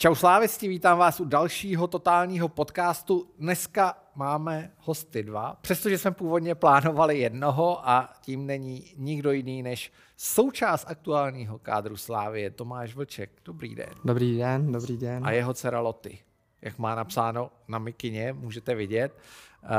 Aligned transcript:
Čau 0.00 0.14
slávisti, 0.14 0.68
vítám 0.68 0.98
vás 0.98 1.20
u 1.20 1.24
dalšího 1.24 1.86
totálního 1.86 2.48
podcastu. 2.48 3.30
Dneska 3.38 3.98
máme 4.14 4.70
hosty 4.78 5.22
dva, 5.22 5.56
přestože 5.60 5.98
jsme 5.98 6.10
původně 6.10 6.54
plánovali 6.54 7.18
jednoho 7.18 7.88
a 7.88 8.12
tím 8.20 8.46
není 8.46 8.94
nikdo 8.96 9.32
jiný 9.32 9.62
než 9.62 9.92
součást 10.16 10.84
aktuálního 10.88 11.58
kádru 11.58 11.96
Slávy, 11.96 12.50
Tomáš 12.50 12.94
Vlček. 12.94 13.30
Dobrý 13.44 13.74
den. 13.74 13.88
Dobrý 14.04 14.38
den, 14.38 14.72
dobrý 14.72 14.96
den. 14.96 15.26
A 15.26 15.30
jeho 15.30 15.54
dcera 15.54 15.80
Loty. 15.80 16.18
Jak 16.62 16.78
má 16.78 16.94
napsáno 16.94 17.50
na 17.68 17.78
mikině, 17.78 18.32
můžete 18.32 18.74
vidět. 18.74 19.18
Uh, 19.62 19.70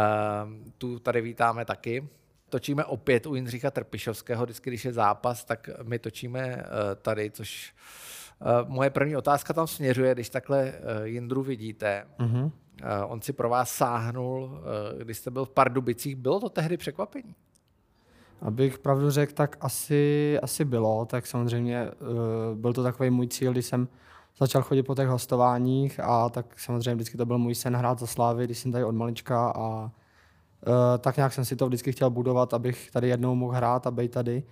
tu 0.77 0.99
tady 0.99 1.21
vítáme 1.21 1.65
taky. 1.65 2.07
Točíme 2.49 2.85
opět 2.85 3.25
u 3.25 3.35
Jindřicha 3.35 3.71
Trpišovského, 3.71 4.43
vždycky, 4.43 4.69
když 4.69 4.85
je 4.85 4.93
zápas, 4.93 5.45
tak 5.45 5.69
my 5.83 5.99
točíme 5.99 6.55
uh, 6.55 6.61
tady, 7.01 7.31
což 7.31 7.73
Eh, 7.73 8.18
moje 8.67 8.89
první 8.89 9.15
otázka 9.15 9.53
tam 9.53 9.67
směřuje, 9.67 10.13
když 10.13 10.29
takhle 10.29 10.59
eh, 10.61 11.07
Jindru 11.07 11.43
vidíte. 11.43 12.05
Uh-huh. 12.19 12.51
On 13.07 13.21
si 13.21 13.33
pro 13.33 13.49
vás 13.49 13.71
sáhnul, 13.71 14.61
když 15.03 15.17
jste 15.17 15.31
byl 15.31 15.45
v 15.45 15.49
Pardubicích. 15.49 16.15
Bylo 16.15 16.39
to 16.39 16.49
tehdy 16.49 16.77
překvapení? 16.77 17.35
Abych 18.41 18.79
pravdu 18.79 19.09
řekl, 19.09 19.33
tak 19.33 19.57
asi, 19.61 20.39
asi 20.43 20.65
bylo. 20.65 21.05
Tak 21.05 21.27
samozřejmě 21.27 21.91
byl 22.53 22.73
to 22.73 22.83
takový 22.83 23.09
můj 23.09 23.27
cíl, 23.27 23.51
když 23.51 23.65
jsem 23.65 23.87
začal 24.37 24.61
chodit 24.61 24.83
po 24.83 24.95
těch 24.95 25.07
hostováních 25.07 25.99
a 25.99 26.29
tak 26.29 26.59
samozřejmě 26.59 26.95
vždycky 26.95 27.17
to 27.17 27.25
byl 27.25 27.37
můj 27.37 27.55
sen 27.55 27.75
hrát 27.75 27.99
za 27.99 28.07
Slávy, 28.07 28.45
když 28.45 28.57
jsem 28.57 28.71
tady 28.71 28.83
od 28.83 28.95
malička 28.95 29.53
a 29.55 29.91
tak 30.99 31.17
nějak 31.17 31.33
jsem 31.33 31.45
si 31.45 31.55
to 31.55 31.67
vždycky 31.67 31.91
chtěl 31.91 32.09
budovat, 32.09 32.53
abych 32.53 32.91
tady 32.91 33.07
jednou 33.07 33.35
mohl 33.35 33.53
hrát 33.53 33.87
a 33.87 33.91
být 33.91 34.11
tady 34.11 34.43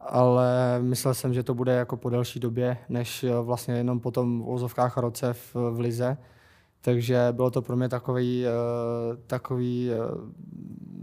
ale 0.00 0.78
myslel 0.82 1.14
jsem, 1.14 1.34
že 1.34 1.42
to 1.42 1.54
bude 1.54 1.72
jako 1.72 1.96
po 1.96 2.10
delší 2.10 2.40
době, 2.40 2.78
než 2.88 3.24
eh, 3.24 3.40
vlastně 3.40 3.74
jenom 3.74 4.00
po 4.00 4.10
tom 4.10 4.42
vozovkách 4.42 4.96
roce 4.96 5.32
v, 5.32 5.54
v 5.54 5.80
Lize. 5.80 6.16
Takže 6.80 7.28
bylo 7.32 7.50
to 7.50 7.62
pro 7.62 7.76
mě 7.76 7.88
takový, 7.88 8.46
eh, 8.46 8.50
takový 9.26 9.90
eh, 9.90 9.96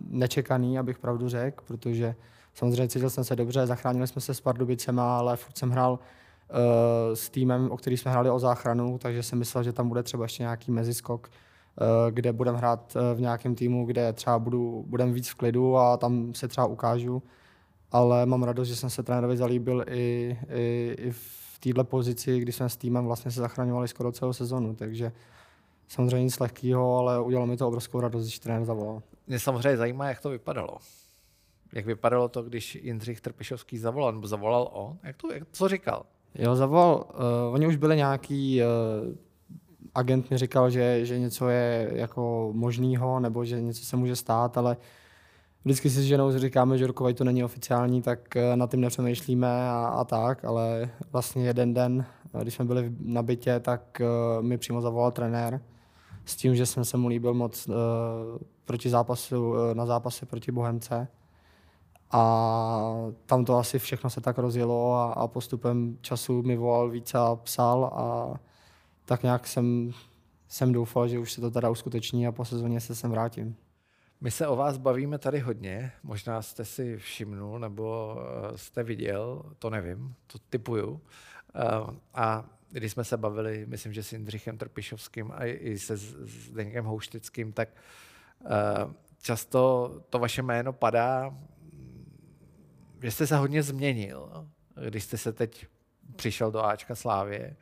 nečekaný, 0.09 0.79
abych 0.79 0.99
pravdu 0.99 1.29
řekl, 1.29 1.63
protože 1.67 2.15
samozřejmě 2.53 2.87
cítil 2.87 3.09
jsem 3.09 3.23
se 3.23 3.35
dobře, 3.35 3.65
zachránili 3.65 4.07
jsme 4.07 4.21
se 4.21 4.33
s 4.33 4.41
Pardubicema, 4.41 5.17
ale 5.17 5.37
furt 5.37 5.57
jsem 5.57 5.69
hrál 5.69 5.99
s 7.13 7.29
týmem, 7.29 7.71
o 7.71 7.77
který 7.77 7.97
jsme 7.97 8.11
hráli 8.11 8.29
o 8.29 8.39
záchranu, 8.39 8.97
takže 8.97 9.23
jsem 9.23 9.39
myslel, 9.39 9.63
že 9.63 9.73
tam 9.73 9.87
bude 9.87 10.03
třeba 10.03 10.25
ještě 10.25 10.43
nějaký 10.43 10.71
meziskok, 10.71 11.29
kde 12.09 12.33
budeme 12.33 12.57
hrát 12.57 12.97
v 13.15 13.21
nějakém 13.21 13.55
týmu, 13.55 13.85
kde 13.85 14.13
třeba 14.13 14.39
budu, 14.39 14.83
budem 14.87 15.13
víc 15.13 15.29
v 15.29 15.35
klidu 15.35 15.77
a 15.77 15.97
tam 15.97 16.33
se 16.33 16.47
třeba 16.47 16.67
ukážu 16.67 17.23
ale 17.91 18.25
mám 18.25 18.43
radost, 18.43 18.67
že 18.67 18.75
jsem 18.75 18.89
se 18.89 19.03
trenérovi 19.03 19.37
zalíbil 19.37 19.85
i, 19.89 20.37
i, 20.49 20.95
i 20.99 21.11
v 21.11 21.59
této 21.59 21.83
pozici, 21.83 22.39
kdy 22.39 22.51
jsme 22.51 22.69
s 22.69 22.77
týmem 22.77 23.05
vlastně 23.05 23.31
se 23.31 23.41
zachraňovali 23.41 23.87
skoro 23.87 24.11
celou 24.11 24.33
sezonu, 24.33 24.75
takže 24.75 25.11
samozřejmě 25.87 26.23
nic 26.23 26.39
lehkého, 26.39 26.97
ale 26.97 27.21
udělalo 27.21 27.47
mi 27.47 27.57
to 27.57 27.67
obrovskou 27.67 27.99
radost, 27.99 28.23
když 28.23 28.39
trenér 28.39 28.65
zavolal. 28.65 29.01
Mě 29.27 29.39
samozřejmě 29.39 29.77
zajímá, 29.77 30.09
jak 30.09 30.21
to 30.21 30.29
vypadalo. 30.29 30.77
Jak 31.73 31.85
vypadalo 31.85 32.29
to, 32.29 32.43
když 32.43 32.75
Jindřich 32.75 33.21
Trpišovský 33.21 33.77
zavolal, 33.77 34.11
nebo 34.11 34.27
zavolal 34.27 34.69
on? 34.73 34.97
Jak 35.03 35.17
to, 35.17 35.33
jak, 35.33 35.43
co 35.51 35.67
říkal? 35.67 36.05
Jo, 36.35 36.55
zavolal. 36.55 37.05
Uh, 37.13 37.53
oni 37.53 37.67
už 37.67 37.75
byli 37.75 37.95
nějaký, 37.95 38.61
uh, 38.61 39.15
agent 39.95 40.31
mi 40.31 40.37
říkal, 40.37 40.69
že, 40.69 41.05
že 41.05 41.19
něco 41.19 41.49
je 41.49 41.91
jako 41.93 42.49
možného, 42.53 43.19
nebo 43.19 43.45
že 43.45 43.61
něco 43.61 43.85
se 43.85 43.97
může 43.97 44.15
stát, 44.15 44.57
ale 44.57 44.77
vždycky 45.67 45.89
si 45.89 46.01
s 46.01 46.03
ženou 46.03 46.37
říkáme, 46.37 46.77
že 46.77 46.87
rokovať 46.87 47.17
to 47.17 47.23
není 47.23 47.43
oficiální, 47.43 48.01
tak 48.01 48.35
eh, 48.35 48.55
na 48.55 48.67
tím 48.67 48.81
nepřemýšlíme 48.81 49.69
a, 49.69 49.87
a 49.87 50.03
tak, 50.03 50.45
ale 50.45 50.89
vlastně 51.11 51.45
jeden 51.45 51.73
den, 51.73 52.05
eh, 52.33 52.41
když 52.41 52.53
jsme 52.53 52.65
byli 52.65 52.91
na 52.99 53.23
bytě, 53.23 53.59
tak 53.59 54.01
uh, 54.01 54.45
mi 54.45 54.57
přímo 54.57 54.81
zavolal 54.81 55.11
trenér 55.11 55.61
s 56.25 56.35
tím, 56.35 56.55
že 56.55 56.65
jsem 56.65 56.85
se 56.85 56.97
mu 56.97 57.07
líbil 57.07 57.33
moc 57.33 57.69
proti 58.65 58.89
zápasu, 58.89 59.53
na 59.73 59.85
zápasy 59.85 60.25
proti 60.25 60.51
Bohemce. 60.51 61.07
A 62.11 62.21
tam 63.25 63.45
to 63.45 63.57
asi 63.57 63.79
všechno 63.79 64.09
se 64.09 64.21
tak 64.21 64.37
rozjelo 64.37 64.93
a, 64.93 65.13
a 65.13 65.27
postupem 65.27 65.97
času 66.01 66.41
mi 66.41 66.57
volal 66.57 66.89
více 66.89 67.17
a 67.17 67.35
psal 67.35 67.85
a 67.85 68.33
tak 69.05 69.23
nějak 69.23 69.47
jsem, 69.47 69.91
jsem 70.47 70.73
doufal, 70.73 71.07
že 71.07 71.19
už 71.19 71.33
se 71.33 71.41
to 71.41 71.51
teda 71.51 71.69
uskuteční 71.69 72.27
a 72.27 72.31
po 72.31 72.45
sezóně 72.45 72.79
se 72.79 72.95
sem 72.95 73.11
vrátím. 73.11 73.55
My 74.21 74.31
se 74.31 74.47
o 74.47 74.55
vás 74.55 74.77
bavíme 74.77 75.17
tady 75.17 75.39
hodně, 75.39 75.91
možná 76.03 76.41
jste 76.41 76.65
si 76.65 76.97
všimnul 76.97 77.59
nebo 77.59 78.17
eh, 78.19 78.57
jste 78.57 78.83
viděl, 78.83 79.43
to 79.59 79.69
nevím, 79.69 80.15
to 80.27 80.39
typuju. 80.49 81.01
Eh, 81.55 81.61
a 82.13 82.49
když 82.71 82.91
jsme 82.91 83.03
se 83.03 83.17
bavili, 83.17 83.65
myslím, 83.67 83.93
že 83.93 84.03
s 84.03 84.13
Jindřichem 84.13 84.57
Trpišovským 84.57 85.31
a 85.31 85.45
i 85.45 85.79
se 85.79 85.97
Zdenkem 85.97 86.85
Houštickým, 86.85 87.53
tak 87.53 87.69
eh, 88.45 88.93
často 89.21 89.91
to 90.09 90.19
vaše 90.19 90.41
jméno 90.41 90.73
padá, 90.73 91.37
že 93.01 93.11
jste 93.11 93.27
se 93.27 93.37
hodně 93.37 93.63
změnil, 93.63 94.47
když 94.89 95.03
jste 95.03 95.17
se 95.17 95.33
teď 95.33 95.67
přišel 96.15 96.51
do 96.51 96.65
Ačka 96.65 96.95
Slávě 96.95 97.55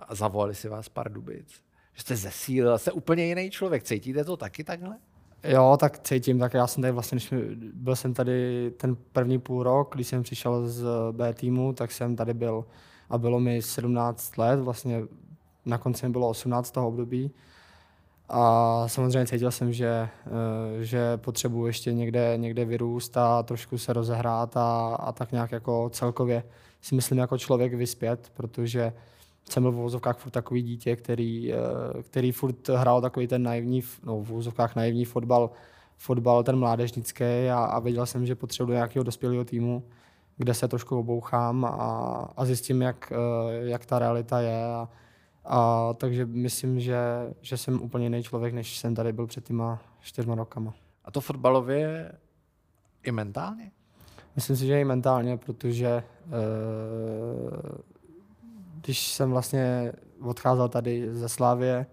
a 0.00 0.14
zavolali 0.14 0.54
si 0.54 0.68
vás 0.68 0.88
Pardubic. 0.88 1.62
Že 1.94 2.02
jste 2.02 2.16
zesílil, 2.16 2.78
jste 2.78 2.92
úplně 2.92 3.24
jiný 3.24 3.50
člověk. 3.50 3.82
Cítíte 3.82 4.24
to 4.24 4.36
taky 4.36 4.64
takhle? 4.64 4.98
Jo, 5.44 5.76
tak 5.80 5.98
cítím, 5.98 6.38
tak 6.38 6.54
já 6.54 6.66
jsem 6.66 6.82
tady 6.82 6.92
vlastně, 6.92 7.16
když 7.16 7.30
byl 7.74 7.96
jsem 7.96 8.14
tady 8.14 8.70
ten 8.76 8.96
první 9.12 9.38
půl 9.38 9.62
rok, 9.62 9.94
když 9.94 10.06
jsem 10.06 10.22
přišel 10.22 10.68
z 10.68 10.84
B 11.12 11.34
týmu, 11.34 11.72
tak 11.72 11.92
jsem 11.92 12.16
tady 12.16 12.34
byl 12.34 12.64
a 13.10 13.18
bylo 13.18 13.40
mi 13.40 13.62
17 13.62 14.38
let, 14.38 14.60
vlastně 14.60 15.02
na 15.66 15.78
konci 15.78 16.06
mi 16.06 16.12
bylo 16.12 16.28
18 16.28 16.70
toho 16.70 16.88
období. 16.88 17.30
A 18.28 18.84
samozřejmě 18.88 19.26
cítil 19.26 19.50
jsem, 19.50 19.72
že, 19.72 20.08
eh, 20.26 20.84
že 20.84 21.16
potřebuji 21.16 21.66
ještě 21.66 21.92
někde, 21.92 22.34
někde 22.36 22.64
vyrůst 22.64 23.16
a 23.16 23.42
trošku 23.42 23.78
se 23.78 23.92
rozehrát 23.92 24.56
a, 24.56 24.94
a 24.94 25.12
tak 25.12 25.32
nějak 25.32 25.52
jako 25.52 25.90
celkově 25.92 26.44
si 26.80 26.94
myslím 26.94 27.18
jako 27.18 27.38
člověk 27.38 27.74
vyspět, 27.74 28.32
protože 28.34 28.92
jsem 29.50 29.62
byl 29.62 29.72
v 29.72 29.74
vozovkách 29.74 30.18
furt 30.18 30.30
takový 30.30 30.62
dítě, 30.62 30.96
který, 30.96 31.52
eh, 31.52 31.56
který 32.02 32.32
furt 32.32 32.68
hrál 32.68 33.00
takový 33.00 33.26
ten 33.26 33.42
naivní, 33.42 33.82
no 34.04 34.20
v 34.20 34.28
vozovkách 34.28 34.76
naivní 34.76 35.04
fotbal, 35.04 35.50
fotbal 35.96 36.42
ten 36.42 36.58
mládežnický 36.58 37.24
a, 37.52 37.64
a 37.64 37.80
věděl 37.80 38.06
jsem, 38.06 38.26
že 38.26 38.34
potřebuji 38.34 38.72
nějakého 38.72 39.02
dospělého 39.02 39.44
týmu, 39.44 39.82
kde 40.36 40.54
se 40.54 40.68
trošku 40.68 40.98
obouchám 40.98 41.64
a, 41.64 41.70
a 42.36 42.44
zjistím, 42.44 42.82
jak, 42.82 43.12
eh, 43.12 43.68
jak 43.68 43.86
ta 43.86 43.98
realita 43.98 44.40
je. 44.40 44.64
A, 44.64 44.88
a 45.44 45.92
takže 45.94 46.26
myslím, 46.26 46.80
že, 46.80 46.98
že 47.40 47.56
jsem 47.56 47.82
úplně 47.82 48.06
jiný 48.06 48.22
člověk, 48.22 48.54
než 48.54 48.78
jsem 48.78 48.94
tady 48.94 49.12
byl 49.12 49.26
před 49.26 49.44
těma 49.44 49.82
čtyřma 50.00 50.34
rokama. 50.34 50.74
A 51.04 51.10
to 51.10 51.20
fotbalově 51.20 52.12
i 53.02 53.12
mentálně? 53.12 53.70
Myslím 54.36 54.56
si, 54.56 54.66
že 54.66 54.80
i 54.80 54.84
mentálně, 54.84 55.36
protože 55.36 55.88
e, 55.88 56.02
když 58.82 59.12
jsem 59.12 59.30
vlastně 59.30 59.92
odcházel 60.20 60.68
tady 60.68 61.14
ze 61.14 61.28
Slávě 61.28 61.86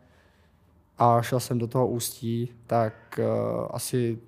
a 0.97 1.22
šel 1.22 1.39
jsem 1.39 1.59
do 1.59 1.67
toho 1.67 1.88
ústí, 1.88 2.50
tak 2.67 2.94
uh, 3.19 3.67
asi 3.72 4.19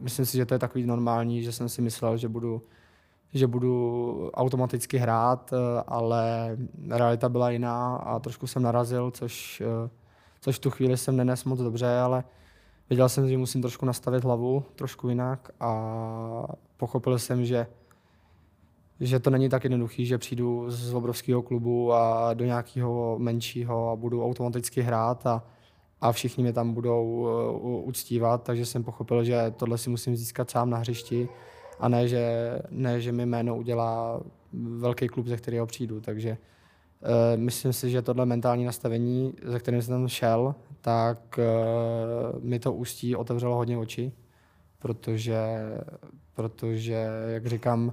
myslím 0.00 0.26
si, 0.26 0.36
že 0.36 0.46
to 0.46 0.54
je 0.54 0.58
takový 0.58 0.86
normální, 0.86 1.42
že 1.42 1.52
jsem 1.52 1.68
si 1.68 1.82
myslel, 1.82 2.16
že 2.16 2.28
budu, 2.28 2.62
že 3.34 3.46
budu 3.46 4.30
automaticky 4.34 4.98
hrát, 4.98 5.52
uh, 5.52 5.58
ale 5.86 6.56
realita 6.88 7.28
byla 7.28 7.50
jiná 7.50 7.96
a 7.96 8.18
trošku 8.18 8.46
jsem 8.46 8.62
narazil, 8.62 9.10
což, 9.10 9.62
uh, 9.82 9.90
což 10.40 10.56
v 10.56 10.60
tu 10.60 10.70
chvíli 10.70 10.96
jsem 10.96 11.16
nenes 11.16 11.44
moc 11.44 11.60
dobře, 11.60 11.98
ale 11.98 12.24
věděl 12.90 13.08
jsem, 13.08 13.28
že 13.28 13.38
musím 13.38 13.62
trošku 13.62 13.86
nastavit 13.86 14.24
hlavu 14.24 14.64
trošku 14.74 15.08
jinak 15.08 15.50
a 15.60 15.72
pochopil 16.76 17.18
jsem, 17.18 17.44
že 17.44 17.66
že 19.00 19.20
to 19.20 19.30
není 19.30 19.48
tak 19.48 19.64
jednoduchý, 19.64 20.06
že 20.06 20.18
přijdu 20.18 20.70
z 20.70 20.94
obrovského 20.94 21.42
klubu 21.42 21.92
a 21.92 22.34
do 22.34 22.44
nějakého 22.44 23.18
menšího 23.18 23.90
a 23.90 23.96
budu 23.96 24.24
automaticky 24.24 24.82
hrát 24.82 25.26
a, 25.26 25.44
a 26.00 26.12
všichni 26.12 26.42
mě 26.42 26.52
tam 26.52 26.74
budou 26.74 27.04
uh, 27.04 27.88
uctívat, 27.88 28.42
takže 28.42 28.66
jsem 28.66 28.84
pochopil, 28.84 29.24
že 29.24 29.52
tohle 29.56 29.78
si 29.78 29.90
musím 29.90 30.16
získat 30.16 30.50
sám 30.50 30.70
na 30.70 30.78
hřišti 30.78 31.28
a 31.80 31.88
ne, 31.88 32.08
že, 32.08 32.52
ne, 32.70 33.00
že 33.00 33.12
mi 33.12 33.26
jméno 33.26 33.56
udělá 33.56 34.20
velký 34.52 35.08
klub, 35.08 35.26
ze 35.26 35.36
kterého 35.36 35.66
přijdu. 35.66 36.00
Takže 36.00 36.30
uh, 36.30 37.40
myslím 37.40 37.72
si, 37.72 37.90
že 37.90 38.02
tohle 38.02 38.26
mentální 38.26 38.64
nastavení, 38.64 39.34
ze 39.44 39.58
kterým 39.58 39.82
jsem 39.82 39.94
tam 39.94 40.08
šel, 40.08 40.54
tak 40.80 41.38
uh, 41.38 42.44
mi 42.44 42.58
to 42.58 42.72
ústí 42.72 43.16
otevřelo 43.16 43.56
hodně 43.56 43.78
oči, 43.78 44.12
protože, 44.78 45.38
protože 46.34 47.06
jak 47.26 47.46
říkám, 47.46 47.92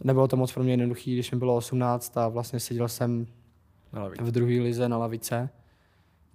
nebylo 0.00 0.28
to 0.28 0.36
moc 0.36 0.52
pro 0.52 0.62
mě 0.62 0.72
jednoduché, 0.72 1.10
když 1.10 1.30
mi 1.30 1.38
bylo 1.38 1.56
18 1.56 2.18
a 2.18 2.28
vlastně 2.28 2.60
seděl 2.60 2.88
jsem 2.88 3.26
v 4.20 4.30
druhé 4.30 4.52
lize 4.52 4.88
na 4.88 4.98
lavice, 4.98 5.48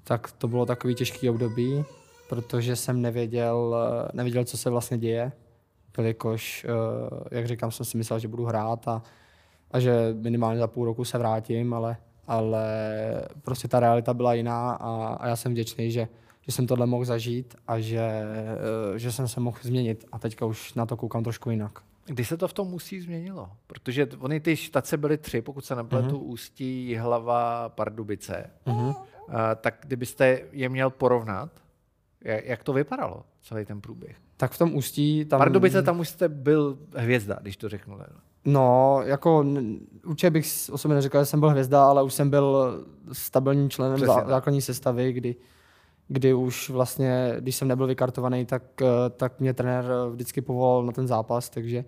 tak 0.04 0.32
to 0.32 0.48
bylo 0.48 0.66
takový 0.66 0.96
těžký 0.96 1.30
období, 1.30 1.86
protože 2.30 2.76
jsem 2.76 3.02
nevěděl, 3.02 3.76
nevěděl, 4.14 4.44
co 4.44 4.58
se 4.58 4.70
vlastně 4.70 4.98
děje, 4.98 5.32
jelikož, 6.00 6.66
eh, 6.70 7.36
jak 7.38 7.48
říkám, 7.48 7.72
jsem 7.72 7.86
si 7.86 7.98
myslel, 7.98 8.20
že 8.20 8.28
budu 8.28 8.46
hrát 8.46 8.88
a, 8.88 9.02
a 9.72 9.80
že 9.80 10.16
minimálně 10.22 10.60
za 10.60 10.68
půl 10.68 10.86
roku 10.86 11.06
se 11.06 11.18
vrátím, 11.18 11.74
ale, 11.74 11.98
ale 12.28 12.66
prostě 13.42 13.68
ta 13.68 13.80
realita 13.80 14.14
byla 14.14 14.34
jiná 14.34 14.72
a, 14.72 15.18
a 15.20 15.28
já 15.28 15.36
jsem 15.36 15.52
vděčný, 15.52 15.92
že, 15.92 16.08
že 16.42 16.52
jsem 16.52 16.68
tohle 16.68 16.86
mohl 16.86 17.06
zažít 17.06 17.56
a 17.68 17.80
že, 17.80 18.00
eh, 18.96 19.00
že 19.00 19.12
jsem 19.12 19.28
se 19.28 19.40
mohl 19.40 19.58
změnit 19.62 20.06
a 20.12 20.20
teďka 20.20 20.46
už 20.46 20.74
na 20.74 20.86
to 20.86 20.98
koukám 20.98 21.24
trošku 21.24 21.50
jinak. 21.50 21.80
Kdy 22.10 22.26
se 22.26 22.38
to 22.38 22.48
v 22.48 22.54
tom 22.54 22.74
Ústí 22.74 23.02
změnilo? 23.02 23.50
Protože 23.68 24.08
oni 24.20 24.40
ty 24.40 24.56
štace 24.56 24.98
byly 24.98 25.18
tři, 25.18 25.42
pokud 25.42 25.66
se 25.66 25.76
nepletu, 25.76 26.18
uh-huh. 26.18 26.24
Ústí, 26.24 26.88
Jihlava, 26.88 27.70
Pardubice. 27.70 28.50
Uh-huh. 28.66 28.88
Uh, 28.88 28.96
tak 29.56 29.76
kdybyste 29.82 30.42
je 30.52 30.70
měl 30.70 30.90
porovnat, 30.90 31.50
jak 32.22 32.64
to 32.64 32.74
vypadalo, 32.74 33.24
celý 33.42 33.66
ten 33.66 33.82
průběh? 33.82 34.18
Tak 34.38 34.52
v 34.52 34.58
tom 34.58 34.76
Ústí... 34.76 35.26
Tam... 35.26 35.38
Pardubice, 35.38 35.84
tam 35.84 36.00
už 36.00 36.10
jste 36.10 36.30
byl 36.30 36.78
hvězda, 36.96 37.38
když 37.42 37.58
to 37.58 37.70
řeknu. 37.70 37.98
No, 38.46 39.00
jako 39.04 39.46
určitě 40.06 40.30
bych 40.30 40.70
o 40.72 40.78
sobě 40.78 40.96
neřekl, 40.96 41.20
že 41.20 41.26
jsem 41.26 41.40
byl 41.40 41.50
hvězda, 41.50 41.86
ale 41.86 42.04
už 42.04 42.14
jsem 42.14 42.30
byl 42.30 42.84
stabilním 43.12 43.70
členem 43.70 44.00
zá, 44.00 44.26
základní 44.28 44.62
sestavy, 44.62 45.14
kdy, 45.14 45.36
kdy 46.10 46.34
už 46.34 46.70
vlastně, 46.70 47.36
když 47.40 47.56
jsem 47.56 47.68
nebyl 47.68 47.88
vykartovaný, 47.88 48.46
tak, 48.46 48.64
tak 49.18 49.40
mě 49.40 49.54
trenér 49.54 49.86
vždycky 50.12 50.42
povolal 50.42 50.86
na 50.86 50.92
ten 50.92 51.08
zápas, 51.08 51.50
takže 51.50 51.86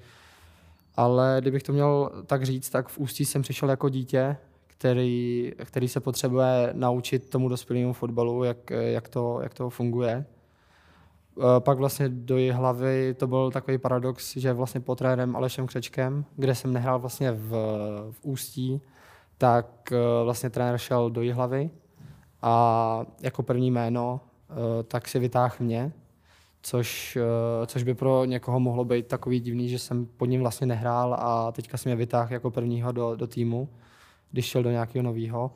ale 0.95 1.37
kdybych 1.41 1.63
to 1.63 1.73
měl 1.73 2.11
tak 2.25 2.43
říct, 2.43 2.69
tak 2.69 2.89
v 2.89 2.97
Ústí 2.97 3.25
jsem 3.25 3.41
přišel 3.41 3.69
jako 3.69 3.89
dítě, 3.89 4.37
který, 4.67 5.51
který 5.65 5.87
se 5.87 5.99
potřebuje 5.99 6.69
naučit 6.73 7.29
tomu 7.29 7.49
dospělému 7.49 7.93
fotbalu, 7.93 8.43
jak, 8.43 8.69
jak, 8.69 9.09
to, 9.09 9.39
jak 9.43 9.53
to 9.53 9.69
funguje. 9.69 10.25
Eh, 11.39 11.59
pak 11.59 11.77
vlastně 11.77 12.09
do 12.09 12.37
její 12.37 12.51
hlavy 12.51 13.15
to 13.17 13.27
byl 13.27 13.51
takový 13.51 13.77
paradox, 13.77 14.37
že 14.37 14.53
vlastně 14.53 14.81
pod 14.81 14.97
trenérem 14.97 15.35
Alešem 15.35 15.67
Křečkem, 15.67 16.25
kde 16.35 16.55
jsem 16.55 16.73
nehrál 16.73 16.99
vlastně 16.99 17.31
v, 17.31 17.49
v 18.11 18.19
Ústí, 18.21 18.81
tak 19.37 19.91
eh, 19.91 20.23
vlastně 20.23 20.49
trenér 20.49 20.77
šel 20.77 21.09
do 21.09 21.21
její 21.21 21.31
hlavy 21.31 21.69
a 22.41 23.05
jako 23.21 23.43
první 23.43 23.71
jméno 23.71 24.19
eh, 24.49 24.83
tak 24.83 25.07
si 25.07 25.19
vytáhl 25.19 25.55
mě, 25.59 25.91
což, 26.63 27.17
což 27.65 27.83
by 27.83 27.93
pro 27.93 28.25
někoho 28.25 28.59
mohlo 28.59 28.85
být 28.85 29.07
takový 29.07 29.39
divný, 29.39 29.69
že 29.69 29.79
jsem 29.79 30.05
pod 30.05 30.25
ním 30.25 30.41
vlastně 30.41 30.67
nehrál 30.67 31.13
a 31.19 31.51
teďka 31.51 31.77
jsem 31.77 31.89
mě 31.89 31.95
vytáhl 31.95 32.33
jako 32.33 32.51
prvního 32.51 32.91
do, 32.91 33.15
do 33.15 33.27
týmu, 33.27 33.69
když 34.31 34.45
šel 34.45 34.63
do 34.63 34.71
nějakého 34.71 35.03
nového 35.03 35.51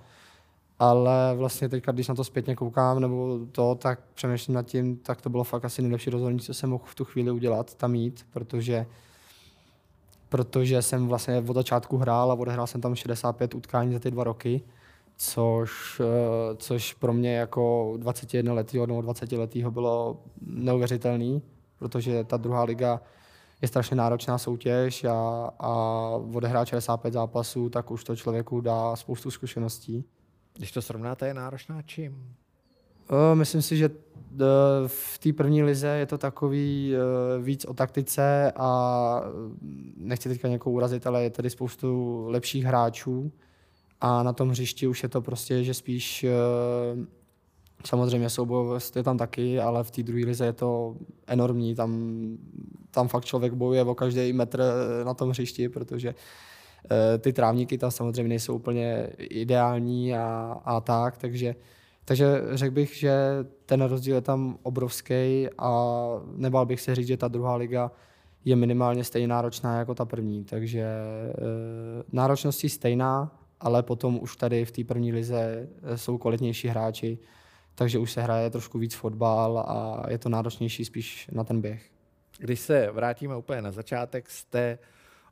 ale 0.80 1.36
vlastně 1.36 1.70
teďka, 1.70 1.92
když 1.92 2.08
na 2.08 2.16
to 2.16 2.24
zpětně 2.24 2.56
koukám, 2.56 3.00
nebo 3.00 3.40
to, 3.52 3.76
tak 3.76 4.00
přemýšlím 4.14 4.56
nad 4.56 4.66
tím, 4.66 4.98
tak 4.98 5.22
to 5.22 5.30
bylo 5.30 5.44
fakt 5.44 5.66
asi 5.66 5.82
nejlepší 5.82 6.10
rozhodnutí, 6.10 6.46
co 6.46 6.54
jsem 6.54 6.70
mohl 6.70 6.84
v 6.86 6.96
tu 6.96 7.06
chvíli 7.06 7.32
udělat, 7.32 7.74
tam 7.74 7.96
jít, 7.96 8.26
protože 8.34 8.86
protože 10.30 10.82
jsem 10.82 11.08
vlastně 11.08 11.44
od 11.48 11.54
začátku 11.54 11.98
hrál 11.98 12.32
a 12.32 12.36
odehrál 12.36 12.68
jsem 12.68 12.82
tam 12.82 12.96
65 12.96 13.56
utkání 13.56 13.94
za 13.94 14.00
ty 14.00 14.12
dva 14.12 14.24
roky, 14.24 14.62
což, 15.18 16.02
eh, 16.02 16.56
což 16.56 16.94
pro 16.94 17.14
mě 17.14 17.36
jako 17.36 17.94
21 17.98 18.54
letého 18.54 18.86
nebo 18.86 19.02
20 19.02 19.38
letého 19.38 19.72
bylo 19.72 20.24
neuvěřitelný, 20.42 21.42
protože 21.80 22.24
ta 22.24 22.38
druhá 22.38 22.64
liga 22.64 23.02
je 23.62 23.68
strašně 23.68 23.96
náročná 23.96 24.38
soutěž 24.38 25.04
a, 25.04 25.50
a 25.60 25.74
odehrát 26.34 26.68
65 26.68 27.14
zápasů, 27.14 27.70
tak 27.70 27.92
už 27.92 28.04
to 28.04 28.16
člověku 28.16 28.62
dá 28.62 28.96
spoustu 28.96 29.32
zkušeností. 29.32 30.06
Když 30.58 30.72
to 30.72 30.82
srovnáte, 30.82 31.28
je 31.28 31.34
náročná 31.34 31.82
čím? 31.82 32.36
Myslím 33.34 33.62
si, 33.62 33.78
že 33.78 33.90
v 34.88 35.18
té 35.18 35.34
první 35.34 35.64
lize 35.64 35.88
je 35.88 36.06
to 36.06 36.18
takový 36.18 36.94
víc 37.42 37.66
o 37.66 37.74
taktice 37.74 38.52
a 38.56 39.22
nechci 39.98 40.30
teďka 40.30 40.48
někoho 40.48 40.74
urazit, 40.74 41.08
ale 41.08 41.24
je 41.24 41.30
tady 41.30 41.50
spoustu 41.50 42.24
lepších 42.28 42.66
hráčů 42.66 43.32
a 44.02 44.24
na 44.24 44.34
tom 44.34 44.50
hřišti 44.50 44.88
už 44.88 45.04
je 45.04 45.10
to 45.10 45.22
prostě, 45.22 45.64
že 45.64 45.74
spíš 45.74 46.26
samozřejmě 47.86 48.30
soubojovost 48.30 48.96
je 48.96 49.04
tam 49.04 49.18
taky, 49.18 49.60
ale 49.60 49.84
v 49.84 49.92
té 49.92 50.04
druhé 50.04 50.26
lize 50.26 50.46
je 50.46 50.54
to 50.54 50.96
enormní, 51.28 51.76
tam, 51.76 52.12
tam 52.92 53.08
fakt 53.08 53.26
člověk 53.26 53.54
bojuje 53.54 53.84
o 53.84 53.96
každý 53.96 54.34
metr 54.34 54.64
na 55.04 55.14
tom 55.14 55.30
hřišti, 55.30 55.70
protože 55.70 56.16
Eh, 56.92 57.18
ty 57.18 57.34
trávníky 57.34 57.78
tam 57.78 57.92
samozřejmě 57.92 58.30
nejsou 58.30 58.56
úplně 58.56 59.10
ideální 59.18 60.16
a, 60.16 60.58
a 60.66 60.82
tak, 60.82 61.18
takže, 61.18 61.56
takže 62.06 62.42
řekl 62.52 62.74
bych, 62.74 62.96
že 62.96 63.16
ten 63.66 63.82
rozdíl 63.82 64.16
je 64.16 64.22
tam 64.22 64.58
obrovský 64.64 65.48
a 65.58 65.96
nebál 66.36 66.66
bych 66.66 66.82
se 66.82 66.96
říct, 66.96 67.08
že 67.08 67.18
ta 67.18 67.28
druhá 67.28 67.56
liga 67.56 67.92
je 68.46 68.56
minimálně 68.56 69.04
stejně 69.04 69.28
náročná 69.28 69.80
jako 69.80 69.96
ta 69.96 70.06
první, 70.06 70.44
takže 70.44 70.82
e, 70.82 71.34
náročností 72.12 72.70
stejná, 72.70 73.32
ale 73.60 73.84
potom 73.84 74.20
už 74.22 74.36
tady 74.36 74.66
v 74.66 74.72
té 74.72 74.84
první 74.84 75.14
lize 75.14 75.68
eh, 75.84 75.98
jsou 75.98 76.18
kvalitnější 76.18 76.68
hráči, 76.68 77.18
takže 77.76 78.00
už 78.00 78.12
se 78.12 78.22
hraje 78.22 78.50
trošku 78.50 78.80
víc 78.80 78.96
fotbal 78.96 79.60
a 79.60 80.06
je 80.10 80.18
to 80.18 80.30
náročnější 80.30 80.86
spíš 80.86 81.30
na 81.32 81.44
ten 81.44 81.62
běh. 81.62 81.90
Když 82.38 82.60
se 82.60 82.92
vrátíme 82.92 83.36
úplně 83.36 83.62
na 83.62 83.72
začátek, 83.72 84.30
jste 84.30 84.80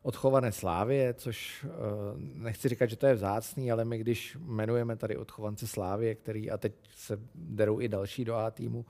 odchované 0.01 0.51
Slávě, 0.51 1.13
což 1.13 1.65
eh, 1.65 1.69
nechci 2.17 2.69
říkat, 2.69 2.85
že 2.85 2.95
to 2.95 3.05
je 3.05 3.13
vzácný, 3.13 3.71
ale 3.71 3.85
my 3.85 3.97
když 3.97 4.35
jmenujeme 4.35 4.95
tady 4.95 5.17
odchovance 5.17 5.67
Slávě, 5.67 6.15
který 6.15 6.51
a 6.51 6.57
teď 6.57 6.73
se 6.95 7.19
derou 7.35 7.79
i 7.79 7.87
další 7.87 8.25
do 8.25 8.35
A 8.35 8.51
týmu, 8.51 8.85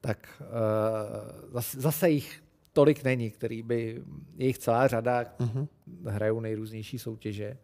tak 0.00 0.42
eh, 0.42 1.60
zase 1.60 2.10
jich 2.10 2.42
tolik 2.72 3.04
není, 3.04 3.30
který 3.30 3.62
by, 3.62 4.02
je 4.36 4.46
jich 4.46 4.58
celá 4.58 4.88
řada, 4.88 5.24
uh-huh. 5.24 5.68
hrajou 6.06 6.40
nejrůznější 6.40 6.98
soutěže, 6.98 7.56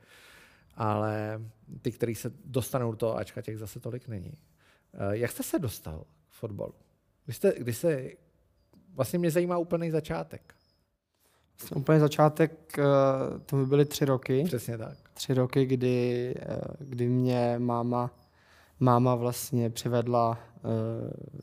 ale 0.74 1.40
ty, 1.82 1.92
kteří 1.92 2.14
se 2.14 2.32
dostanou 2.44 2.90
do 2.90 2.96
toho 2.96 3.16
Ačka, 3.16 3.42
těch 3.42 3.58
zase 3.58 3.80
tolik 3.80 4.08
není. 4.08 4.38
Eh, 4.94 5.16
jak 5.16 5.30
jste 5.30 5.42
se 5.42 5.58
dostal 5.58 6.04
k 6.28 6.32
fotbalu? 6.32 6.74
Když 7.24 7.36
jste, 7.36 7.54
když 7.58 7.76
se, 7.76 8.10
vlastně 8.94 9.18
mě 9.18 9.30
zajímá 9.30 9.58
úplný 9.58 9.90
začátek. 9.90 10.54
Úplně 11.74 12.00
začátek, 12.00 12.78
eh, 12.78 12.82
to 13.46 13.56
by 13.56 13.66
byly 13.66 13.84
tři 13.84 14.04
roky. 14.04 14.44
Přesně 14.44 14.78
tak. 14.78 14.96
Tři 15.14 15.34
roky, 15.34 15.66
kdy, 15.66 16.34
eh, 16.38 16.60
kdy 16.78 17.08
mě 17.08 17.58
máma, 17.58 18.10
máma 18.80 19.14
vlastně 19.14 19.70
přivedla, 19.70 20.38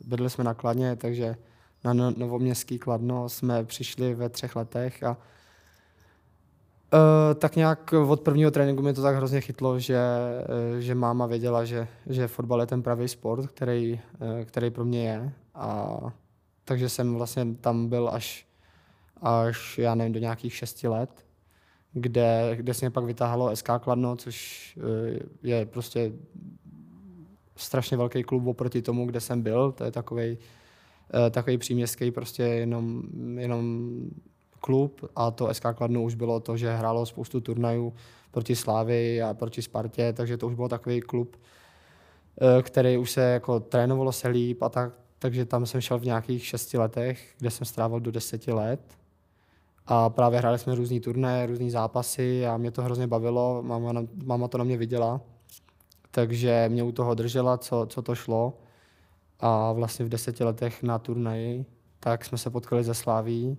bydli 0.04 0.30
jsme 0.30 0.44
na 0.44 0.54
Kladně, 0.54 0.96
takže 0.96 1.36
na 1.84 1.92
no, 1.92 2.10
novoměstský 2.16 2.78
Kladno 2.78 3.28
jsme 3.28 3.64
přišli 3.64 4.14
ve 4.14 4.28
třech 4.28 4.56
letech 4.56 5.02
a 5.02 5.16
Uh, 6.92 7.34
tak 7.34 7.56
nějak 7.56 7.92
od 8.08 8.20
prvního 8.20 8.50
tréninku 8.50 8.82
mě 8.82 8.92
to 8.92 9.02
tak 9.02 9.16
hrozně 9.16 9.40
chytlo, 9.40 9.78
že, 9.78 9.98
uh, 10.74 10.78
že 10.78 10.94
máma 10.94 11.26
věděla, 11.26 11.64
že, 11.64 11.88
že 12.06 12.28
fotbal 12.28 12.60
je 12.60 12.66
ten 12.66 12.82
pravý 12.82 13.08
sport, 13.08 13.46
který, 13.46 14.00
uh, 14.20 14.44
který 14.44 14.70
pro 14.70 14.84
mě 14.84 15.08
je. 15.08 15.32
A, 15.54 15.98
takže 16.64 16.88
jsem 16.88 17.14
vlastně 17.14 17.46
tam 17.60 17.88
byl 17.88 18.10
až 18.12 18.48
až, 19.22 19.78
já 19.78 19.94
nevím, 19.94 20.12
do 20.12 20.20
nějakých 20.20 20.54
šesti 20.54 20.88
let, 20.88 21.26
kde, 21.92 22.52
kde 22.56 22.74
se 22.74 22.86
mě 22.86 22.90
pak 22.90 23.04
vytáhlo 23.04 23.56
SK 23.56 23.68
Kladno, 23.80 24.16
což 24.16 24.78
eh, 24.78 25.18
je 25.42 25.66
prostě 25.66 26.12
strašně 27.56 27.96
velký 27.96 28.22
klub 28.22 28.46
oproti 28.46 28.82
tomu, 28.82 29.06
kde 29.06 29.20
jsem 29.20 29.42
byl. 29.42 29.72
To 29.72 29.84
je 29.84 29.90
takový 29.90 30.38
eh, 31.26 31.30
takový 31.30 31.58
příměstský 31.58 32.10
prostě 32.10 32.42
jenom, 32.42 33.02
jenom 33.38 33.90
klub 34.60 35.10
a 35.16 35.30
to 35.30 35.54
SK 35.54 35.66
Kladno 35.74 36.02
už 36.02 36.14
bylo 36.14 36.40
to, 36.40 36.56
že 36.56 36.76
hrálo 36.76 37.06
spoustu 37.06 37.40
turnajů 37.40 37.92
proti 38.30 38.56
Slávy 38.56 39.22
a 39.22 39.34
proti 39.34 39.62
Spartě, 39.62 40.12
takže 40.12 40.36
to 40.36 40.46
už 40.46 40.54
byl 40.54 40.68
takový 40.68 41.00
klub, 41.00 41.36
eh, 41.36 42.62
který 42.62 42.98
už 42.98 43.10
se 43.10 43.20
jako 43.20 43.60
trénovalo 43.60 44.12
se 44.12 44.28
líp 44.28 44.62
a 44.62 44.68
tak, 44.68 44.92
takže 45.18 45.44
tam 45.44 45.66
jsem 45.66 45.80
šel 45.80 45.98
v 45.98 46.04
nějakých 46.04 46.46
šesti 46.46 46.78
letech, 46.78 47.34
kde 47.38 47.50
jsem 47.50 47.64
strávil 47.64 48.00
do 48.00 48.10
deseti 48.10 48.52
let 48.52 48.80
a 49.86 50.10
právě 50.10 50.38
hráli 50.38 50.58
jsme 50.58 50.74
různý 50.74 51.00
turné, 51.00 51.46
různé 51.46 51.70
zápasy 51.70 52.46
a 52.46 52.56
mě 52.56 52.70
to 52.70 52.82
hrozně 52.82 53.06
bavilo, 53.06 53.62
máma, 53.62 53.92
na, 53.92 54.02
máma 54.24 54.48
to 54.48 54.58
na 54.58 54.64
mě 54.64 54.76
viděla, 54.76 55.20
takže 56.10 56.64
mě 56.68 56.82
u 56.82 56.92
toho 56.92 57.14
držela, 57.14 57.58
co, 57.58 57.86
co 57.86 58.02
to 58.02 58.14
šlo. 58.14 58.58
A 59.40 59.72
vlastně 59.72 60.04
v 60.04 60.08
deseti 60.08 60.44
letech 60.44 60.82
na 60.82 60.98
turnaji, 60.98 61.64
tak 62.00 62.24
jsme 62.24 62.38
se 62.38 62.50
potkali 62.50 62.84
ze 62.84 62.94
Sláví 62.94 63.56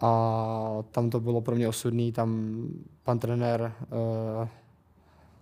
a 0.00 0.82
tam 0.90 1.10
to 1.10 1.20
bylo 1.20 1.40
pro 1.40 1.56
mě 1.56 1.68
osudný, 1.68 2.12
tam 2.12 2.58
pan 3.02 3.18
trenér, 3.18 3.72
uh, 4.40 4.48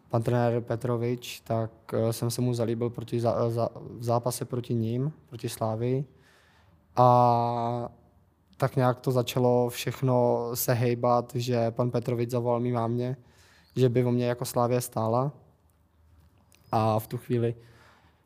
pan 0.09 0.23
trenér 0.23 0.61
Petrovič, 0.61 1.41
tak 1.41 1.71
uh, 1.93 2.11
jsem 2.11 2.31
se 2.31 2.41
mu 2.41 2.55
zalíbil 2.55 2.91
proti, 2.91 3.21
za, 3.21 3.51
za, 3.51 3.69
v 3.99 4.05
zápase 4.05 4.45
proti 4.45 4.75
ním, 4.75 5.13
proti 5.27 5.49
Slávii. 5.49 6.05
A 6.97 7.89
tak 8.57 8.77
nějak 8.77 9.01
to 9.01 9.11
začalo 9.11 9.69
všechno 9.69 10.51
se 10.55 10.73
hejbat, 10.73 11.33
že 11.35 11.71
pan 11.71 11.91
Petrovič 11.91 12.31
zavolal 12.31 12.61
mi 12.61 12.73
mámě, 12.73 13.17
že 13.77 13.89
by 13.89 14.05
o 14.05 14.11
mě 14.11 14.27
jako 14.27 14.45
Slávě 14.45 14.81
stála. 14.81 15.33
A 16.73 16.99
v 16.99 17.07
tu 17.07 17.17
chvíli, 17.17 17.55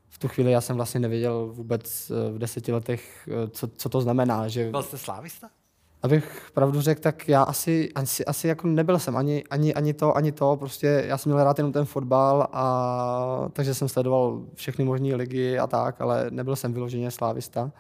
v 0.08 0.18
tu 0.18 0.28
chvíli 0.28 0.52
já 0.52 0.60
jsem 0.60 0.76
vlastně 0.76 1.00
nevěděl 1.00 1.50
vůbec 1.52 2.10
eh, 2.10 2.32
v 2.32 2.38
deseti 2.38 2.72
letech, 2.72 3.28
co, 3.50 3.68
co 3.68 3.88
to 3.88 4.00
znamená. 4.00 4.48
Že... 4.48 4.70
Byl 4.70 4.82
jste 4.82 4.98
slávista? 4.98 5.50
Abych 6.02 6.50
pravdu 6.54 6.80
řekl, 6.80 7.00
tak 7.00 7.28
já 7.28 7.42
asi, 7.42 7.92
asi, 7.94 8.24
asi 8.24 8.48
jako 8.48 8.66
nebyl 8.66 8.98
jsem 8.98 9.16
ani, 9.16 9.44
ani, 9.50 9.74
ani 9.74 9.94
to, 9.94 10.16
ani 10.16 10.32
to. 10.32 10.56
Prostě 10.56 11.04
já 11.06 11.18
jsem 11.18 11.32
měl 11.32 11.44
rád 11.44 11.58
jenom 11.58 11.72
ten 11.72 11.84
fotbal, 11.84 12.48
a, 12.52 13.48
takže 13.52 13.74
jsem 13.74 13.88
sledoval 13.88 14.42
všechny 14.54 14.84
možné 14.84 15.14
ligy 15.16 15.58
a 15.58 15.66
tak, 15.66 16.00
ale 16.00 16.26
nebyl 16.30 16.56
jsem 16.56 16.72
vyloženě 16.72 17.10
slávista. 17.10 17.72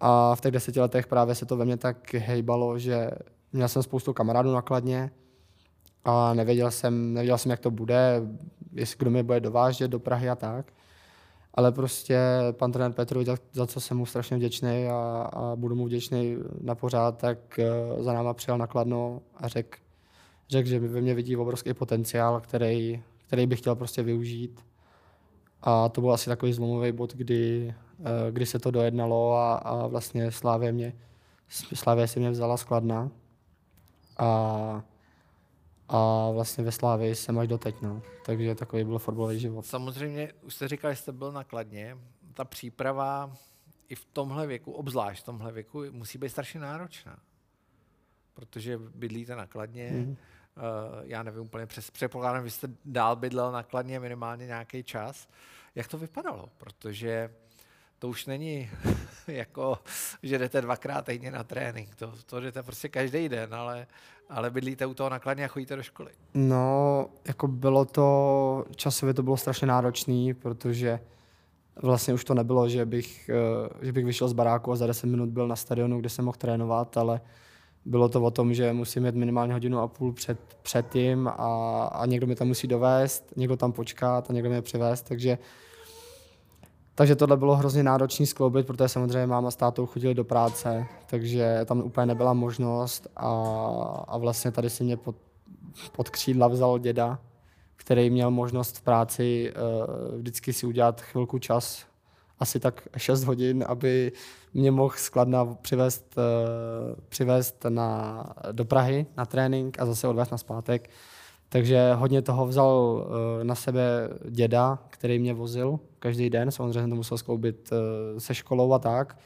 A 0.00 0.34
v 0.34 0.40
těch 0.40 0.52
deseti 0.52 0.80
letech 0.80 1.06
právě 1.06 1.34
se 1.34 1.46
to 1.46 1.56
ve 1.56 1.64
mně 1.64 1.76
tak 1.76 2.14
hejbalo, 2.14 2.78
že 2.78 3.10
měl 3.52 3.68
jsem 3.68 3.82
spoustu 3.82 4.12
kamarádů 4.12 4.52
nakladně 4.52 5.10
a 6.04 6.34
nevěděl 6.34 6.70
jsem, 6.70 7.14
nevěděl 7.14 7.38
jsem, 7.38 7.50
jak 7.50 7.60
to 7.60 7.70
bude, 7.70 8.22
jestli 8.72 8.96
kdo 8.98 9.10
mě 9.10 9.22
bude 9.22 9.40
dovážet 9.40 9.90
do 9.90 9.98
Prahy 9.98 10.30
a 10.30 10.34
tak. 10.34 10.72
Ale 11.58 11.72
prostě 11.72 12.18
pan 12.52 12.72
trenér 12.72 12.92
Petrovič, 12.92 13.26
za, 13.26 13.36
za 13.52 13.66
co 13.66 13.80
jsem 13.80 13.96
mu 13.96 14.06
strašně 14.06 14.36
vděčný 14.36 14.86
a, 14.88 15.30
a 15.32 15.56
budu 15.56 15.74
mu 15.74 15.86
vděčný 15.86 16.36
na 16.60 16.74
pořád, 16.74 17.18
tak 17.18 17.38
uh, 17.96 18.02
za 18.02 18.12
náma 18.12 18.34
přijel 18.34 18.58
nakladno 18.58 19.20
a 19.36 19.48
řekl, 19.48 19.78
řek, 20.48 20.66
že 20.66 20.80
ve 20.80 21.00
mně 21.00 21.14
vidí 21.14 21.36
obrovský 21.36 21.74
potenciál, 21.74 22.40
který, 22.40 23.02
který 23.26 23.46
bych 23.46 23.58
chtěl 23.60 23.74
prostě 23.74 24.02
využít. 24.02 24.60
A 25.62 25.88
to 25.88 26.00
byl 26.00 26.12
asi 26.12 26.30
takový 26.30 26.52
zlomový 26.52 26.92
bod, 26.92 27.14
kdy, 27.14 27.74
uh, 27.98 28.06
kdy 28.30 28.46
se 28.46 28.58
to 28.58 28.70
dojednalo 28.70 29.34
a, 29.34 29.54
a 29.54 29.86
vlastně 29.86 30.30
Slávě 30.30 30.72
mě, 30.72 30.92
Slávě 31.74 32.06
si 32.06 32.20
mě 32.20 32.30
vzala 32.30 32.56
skladna. 32.56 33.10
A 34.18 34.82
a 35.88 36.30
vlastně 36.30 36.64
ve 36.64 36.72
Slávii 36.72 37.14
jsem 37.14 37.38
až 37.38 37.48
doteď, 37.48 37.82
no. 37.82 38.02
Takže 38.24 38.54
takový 38.54 38.84
byl 38.84 38.98
fotbalový 38.98 39.40
život. 39.40 39.66
Samozřejmě, 39.66 40.32
už 40.42 40.54
jste 40.54 40.68
říkal, 40.68 40.90
že 40.90 40.96
jste 40.96 41.12
byl 41.12 41.32
nakladně. 41.32 41.98
Ta 42.34 42.44
příprava 42.44 43.32
i 43.88 43.94
v 43.94 44.04
tomhle 44.04 44.46
věku, 44.46 44.72
obzvlášť 44.72 45.22
v 45.22 45.26
tomhle 45.26 45.52
věku, 45.52 45.84
musí 45.90 46.18
být 46.18 46.28
strašně 46.28 46.60
náročná. 46.60 47.18
Protože 48.34 48.78
bydlíte 48.78 49.36
nakladně, 49.36 49.90
mm. 49.90 50.10
uh, 50.10 50.16
já 51.02 51.22
nevím 51.22 51.42
úplně 51.42 51.66
přes, 51.66 51.90
předpokládám, 51.90 52.44
že 52.44 52.50
jste 52.50 52.68
dál 52.84 53.16
bydlel 53.16 53.52
nakladně 53.52 54.00
minimálně 54.00 54.46
nějaký 54.46 54.82
čas. 54.82 55.28
Jak 55.74 55.88
to 55.88 55.98
vypadalo? 55.98 56.48
Protože 56.58 57.34
to 57.98 58.08
už 58.08 58.26
není 58.26 58.70
jako, 59.26 59.78
že 60.22 60.38
jdete 60.38 60.60
dvakrát 60.60 61.06
týdně 61.06 61.30
na 61.30 61.44
trénink, 61.44 61.94
to, 61.94 62.14
to 62.26 62.40
jdete 62.40 62.62
prostě 62.62 62.88
každý 62.88 63.28
den, 63.28 63.54
ale, 63.54 63.86
ale 64.28 64.50
bydlíte 64.50 64.86
u 64.86 64.94
toho 64.94 65.10
nakladně 65.10 65.44
a 65.44 65.48
chodíte 65.48 65.76
do 65.76 65.82
školy. 65.82 66.10
No, 66.34 67.06
jako 67.28 67.48
bylo 67.48 67.84
to, 67.84 68.64
časově 68.76 69.14
to 69.14 69.22
bylo 69.22 69.36
strašně 69.36 69.66
náročný, 69.66 70.34
protože 70.34 71.00
vlastně 71.82 72.14
už 72.14 72.24
to 72.24 72.34
nebylo, 72.34 72.68
že 72.68 72.86
bych, 72.86 73.28
eh, 73.28 73.86
že 73.86 73.92
bych 73.92 74.04
vyšel 74.04 74.28
z 74.28 74.32
baráku 74.32 74.72
a 74.72 74.76
za 74.76 74.86
10 74.86 75.06
minut 75.06 75.28
byl 75.28 75.48
na 75.48 75.56
stadionu, 75.56 76.00
kde 76.00 76.08
jsem 76.08 76.24
mohl 76.24 76.38
trénovat, 76.38 76.96
ale 76.96 77.20
bylo 77.84 78.08
to 78.08 78.22
o 78.22 78.30
tom, 78.30 78.54
že 78.54 78.72
musím 78.72 79.06
jít 79.06 79.14
minimálně 79.14 79.52
hodinu 79.52 79.78
a 79.78 79.88
půl 79.88 80.12
před, 80.12 80.38
před 80.62 80.88
tím 80.88 81.28
a, 81.28 81.84
a 81.92 82.06
někdo 82.06 82.26
mě 82.26 82.36
tam 82.36 82.48
musí 82.48 82.66
dovést, 82.66 83.36
někdo 83.36 83.56
tam 83.56 83.72
počkat 83.72 84.30
a 84.30 84.32
někdo 84.32 84.50
mě 84.50 84.62
přivést, 84.62 85.02
takže 85.02 85.38
takže 86.98 87.16
tohle 87.16 87.36
bylo 87.36 87.56
hrozně 87.56 87.82
náročné 87.82 88.26
skloubit, 88.26 88.66
protože 88.66 88.88
samozřejmě 88.88 89.26
máma 89.26 89.50
s 89.50 89.56
tátou 89.56 89.86
chodili 89.86 90.14
do 90.14 90.24
práce, 90.24 90.86
takže 91.06 91.60
tam 91.64 91.78
úplně 91.80 92.06
nebyla 92.06 92.32
možnost 92.32 93.06
a, 93.16 93.30
a 94.08 94.18
vlastně 94.18 94.50
tady 94.50 94.70
si 94.70 94.84
mě 94.84 94.96
pod, 94.96 95.16
pod 95.92 96.10
křídla 96.10 96.48
vzal 96.48 96.78
děda, 96.78 97.18
který 97.76 98.10
měl 98.10 98.30
možnost 98.30 98.78
v 98.78 98.82
práci 98.82 99.52
uh, 99.52 100.18
vždycky 100.18 100.52
si 100.52 100.66
udělat 100.66 101.00
chvilku 101.00 101.38
čas, 101.38 101.86
asi 102.38 102.60
tak 102.60 102.88
6 102.96 103.24
hodin, 103.24 103.64
aby 103.68 104.12
mě 104.54 104.70
mohl 104.70 104.94
skladna 104.96 105.44
přivést, 105.44 106.14
uh, 106.16 107.00
přivést 107.08 107.64
na, 107.68 108.24
do 108.52 108.64
Prahy 108.64 109.06
na 109.16 109.26
trénink 109.26 109.80
a 109.80 109.86
zase 109.86 110.08
odvést 110.08 110.30
na 110.30 110.38
zpátek. 110.38 110.90
Takže 111.48 111.94
hodně 111.94 112.22
toho 112.22 112.46
vzal 112.46 112.76
uh, 112.76 113.44
na 113.44 113.54
sebe 113.54 114.08
děda, 114.30 114.78
který 114.90 115.18
mě 115.18 115.34
vozil 115.34 115.80
každý 115.98 116.30
den. 116.30 116.50
Samozřejmě 116.50 116.80
jsem 116.80 116.90
to 116.90 116.96
musel 116.96 117.18
skloubit 117.18 117.70
uh, 117.72 118.18
se 118.18 118.34
školou 118.34 118.72
a 118.72 118.78
tak. 118.78 119.18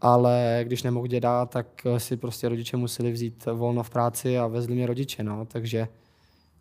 Ale 0.00 0.60
když 0.62 0.82
nemohl 0.82 1.06
děda, 1.06 1.46
tak 1.46 1.66
si 1.98 2.16
prostě 2.16 2.48
rodiče 2.48 2.76
museli 2.76 3.12
vzít 3.12 3.46
volno 3.52 3.82
v 3.82 3.90
práci 3.90 4.38
a 4.38 4.46
vezli 4.46 4.74
mě 4.74 4.86
rodiče. 4.86 5.22
No. 5.22 5.46
Takže, 5.46 5.88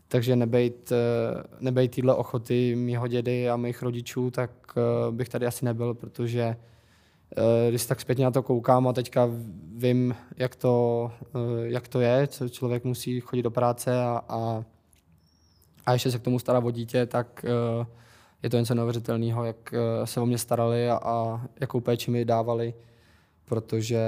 takže 0.08 0.36
nebejt, 0.36 0.94
nebejt 1.60 1.92
týhle 1.92 2.16
ochoty 2.16 2.76
mýho 2.76 3.08
dědy 3.08 3.50
a 3.50 3.58
mých 3.58 3.82
rodičů, 3.82 4.32
tak 4.32 4.52
bych 5.12 5.30
tady 5.30 5.46
asi 5.46 5.66
nebyl, 5.66 5.94
protože 5.94 6.44
Eh, 6.44 6.56
když 7.70 7.86
tak 7.86 8.02
zpětně 8.02 8.26
na 8.26 8.32
to 8.32 8.44
koukám 8.44 8.88
a 8.88 8.94
teďka 8.94 9.30
vím, 9.76 10.16
jak 10.38 10.56
to, 10.56 11.12
eh, 11.22 11.68
jak 11.68 11.88
to 11.88 12.00
je, 12.00 12.28
co 12.28 12.50
člověk 12.50 12.84
musí 12.84 13.20
chodit 13.20 13.42
do 13.42 13.52
práce 13.52 14.04
a, 14.04 14.22
a, 14.30 14.64
a 15.86 15.94
ještě 15.94 16.12
se 16.12 16.20
k 16.20 16.22
tomu 16.22 16.40
stará 16.40 16.60
o 16.60 16.72
dítě, 16.72 17.06
tak 17.06 17.46
eh, 17.46 17.86
je 18.44 18.50
to 18.50 18.58
něco 18.58 18.76
neuvěřitelného, 18.76 19.46
jak 19.46 19.74
se 20.06 20.20
o 20.20 20.26
mě 20.26 20.38
starali 20.38 20.90
a, 20.90 21.00
a 21.04 21.42
jakou 21.60 21.80
péči 21.80 22.12
mi 22.12 22.26
dávali, 22.26 22.74
protože 23.46 24.00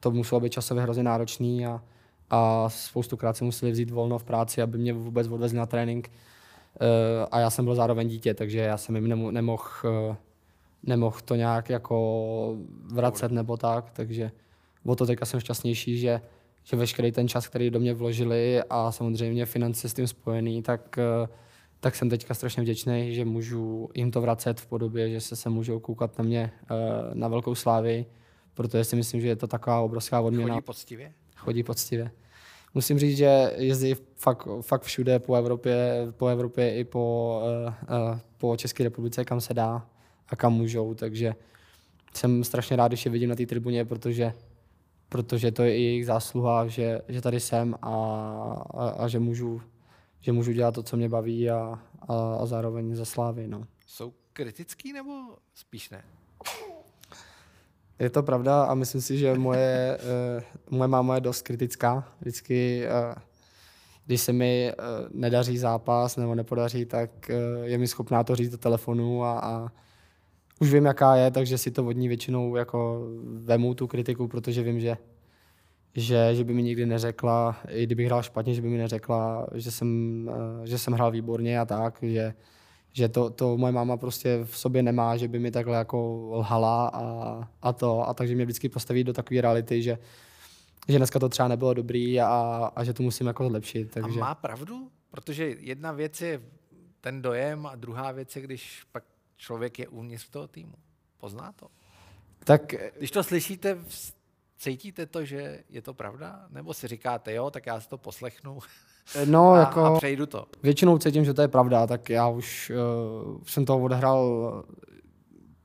to 0.00 0.10
muselo 0.10 0.40
být 0.40 0.52
časově 0.52 0.82
hrozně 0.82 1.02
náročný 1.02 1.66
a, 1.66 1.82
a 2.30 2.68
spoustukrát 2.68 3.36
se 3.36 3.44
museli 3.44 3.72
vzít 3.72 3.90
volno 3.90 4.18
v 4.18 4.24
práci, 4.24 4.62
aby 4.62 4.78
mě 4.78 4.92
vůbec 4.92 5.28
odvezli 5.28 5.58
na 5.58 5.66
trénink. 5.66 6.10
A 7.30 7.40
já 7.40 7.50
jsem 7.50 7.64
byl 7.64 7.74
zároveň 7.74 8.08
dítě, 8.08 8.34
takže 8.34 8.58
já 8.58 8.76
jsem 8.76 8.96
jim 8.96 9.32
nemohl 9.32 9.62
nemohl 10.82 11.16
to 11.24 11.34
nějak 11.34 11.70
jako 11.70 12.56
vracet 12.92 13.32
nebo 13.32 13.56
tak, 13.56 13.90
takže 13.90 14.30
o 14.84 14.96
to 14.96 15.06
teďka 15.06 15.24
jsem 15.24 15.40
šťastnější, 15.40 15.98
že, 15.98 16.20
že 16.64 16.76
veškerý 16.76 17.12
ten 17.12 17.28
čas, 17.28 17.48
který 17.48 17.70
do 17.70 17.80
mě 17.80 17.94
vložili 17.94 18.62
a 18.70 18.92
samozřejmě 18.92 19.46
finance 19.46 19.88
s 19.88 19.94
tím 19.94 20.06
spojený, 20.06 20.62
tak, 20.62 20.98
eh, 20.98 21.28
tak 21.80 21.94
jsem 21.94 22.10
teďka 22.10 22.34
strašně 22.34 22.62
vděčný, 22.62 23.14
že 23.14 23.24
můžu 23.24 23.88
jim 23.94 24.10
to 24.10 24.20
vracet 24.20 24.60
v 24.60 24.66
podobě, 24.66 25.10
že 25.10 25.20
se, 25.20 25.36
se 25.36 25.50
můžou 25.50 25.80
koukat 25.80 26.18
na 26.18 26.24
mě 26.24 26.52
eh, 26.70 26.74
na 27.14 27.28
velkou 27.28 27.54
slávy, 27.54 28.06
protože 28.54 28.84
si 28.84 28.96
myslím, 28.96 29.20
že 29.20 29.28
je 29.28 29.36
to 29.36 29.46
taková 29.46 29.80
obrovská 29.80 30.20
odměna. 30.20 30.54
Chodí 30.54 30.64
poctivě? 30.64 31.12
Chodí 31.36 31.62
poctivě. 31.62 32.10
Musím 32.74 32.98
říct, 32.98 33.16
že 33.16 33.52
jezdí 33.56 33.94
fakt, 34.14 34.48
fakt 34.60 34.82
všude 34.82 35.18
po 35.18 35.34
Evropě, 35.34 36.06
po 36.16 36.26
Evropě 36.26 36.76
i 36.76 36.84
po, 36.84 37.40
uh, 37.64 38.18
po 38.36 38.56
České 38.56 38.84
republice, 38.84 39.24
kam 39.24 39.40
se 39.40 39.54
dá 39.54 39.86
a 40.28 40.36
kam 40.36 40.52
můžou, 40.52 40.94
takže 40.94 41.34
jsem 42.14 42.44
strašně 42.44 42.76
rád, 42.76 42.88
když 42.88 43.04
je 43.04 43.10
vidím 43.10 43.28
na 43.28 43.36
té 43.36 43.46
tribuně, 43.46 43.84
protože, 43.84 44.32
protože 45.08 45.50
to 45.52 45.62
je 45.62 45.76
i 45.76 45.82
jejich 45.82 46.06
zásluha, 46.06 46.66
že, 46.66 47.00
že 47.08 47.20
tady 47.20 47.40
jsem 47.40 47.74
a, 47.82 47.94
a, 48.74 48.88
a 48.88 49.08
že, 49.08 49.18
můžu, 49.18 49.62
že 50.20 50.32
můžu 50.32 50.52
dělat 50.52 50.74
to, 50.74 50.82
co 50.82 50.96
mě 50.96 51.08
baví 51.08 51.50
a, 51.50 51.78
a, 52.08 52.36
a 52.40 52.46
zároveň 52.46 52.94
za 52.94 53.04
slávy. 53.04 53.48
No. 53.48 53.66
Jsou 53.86 54.12
kritický 54.32 54.92
nebo 54.92 55.12
spíš 55.54 55.90
ne? 55.90 56.04
Je 57.98 58.10
to 58.10 58.22
pravda 58.22 58.64
a 58.64 58.74
myslím 58.74 59.00
si, 59.00 59.18
že 59.18 59.34
moje, 59.34 59.98
uh, 60.68 60.78
moje 60.78 60.88
máma 60.88 61.14
je 61.14 61.20
dost 61.20 61.42
kritická. 61.42 62.08
Vždycky, 62.20 62.86
uh, 62.86 63.14
když 64.06 64.20
se 64.20 64.32
mi 64.32 64.72
uh, 64.78 65.08
nedaří 65.10 65.58
zápas 65.58 66.16
nebo 66.16 66.34
nepodaří, 66.34 66.84
tak 66.84 67.10
uh, 67.30 67.64
je 67.64 67.78
mi 67.78 67.88
schopná 67.88 68.24
to 68.24 68.36
říct 68.36 68.50
do 68.50 68.58
telefonu 68.58 69.24
a, 69.24 69.38
a 69.38 69.68
už 70.60 70.72
vím, 70.72 70.84
jaká 70.84 71.16
je, 71.16 71.30
takže 71.30 71.58
si 71.58 71.70
to 71.70 71.86
od 71.86 71.92
ní 71.92 72.08
většinou 72.08 72.56
jako 72.56 73.08
vemu 73.24 73.74
tu 73.74 73.86
kritiku, 73.86 74.28
protože 74.28 74.62
vím, 74.62 74.80
že, 74.80 74.96
že, 75.94 76.30
že 76.34 76.44
by 76.44 76.54
mi 76.54 76.62
nikdy 76.62 76.86
neřekla, 76.86 77.56
i 77.68 77.82
kdybych 77.82 78.06
hrál 78.06 78.22
špatně, 78.22 78.54
že 78.54 78.62
by 78.62 78.68
mi 78.68 78.78
neřekla, 78.78 79.46
že 79.54 79.70
jsem, 79.70 80.30
eh, 80.62 80.66
že 80.66 80.78
jsem 80.78 80.92
hrál 80.92 81.10
výborně 81.10 81.60
a 81.60 81.64
tak, 81.64 81.98
že, 82.02 82.34
že 82.92 83.08
to, 83.08 83.30
to 83.30 83.56
moje 83.56 83.72
máma 83.72 83.96
prostě 83.96 84.38
v 84.44 84.58
sobě 84.58 84.82
nemá, 84.82 85.16
že 85.16 85.28
by 85.28 85.38
mi 85.38 85.50
takhle 85.50 85.76
jako 85.76 86.28
lhala 86.32 86.88
a, 86.88 87.48
a 87.62 87.72
to, 87.72 88.08
a 88.08 88.14
takže 88.14 88.34
mě 88.34 88.44
vždycky 88.44 88.68
postaví 88.68 89.04
do 89.04 89.12
takové 89.12 89.40
reality, 89.40 89.82
že, 89.82 89.98
že 90.88 90.98
dneska 90.98 91.18
to 91.18 91.28
třeba 91.28 91.48
nebylo 91.48 91.74
dobrý 91.74 92.20
a, 92.20 92.70
a 92.76 92.84
že 92.84 92.92
to 92.92 93.02
musím 93.02 93.26
jako 93.26 93.48
zlepšit. 93.48 93.90
Takže... 93.90 94.20
A 94.20 94.24
má 94.24 94.34
pravdu? 94.34 94.88
Protože 95.10 95.44
jedna 95.58 95.92
věc 95.92 96.20
je 96.20 96.42
ten 97.00 97.22
dojem 97.22 97.66
a 97.66 97.74
druhá 97.74 98.12
věc 98.12 98.36
je, 98.36 98.42
když 98.42 98.82
pak 98.92 99.04
člověk 99.36 99.78
je 99.78 99.88
uvnitř 99.88 100.28
toho 100.28 100.48
týmu. 100.48 100.74
Pozná 101.18 101.52
to. 101.52 101.66
Tak, 102.44 102.74
Když 102.98 103.10
to 103.10 103.24
slyšíte, 103.24 103.78
cítíte 104.58 105.06
to, 105.06 105.24
že 105.24 105.64
je 105.68 105.82
to 105.82 105.94
pravda? 105.94 106.46
Nebo 106.50 106.74
si 106.74 106.88
říkáte, 106.88 107.34
jo, 107.34 107.50
tak 107.50 107.66
já 107.66 107.80
si 107.80 107.88
to 107.88 107.98
poslechnu 107.98 108.58
no, 109.24 109.50
a, 109.52 109.58
jako, 109.58 109.84
a 109.84 109.96
přejdu 109.96 110.26
to? 110.26 110.46
Většinou 110.62 110.98
cítím, 110.98 111.24
že 111.24 111.34
to 111.34 111.42
je 111.42 111.48
pravda, 111.48 111.86
tak 111.86 112.10
já 112.10 112.28
už 112.28 112.70
uh, 112.70 113.38
jsem 113.46 113.64
toho 113.64 113.82
odehrál 113.82 114.64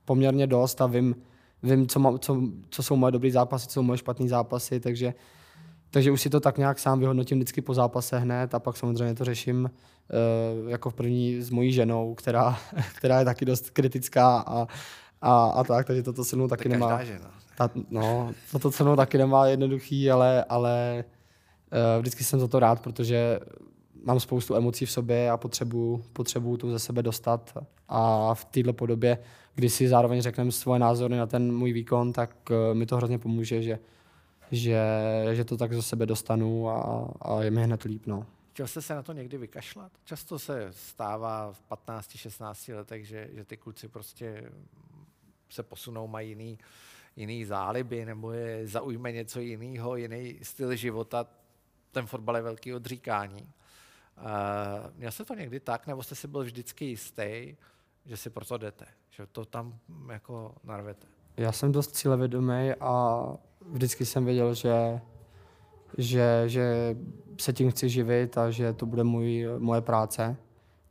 poměrně 0.05 0.47
dost 0.47 0.81
a 0.81 0.85
vím, 0.85 1.15
vím 1.63 1.87
co, 1.87 1.99
má, 1.99 2.17
co, 2.17 2.41
co 2.69 2.83
jsou 2.83 2.95
moje 2.95 3.11
dobré 3.11 3.31
zápasy, 3.31 3.67
co 3.67 3.73
jsou 3.73 3.81
moje 3.81 3.97
špatné 3.97 4.27
zápasy, 4.27 4.79
takže 4.79 5.13
takže 5.91 6.11
už 6.11 6.21
si 6.21 6.29
to 6.29 6.39
tak 6.39 6.57
nějak 6.57 6.79
sám 6.79 6.99
vyhodnotím 6.99 7.37
vždycky 7.37 7.61
po 7.61 7.73
zápase 7.73 8.19
hned 8.19 8.55
a 8.55 8.59
pak 8.59 8.77
samozřejmě 8.77 9.15
to 9.15 9.25
řeším 9.25 9.69
uh, 10.63 10.69
jako 10.69 10.89
v 10.89 10.93
první 10.93 11.41
s 11.41 11.49
mojí 11.49 11.71
ženou, 11.71 12.15
která, 12.15 12.59
která 12.97 13.19
je 13.19 13.25
taky 13.25 13.45
dost 13.45 13.69
kritická 13.69 14.37
a, 14.47 14.67
a, 15.21 15.45
a 15.45 15.63
tak, 15.63 15.87
takže 15.87 16.03
toto 16.03 16.23
se 16.23 16.35
mnou 16.35 16.47
taky 16.47 16.65
je 16.65 16.69
nemá. 16.69 17.03
žena. 17.03 17.31
Ta, 17.57 17.69
no, 17.89 18.31
toto 18.51 18.71
se 18.71 18.83
mnou 18.83 18.95
taky 18.95 19.17
nemá 19.17 19.47
jednoduchý, 19.47 20.11
ale, 20.11 20.43
ale 20.43 21.03
uh, 21.71 22.01
vždycky 22.01 22.23
jsem 22.23 22.39
za 22.39 22.47
to 22.47 22.59
rád, 22.59 22.79
protože 22.79 23.39
mám 24.03 24.19
spoustu 24.19 24.55
emocí 24.55 24.85
v 24.85 24.91
sobě 24.91 25.31
a 25.31 25.37
potřebuju, 25.37 26.03
potřebuju 26.13 26.57
tu 26.57 26.71
ze 26.71 26.79
sebe 26.79 27.03
dostat. 27.03 27.57
A 27.87 28.33
v 28.33 28.45
této 28.45 28.73
podobě, 28.73 29.17
kdy 29.55 29.69
si 29.69 29.87
zároveň 29.87 30.21
řekneme 30.21 30.51
svoje 30.51 30.79
názory 30.79 31.17
na 31.17 31.25
ten 31.25 31.55
můj 31.55 31.73
výkon, 31.73 32.13
tak 32.13 32.35
uh, 32.49 32.77
mi 32.77 32.85
to 32.85 32.97
hrozně 32.97 33.17
pomůže, 33.17 33.61
že, 33.61 33.79
že, 34.51 34.81
že 35.33 35.45
to 35.45 35.57
tak 35.57 35.73
ze 35.73 35.81
sebe 35.81 36.05
dostanu 36.05 36.69
a, 36.69 37.09
a 37.21 37.43
je 37.43 37.51
mi 37.51 37.63
hned 37.63 37.83
líp. 37.83 38.07
No. 38.07 38.25
Chtěl 38.51 38.67
jste 38.67 38.81
se 38.81 38.95
na 38.95 39.03
to 39.03 39.13
někdy 39.13 39.37
vykašlat? 39.37 39.91
Často 40.03 40.39
se 40.39 40.67
stává 40.71 41.51
v 41.51 41.61
15-16 41.69 42.75
letech, 42.75 43.07
že, 43.07 43.29
že 43.33 43.43
ty 43.43 43.57
kluci 43.57 43.87
prostě 43.87 44.51
se 45.49 45.63
posunou, 45.63 46.07
mají 46.07 46.29
jiný, 46.29 46.59
jiný 47.15 47.45
záliby, 47.45 48.05
nebo 48.05 48.31
je 48.31 48.67
zaujme 48.67 49.11
něco 49.11 49.39
jiného, 49.39 49.95
jiný 49.95 50.39
styl 50.43 50.75
života. 50.75 51.27
Ten 51.91 52.07
fotbal 52.07 52.35
je 52.35 52.41
velký 52.41 52.73
odříkání. 52.73 53.41
Uh, 54.17 54.91
měl 54.95 55.11
jste 55.11 55.25
to 55.25 55.35
někdy 55.35 55.59
tak, 55.59 55.87
nebo 55.87 56.03
jste 56.03 56.15
si 56.15 56.27
byl 56.27 56.43
vždycky 56.43 56.85
jistý, 56.85 57.55
že 58.05 58.17
si 58.17 58.29
proto 58.29 58.57
jdete, 58.57 58.85
že 59.09 59.27
to 59.27 59.45
tam 59.45 59.79
jako 60.11 60.55
narvete? 60.63 61.07
Já 61.37 61.51
jsem 61.51 61.71
dost 61.71 61.95
cílevědomý 61.95 62.71
a 62.79 63.23
vždycky 63.69 64.05
jsem 64.05 64.25
věděl, 64.25 64.53
že, 64.53 65.01
že, 65.97 66.43
že 66.45 66.95
se 67.39 67.53
tím 67.53 67.71
chci 67.71 67.89
živit 67.89 68.37
a 68.37 68.51
že 68.51 68.73
to 68.73 68.85
bude 68.85 69.03
můj, 69.03 69.47
moje 69.57 69.81
práce. 69.81 70.35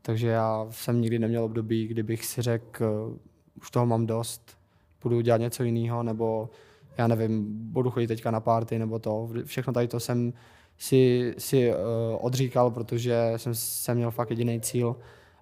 Takže 0.02 0.28
já 0.28 0.66
jsem 0.70 1.00
nikdy 1.00 1.18
neměl 1.18 1.44
období, 1.44 1.86
kdybych 1.86 2.26
si 2.26 2.42
řekl, 2.42 3.16
už 3.60 3.70
toho 3.70 3.86
mám 3.86 4.06
dost, 4.06 4.58
budu 5.02 5.20
dělat 5.20 5.40
něco 5.40 5.62
jiného, 5.62 6.02
nebo 6.02 6.50
já 6.98 7.06
nevím, 7.06 7.46
budu 7.72 7.90
chodit 7.90 8.06
teďka 8.06 8.30
na 8.30 8.40
party, 8.40 8.78
nebo 8.78 8.98
to. 8.98 9.28
Všechno 9.44 9.72
tady 9.72 9.88
to 9.88 10.00
jsem 10.00 10.32
si, 10.78 11.34
si 11.38 11.70
uh, 11.70 11.76
odříkal, 12.20 12.70
protože 12.70 13.32
jsem, 13.36 13.54
jsem 13.54 13.96
měl 13.96 14.10
fakt 14.10 14.30
jediný 14.30 14.60
cíl 14.60 14.96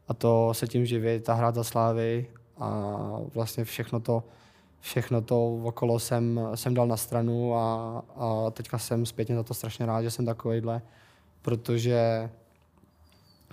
a 0.08 0.14
to 0.14 0.54
se 0.54 0.66
tím 0.66 0.86
živit 0.86 1.28
a 1.28 1.34
hrát 1.34 1.54
za 1.54 1.64
slávy 1.64 2.26
a 2.58 3.00
vlastně 3.34 3.64
všechno 3.64 4.00
to, 4.00 4.24
všechno 4.80 5.22
to 5.22 5.54
okolo 5.64 5.98
jsem, 5.98 6.40
jsem 6.54 6.74
dal 6.74 6.86
na 6.86 6.96
stranu 6.96 7.54
a, 7.54 7.98
a 8.16 8.50
teďka 8.50 8.78
jsem 8.78 9.06
zpětně 9.06 9.34
za 9.34 9.42
to 9.42 9.54
strašně 9.54 9.86
rád, 9.86 10.02
že 10.02 10.10
jsem 10.10 10.26
takovýhle, 10.26 10.82
protože, 11.42 12.30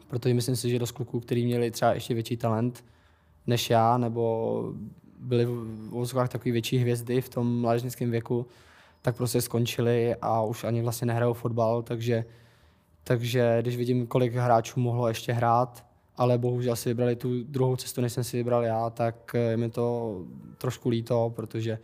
protože 0.08 0.34
myslím 0.34 0.56
si, 0.56 0.70
že 0.70 0.80
dost 0.80 0.92
kluků, 0.92 1.20
kteří 1.20 1.46
měli 1.46 1.72
třeba 1.72 1.94
ještě 1.94 2.14
větší 2.14 2.38
talent 2.38 2.84
než 3.48 3.70
já, 3.70 3.98
nebo 3.98 4.74
byli 5.20 5.46
v 5.46 5.90
vozovkách 5.90 6.30
takový 6.30 6.52
větší 6.52 6.78
hvězdy 6.78 7.22
v 7.22 7.30
tom 7.30 7.62
mládežnickém 7.62 8.12
věku, 8.12 8.48
tak 9.02 9.16
prostě 9.16 9.42
skončili 9.42 10.16
a 10.22 10.42
už 10.42 10.64
ani 10.64 10.82
vlastně 10.82 11.06
nehrajou 11.06 11.34
fotbal, 11.34 11.82
takže, 11.82 12.26
takže 13.04 13.58
když 13.62 13.78
vidím, 13.78 14.08
kolik 14.08 14.34
hráčů 14.34 14.80
mohlo 14.80 15.08
ještě 15.08 15.34
hrát, 15.34 15.85
ale 16.18 16.38
bohužel 16.38 16.76
si 16.76 16.90
vybrali 16.90 17.16
tu 17.16 17.44
druhou 17.44 17.76
cestu, 17.76 18.02
než 18.02 18.14
jsem 18.14 18.24
si 18.24 18.38
vybral 18.38 18.64
já, 18.64 18.90
tak 18.90 19.34
je 19.34 19.58
mi 19.58 19.70
to 19.70 20.20
trošku 20.58 20.90
líto, 20.90 21.34
protože 21.36 21.80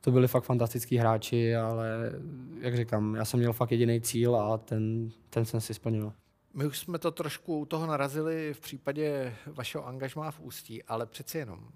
to 0.00 0.10
byli 0.10 0.28
fakt 0.28 0.44
fantastický 0.44 0.96
hráči, 0.96 1.56
ale 1.56 2.12
jak 2.60 2.76
říkám, 2.76 3.14
já 3.14 3.24
jsem 3.24 3.40
měl 3.40 3.52
fakt 3.52 3.72
jediný 3.72 4.00
cíl 4.00 4.36
a 4.36 4.58
ten, 4.58 5.10
ten 5.30 5.44
jsem 5.44 5.60
si 5.60 5.74
splnil. 5.74 6.12
My 6.54 6.66
už 6.66 6.78
jsme 6.78 6.98
to 6.98 7.10
trošku 7.10 7.58
u 7.58 7.64
toho 7.64 7.86
narazili 7.86 8.54
v 8.54 8.60
případě 8.60 9.34
vašeho 9.46 9.86
angažmá 9.86 10.30
v 10.30 10.40
Ústí, 10.40 10.82
ale 10.82 11.06
přeci 11.06 11.38
jenom, 11.38 11.68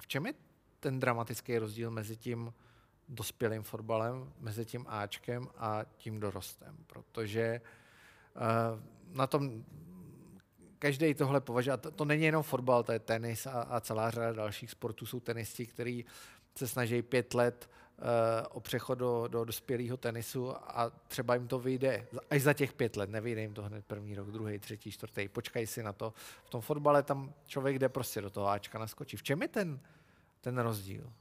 v 0.00 0.06
čem 0.06 0.26
je 0.26 0.34
ten 0.80 1.00
dramatický 1.00 1.58
rozdíl 1.58 1.90
mezi 1.90 2.16
tím 2.16 2.52
dospělým 3.08 3.62
fotbalem, 3.62 4.32
mezi 4.40 4.64
tím 4.64 4.84
Ačkem 4.88 5.46
a 5.56 5.84
tím 5.96 6.20
dorostem? 6.20 6.76
Protože 6.86 7.60
na 9.14 9.26
tom 9.26 9.64
každý 10.82 11.14
tohle 11.14 11.40
považuje, 11.40 11.76
to, 11.76 11.90
to 11.90 12.04
není 12.04 12.24
jenom 12.24 12.42
fotbal, 12.42 12.82
to 12.82 12.92
je 12.92 12.98
tenis 12.98 13.46
a, 13.46 13.50
a 13.50 13.80
celá 13.80 14.10
řada 14.10 14.32
dalších 14.32 14.70
sportů 14.70 15.06
jsou 15.06 15.20
tenisti, 15.20 15.66
kteří 15.66 16.04
se 16.58 16.68
snaží 16.68 17.02
pět 17.02 17.34
let 17.34 17.70
uh, 17.98 18.06
o 18.50 18.60
přechod 18.60 18.94
do, 18.94 19.28
do 19.28 19.44
dospělého 19.44 19.96
tenisu 19.96 20.50
a 20.56 20.92
třeba 21.08 21.34
jim 21.34 21.48
to 21.48 21.58
vyjde 21.58 22.06
až 22.30 22.42
za 22.42 22.52
těch 22.52 22.72
pět 22.72 22.96
let, 22.96 23.10
nevyjde 23.10 23.40
jim 23.40 23.54
to 23.54 23.62
hned 23.62 23.84
první 23.84 24.14
rok, 24.14 24.30
druhý, 24.30 24.58
třetí, 24.58 24.90
čtvrtý, 24.90 25.28
počkají 25.28 25.66
si 25.66 25.82
na 25.82 25.92
to. 25.92 26.12
V 26.44 26.50
tom 26.50 26.60
fotbale 26.60 27.02
tam 27.02 27.32
člověk 27.46 27.78
jde 27.78 27.88
prostě 27.88 28.20
do 28.20 28.30
toho 28.30 28.48
Ačka 28.48 28.78
naskočí. 28.78 29.16
V 29.16 29.22
čem 29.22 29.42
je 29.42 29.48
ten, 29.48 29.80
ten 30.40 30.58
rozdíl? 30.58 31.12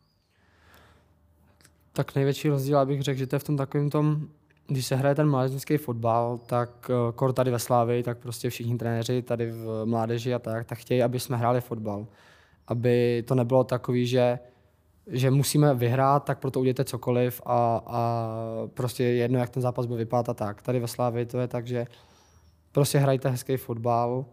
Tak 1.91 2.15
největší 2.15 2.50
rozdíl, 2.50 2.78
abych 2.78 3.02
řekl, 3.02 3.19
že 3.19 3.28
to 3.28 3.36
je 3.36 3.39
v 3.39 3.43
tom 3.43 3.58
takovém 3.58 3.89
tom, 3.89 4.30
když 4.72 4.86
se 4.86 4.96
hraje 4.96 5.16
ten 5.16 5.30
mládežnický 5.30 5.78
fotbal, 5.78 6.40
tak 6.46 6.90
uh, 6.90 7.12
kor 7.12 7.34
tady 7.34 7.52
ve 7.52 7.60
Slávii, 7.60 8.04
tak 8.04 8.18
prostě 8.18 8.50
všichni 8.50 8.78
trenéři 8.78 9.22
tady 9.22 9.52
v 9.52 9.86
mládeži 9.86 10.34
a 10.34 10.40
tak, 10.40 10.66
tak 10.66 10.78
chtějí, 10.78 11.04
aby 11.04 11.20
jsme 11.20 11.38
hráli 11.38 11.62
fotbal. 11.62 12.08
Aby 12.68 13.24
to 13.28 13.36
nebylo 13.36 13.64
takový, 13.64 14.08
že 14.08 14.40
že 15.08 15.32
musíme 15.32 15.74
vyhrát, 15.74 16.24
tak 16.24 16.40
proto 16.40 16.60
udějte 16.60 16.84
cokoliv 16.84 17.42
a, 17.46 17.82
a 17.86 18.28
prostě 18.74 19.04
jedno, 19.04 19.40
jak 19.40 19.50
ten 19.50 19.62
zápas 19.62 19.86
bude 19.86 19.98
vypadat 19.98 20.30
a 20.30 20.34
tak. 20.34 20.62
Tady 20.62 20.80
ve 20.80 20.88
Slávii 20.88 21.26
to 21.26 21.40
je 21.40 21.48
tak, 21.48 21.68
že 21.68 21.86
prostě 22.72 22.98
hrajte 22.98 23.30
hezký 23.30 23.58
fotbal 23.58 24.26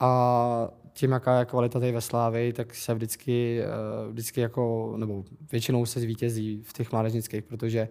a 0.00 0.68
tím, 0.92 1.12
jaká 1.12 1.38
je 1.38 1.44
kvalita 1.44 1.80
tady 1.80 1.92
ve 1.92 2.00
Slávii, 2.00 2.52
tak 2.52 2.74
se 2.74 2.94
vždycky, 2.94 3.62
vždycky 4.10 4.40
jako, 4.40 4.94
nebo 4.96 5.24
většinou 5.52 5.86
se 5.86 6.00
zvítězí 6.00 6.62
v 6.62 6.72
těch 6.72 6.92
mládežnických, 6.92 7.44
protože 7.44 7.88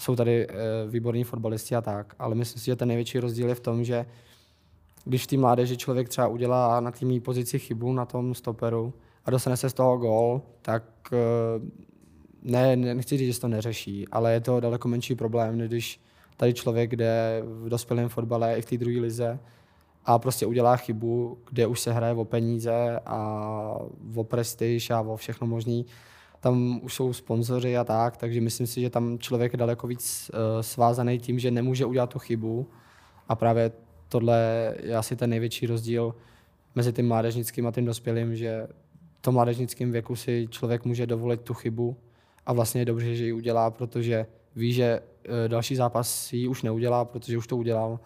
jsou 0.00 0.16
tady 0.16 0.46
výborní 0.88 1.24
fotbalisti 1.24 1.76
a 1.76 1.80
tak, 1.80 2.14
ale 2.18 2.34
myslím 2.34 2.60
si, 2.60 2.66
že 2.66 2.76
ten 2.76 2.88
největší 2.88 3.18
rozdíl 3.18 3.48
je 3.48 3.54
v 3.54 3.60
tom, 3.60 3.84
že 3.84 4.06
když 5.04 5.24
v 5.24 5.26
té 5.26 5.36
mládeži 5.36 5.76
člověk 5.76 6.08
třeba 6.08 6.28
udělá 6.28 6.80
na 6.80 6.90
té 6.90 7.20
pozici 7.24 7.58
chybu 7.58 7.92
na 7.92 8.04
tom 8.04 8.34
stoperu, 8.34 8.94
a 9.24 9.30
dostane 9.30 9.56
se 9.56 9.70
z 9.70 9.72
toho 9.72 9.98
gól, 9.98 10.42
tak 10.62 10.84
ne, 12.42 12.76
nechci 12.76 13.16
říct, 13.16 13.26
že 13.26 13.34
se 13.34 13.40
to 13.40 13.48
neřeší, 13.48 14.08
ale 14.08 14.32
je 14.32 14.40
to 14.40 14.60
daleko 14.60 14.88
menší 14.88 15.14
problém, 15.14 15.58
než 15.58 15.68
když 15.68 16.00
tady 16.36 16.54
člověk 16.54 16.96
jde 16.96 17.42
v 17.44 17.68
dospělém 17.68 18.08
fotbale 18.08 18.58
i 18.58 18.62
v 18.62 18.66
té 18.66 18.76
druhé 18.76 19.00
lize 19.00 19.38
a 20.04 20.18
prostě 20.18 20.46
udělá 20.46 20.76
chybu, 20.76 21.38
kde 21.50 21.66
už 21.66 21.80
se 21.80 21.92
hraje 21.92 22.14
o 22.14 22.24
peníze 22.24 23.00
a 23.06 23.76
o 24.14 24.24
prestiž 24.24 24.90
a 24.90 25.00
o 25.00 25.16
všechno 25.16 25.46
možný. 25.46 25.86
Tam 26.40 26.80
už 26.82 26.94
jsou 26.94 27.12
sponzoři 27.12 27.76
a 27.76 27.84
tak, 27.84 28.16
takže 28.16 28.40
myslím 28.40 28.66
si, 28.66 28.80
že 28.80 28.90
tam 28.90 29.18
člověk 29.18 29.52
je 29.52 29.56
daleko 29.56 29.86
víc 29.86 30.30
uh, 30.34 30.60
svázaný 30.60 31.18
tím, 31.18 31.38
že 31.38 31.50
nemůže 31.50 31.84
udělat 31.84 32.10
tu 32.10 32.18
chybu 32.18 32.70
a 33.28 33.34
právě 33.34 33.72
tohle 34.08 34.74
je 34.82 34.96
asi 34.96 35.16
ten 35.16 35.30
největší 35.30 35.66
rozdíl 35.66 36.14
mezi 36.74 36.92
tím 36.92 37.08
mládežnickým 37.08 37.66
a 37.66 37.72
tím 37.72 37.84
dospělým, 37.84 38.36
že 38.36 38.66
v 39.18 39.22
tom 39.22 39.34
mládežnickém 39.34 39.92
věku 39.92 40.16
si 40.16 40.48
člověk 40.50 40.84
může 40.84 41.06
dovolit 41.06 41.40
tu 41.40 41.54
chybu 41.54 41.96
a 42.46 42.52
vlastně 42.52 42.80
je 42.80 42.84
dobře, 42.84 43.14
že 43.14 43.24
ji 43.24 43.32
udělá, 43.32 43.70
protože 43.70 44.26
ví, 44.56 44.72
že 44.72 45.00
další 45.48 45.76
zápas 45.76 46.32
ji 46.32 46.48
už 46.48 46.62
neudělá, 46.62 47.04
protože 47.04 47.38
už 47.38 47.46
to 47.46 47.56
udělal. 47.56 48.00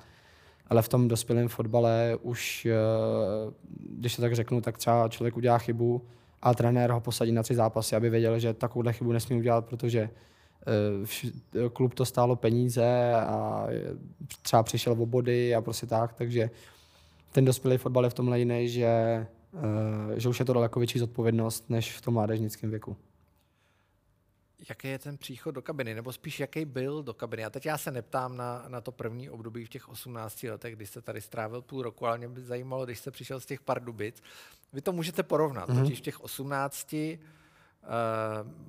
Ale 0.68 0.82
v 0.82 0.88
tom 0.88 1.08
dospělém 1.08 1.48
fotbale 1.48 2.18
už, 2.22 2.66
když 3.90 4.16
to 4.16 4.22
tak 4.22 4.34
řeknu, 4.34 4.60
tak 4.60 4.78
třeba 4.78 5.08
člověk 5.08 5.36
udělá 5.36 5.58
chybu 5.58 6.02
a 6.44 6.54
trenér 6.54 6.90
ho 6.90 7.00
posadí 7.00 7.32
na 7.32 7.42
tři 7.42 7.54
zápasy, 7.54 7.96
aby 7.96 8.10
věděl, 8.10 8.38
že 8.38 8.54
takovouhle 8.54 8.92
chybu 8.92 9.12
nesmí 9.12 9.36
udělat, 9.36 9.64
protože 9.66 10.10
klub 11.72 11.94
to 11.94 12.04
stálo 12.04 12.36
peníze 12.36 13.12
a 13.14 13.66
třeba 14.42 14.62
přišel 14.62 14.92
o 14.92 15.06
body 15.06 15.54
a 15.54 15.60
prostě 15.60 15.86
tak, 15.86 16.12
takže 16.12 16.50
ten 17.32 17.44
dospělý 17.44 17.76
fotbal 17.76 18.04
je 18.04 18.10
v 18.10 18.14
tomhle 18.14 18.38
jiný, 18.38 18.68
že 18.68 19.26
Uh, 19.54 20.12
že 20.16 20.28
už 20.28 20.38
je 20.38 20.44
to 20.44 20.52
daleko 20.52 20.80
větší 20.80 20.98
zodpovědnost 20.98 21.70
než 21.70 21.92
v 21.92 22.00
tom 22.00 22.14
mládežnickém 22.14 22.70
věku. 22.70 22.96
Jaký 24.68 24.88
je 24.88 24.98
ten 24.98 25.18
příchod 25.18 25.54
do 25.54 25.62
kabiny, 25.62 25.94
nebo 25.94 26.12
spíš 26.12 26.40
jaký 26.40 26.64
byl 26.64 27.02
do 27.02 27.14
kabiny? 27.14 27.44
A 27.44 27.50
teď 27.50 27.66
já 27.66 27.78
se 27.78 27.90
neptám 27.90 28.36
na, 28.36 28.64
na 28.68 28.80
to 28.80 28.92
první 28.92 29.30
období 29.30 29.64
v 29.64 29.68
těch 29.68 29.88
18 29.88 30.42
letech, 30.42 30.76
kdy 30.76 30.86
jste 30.86 31.02
tady 31.02 31.20
strávil 31.20 31.62
půl 31.62 31.82
roku, 31.82 32.06
ale 32.06 32.18
mě 32.18 32.28
by 32.28 32.40
zajímalo, 32.40 32.84
když 32.84 32.98
jste 32.98 33.10
přišel 33.10 33.40
z 33.40 33.46
těch 33.46 33.60
Pardubic. 33.60 34.22
Vy 34.72 34.80
to 34.80 34.92
můžete 34.92 35.22
porovnat, 35.22 35.68
mm-hmm. 35.68 35.82
totiž 35.82 35.98
v 35.98 36.02
těch 36.02 36.20
18 36.20 36.92
uh, 36.92 36.98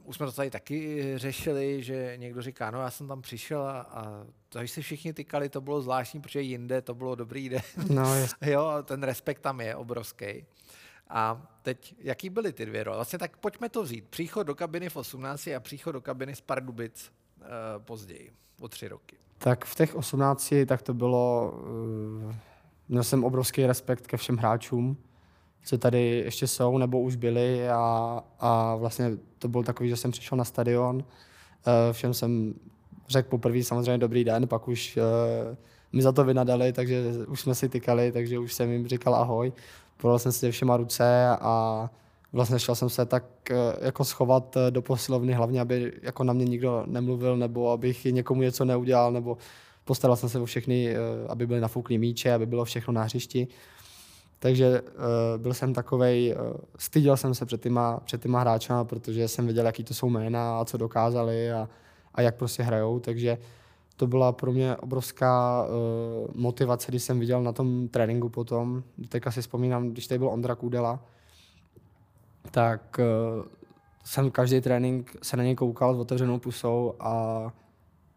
už 0.03 0.15
jsme 0.15 0.25
to 0.25 0.31
tady 0.31 0.51
taky 0.51 1.13
řešili, 1.15 1.83
že 1.83 2.13
někdo 2.17 2.41
říká, 2.41 2.71
no 2.71 2.81
já 2.81 2.91
jsem 2.91 3.07
tam 3.07 3.21
přišel 3.21 3.61
a, 3.61 3.81
a 3.81 4.25
to, 4.49 4.59
když 4.59 4.71
se 4.71 4.81
všichni 4.81 5.13
tykali, 5.13 5.49
to 5.49 5.61
bylo 5.61 5.81
zvláštní, 5.81 6.21
protože 6.21 6.41
jinde 6.41 6.81
to 6.81 6.95
bylo 6.95 7.15
dobrý 7.15 7.49
den. 7.49 7.61
No, 7.89 8.05
jo, 8.41 8.71
ten 8.83 9.03
respekt 9.03 9.39
tam 9.39 9.61
je 9.61 9.75
obrovský. 9.75 10.45
A 11.09 11.47
teď, 11.61 11.95
jaký 11.99 12.29
byly 12.29 12.53
ty 12.53 12.65
dvě 12.65 12.83
role? 12.83 12.97
Vlastně 12.97 13.19
tak 13.19 13.37
pojďme 13.37 13.69
to 13.69 13.83
vzít. 13.83 14.05
Příchod 14.09 14.47
do 14.47 14.55
kabiny 14.55 14.89
v 14.89 14.95
18 14.95 15.47
a 15.47 15.59
příchod 15.59 15.93
do 15.93 16.01
kabiny 16.01 16.35
z 16.35 16.41
Pardubic 16.41 17.11
uh, 17.39 17.45
později, 17.83 18.31
o 18.59 18.67
tři 18.67 18.87
roky. 18.87 19.15
Tak 19.37 19.65
v 19.65 19.75
těch 19.75 19.95
18 19.95 20.53
tak 20.65 20.81
to 20.81 20.93
bylo, 20.93 21.53
uh, 22.25 22.35
měl 22.89 23.03
jsem 23.03 23.23
obrovský 23.23 23.65
respekt 23.65 24.07
ke 24.07 24.17
všem 24.17 24.37
hráčům, 24.37 24.97
co 25.65 25.77
tady 25.77 26.07
ještě 26.25 26.47
jsou 26.47 26.77
nebo 26.77 27.01
už 27.01 27.15
byli 27.15 27.69
a, 27.69 28.23
a 28.39 28.75
vlastně 28.75 29.11
to 29.39 29.47
byl 29.47 29.63
takový, 29.63 29.89
že 29.89 29.95
jsem 29.95 30.11
přišel 30.11 30.37
na 30.37 30.43
stadion, 30.43 31.03
eh, 31.67 31.93
všem 31.93 32.13
jsem 32.13 32.53
řekl 33.07 33.29
poprvé 33.29 33.63
samozřejmě 33.63 33.97
dobrý 33.97 34.23
den, 34.23 34.47
pak 34.47 34.67
už 34.67 34.97
uh, 34.97 35.55
mi 35.93 36.01
za 36.01 36.11
to 36.11 36.23
vynadali, 36.23 36.73
takže 36.73 37.03
už 37.27 37.41
jsme 37.41 37.55
si 37.55 37.69
tykali, 37.69 38.11
takže 38.11 38.39
už 38.39 38.53
jsem 38.53 38.71
jim 38.71 38.87
říkal 38.87 39.15
ahoj. 39.15 39.53
Podal 39.97 40.19
jsem 40.19 40.31
si 40.31 40.39
se 40.39 40.51
všema 40.51 40.77
ruce 40.77 41.27
a 41.29 41.89
vlastně 42.33 42.59
šel 42.59 42.75
jsem 42.75 42.89
se 42.89 43.05
tak 43.05 43.23
uh, 43.51 43.57
jako 43.81 44.03
schovat 44.05 44.57
do 44.69 44.81
posilovny, 44.81 45.33
hlavně 45.33 45.61
aby 45.61 45.93
jako 46.01 46.23
na 46.23 46.33
mě 46.33 46.45
nikdo 46.45 46.83
nemluvil, 46.85 47.37
nebo 47.37 47.71
abych 47.71 48.05
někomu 48.05 48.41
něco 48.41 48.65
neudělal, 48.65 49.11
nebo 49.11 49.37
postaral 49.85 50.15
jsem 50.15 50.29
se 50.29 50.39
o 50.39 50.45
všechny, 50.45 50.95
uh, 50.95 51.31
aby 51.31 51.47
byly 51.47 51.61
nafouklý 51.61 51.97
míče, 51.97 52.33
aby 52.33 52.45
bylo 52.45 52.65
všechno 52.65 52.93
na 52.93 53.03
hřišti. 53.03 53.47
Takže 54.39 54.81
uh, 54.81 55.41
byl 55.41 55.53
jsem 55.53 55.73
takovej, 55.73 56.35
uh, 56.35 56.57
styděl 56.77 57.17
jsem 57.17 57.35
se 57.35 57.45
před 57.45 57.61
těma, 57.61 57.99
před 58.05 58.21
těma 58.21 58.39
hráčama, 58.39 58.83
protože 58.83 59.27
jsem 59.27 59.45
věděl, 59.45 59.65
jaký 59.65 59.83
to 59.83 59.93
jsou 59.93 60.09
jména 60.09 60.59
a 60.59 60.65
co 60.65 60.77
dokázali 60.77 61.51
a, 61.51 61.69
a 62.15 62.21
jak 62.21 62.35
prostě 62.35 62.63
hrajou, 62.63 62.99
takže 62.99 63.37
to 63.95 64.07
byla 64.07 64.31
pro 64.31 64.51
mě 64.51 64.75
obrovská 64.75 65.63
uh, 65.65 65.71
motivace, 66.35 66.91
když 66.91 67.03
jsem 67.03 67.19
viděl 67.19 67.43
na 67.43 67.51
tom 67.51 67.87
tréninku 67.87 68.29
potom. 68.29 68.83
Teďka 69.09 69.31
si 69.31 69.41
vzpomínám, 69.41 69.89
když 69.89 70.07
tady 70.07 70.19
byl 70.19 70.27
Ondra 70.27 70.55
Kudela, 70.55 70.99
tak 72.51 72.99
uh, 72.99 73.45
jsem 74.03 74.31
každý 74.31 74.61
trénink 74.61 75.15
se 75.23 75.37
na 75.37 75.43
něj 75.43 75.55
koukal 75.55 75.95
s 75.95 75.99
otevřenou 75.99 76.39
pusou 76.39 76.93
a, 76.99 77.53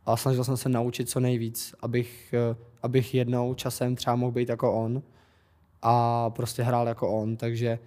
a 0.06 0.16
snažil 0.16 0.44
jsem 0.44 0.56
se 0.56 0.68
naučit 0.68 1.10
co 1.10 1.20
nejvíc, 1.20 1.74
abych, 1.80 2.34
uh, 2.50 2.56
abych 2.82 3.14
jednou 3.14 3.54
časem 3.54 3.96
třeba 3.96 4.16
mohl 4.16 4.32
být 4.32 4.48
jako 4.48 4.72
on 4.72 5.02
a 5.82 6.30
prostě 6.30 6.62
hrál 6.62 6.88
jako 6.88 7.10
on, 7.22 7.36
takže 7.36 7.78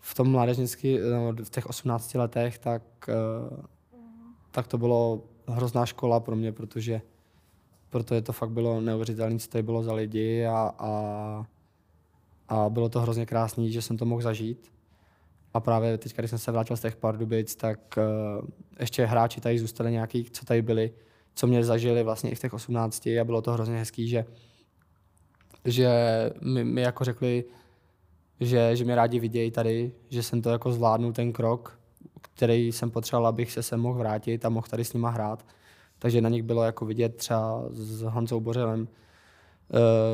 v 0.00 0.14
tom 0.14 0.30
mládežnický, 0.30 0.98
v 1.44 1.50
těch 1.50 1.66
18 1.66 2.14
letech, 2.14 2.58
tak 2.58 2.82
uh, 3.08 3.58
tak 4.50 4.66
to 4.66 4.78
bylo 4.78 5.22
hrozná 5.52 5.86
škola 5.86 6.20
pro 6.20 6.36
mě, 6.36 6.52
protože 6.52 7.00
protože 7.90 8.22
to 8.22 8.32
fakt 8.32 8.50
bylo 8.50 8.80
neuvěřitelné, 8.80 9.38
co 9.38 9.48
tady 9.48 9.62
bylo 9.62 9.82
za 9.82 9.92
lidi 9.92 10.46
a, 10.46 10.74
a, 10.78 11.46
a 12.48 12.68
bylo 12.68 12.88
to 12.88 13.00
hrozně 13.00 13.26
krásný, 13.26 13.72
že 13.72 13.82
jsem 13.82 13.96
to 13.96 14.04
mohl 14.04 14.22
zažít. 14.22 14.72
A 15.54 15.60
právě 15.60 15.98
teď, 15.98 16.16
když 16.16 16.30
jsem 16.30 16.38
se 16.38 16.52
vrátil 16.52 16.76
z 16.76 16.80
těch 16.80 16.96
Pardubic, 16.96 17.56
tak 17.56 17.78
uh, 17.96 18.48
ještě 18.80 19.06
hráči 19.06 19.40
tady 19.40 19.58
zůstali 19.58 19.92
nějaký, 19.92 20.24
co 20.24 20.44
tady 20.44 20.62
byli, 20.62 20.92
co 21.34 21.46
mě 21.46 21.64
zažili 21.64 22.02
vlastně 22.02 22.30
i 22.30 22.34
v 22.34 22.40
těch 22.40 22.54
18 22.54 23.06
a 23.06 23.24
bylo 23.24 23.42
to 23.42 23.52
hrozně 23.52 23.78
hezký, 23.78 24.08
že, 24.08 24.24
že 25.64 25.90
mi, 26.40 26.64
mi 26.64 26.80
jako 26.80 27.04
řekli, 27.04 27.44
že, 28.40 28.76
že 28.76 28.84
mě 28.84 28.94
rádi 28.94 29.20
vidějí 29.20 29.50
tady, 29.50 29.92
že 30.08 30.22
jsem 30.22 30.42
to 30.42 30.50
jako 30.50 30.72
zvládnul 30.72 31.12
ten 31.12 31.32
krok 31.32 31.77
který 32.20 32.72
jsem 32.72 32.90
potřeboval, 32.90 33.26
abych 33.26 33.52
se 33.52 33.62
sem 33.62 33.80
mohl 33.80 33.98
vrátit 33.98 34.44
a 34.44 34.48
mohl 34.48 34.66
tady 34.70 34.84
s 34.84 34.92
nima 34.92 35.10
hrát. 35.10 35.46
Takže 35.98 36.20
na 36.20 36.28
nich 36.28 36.42
bylo 36.42 36.62
jako 36.62 36.86
vidět 36.86 37.16
třeba 37.16 37.62
s 37.70 38.02
Honzou 38.02 38.40
Bořelem, 38.40 38.88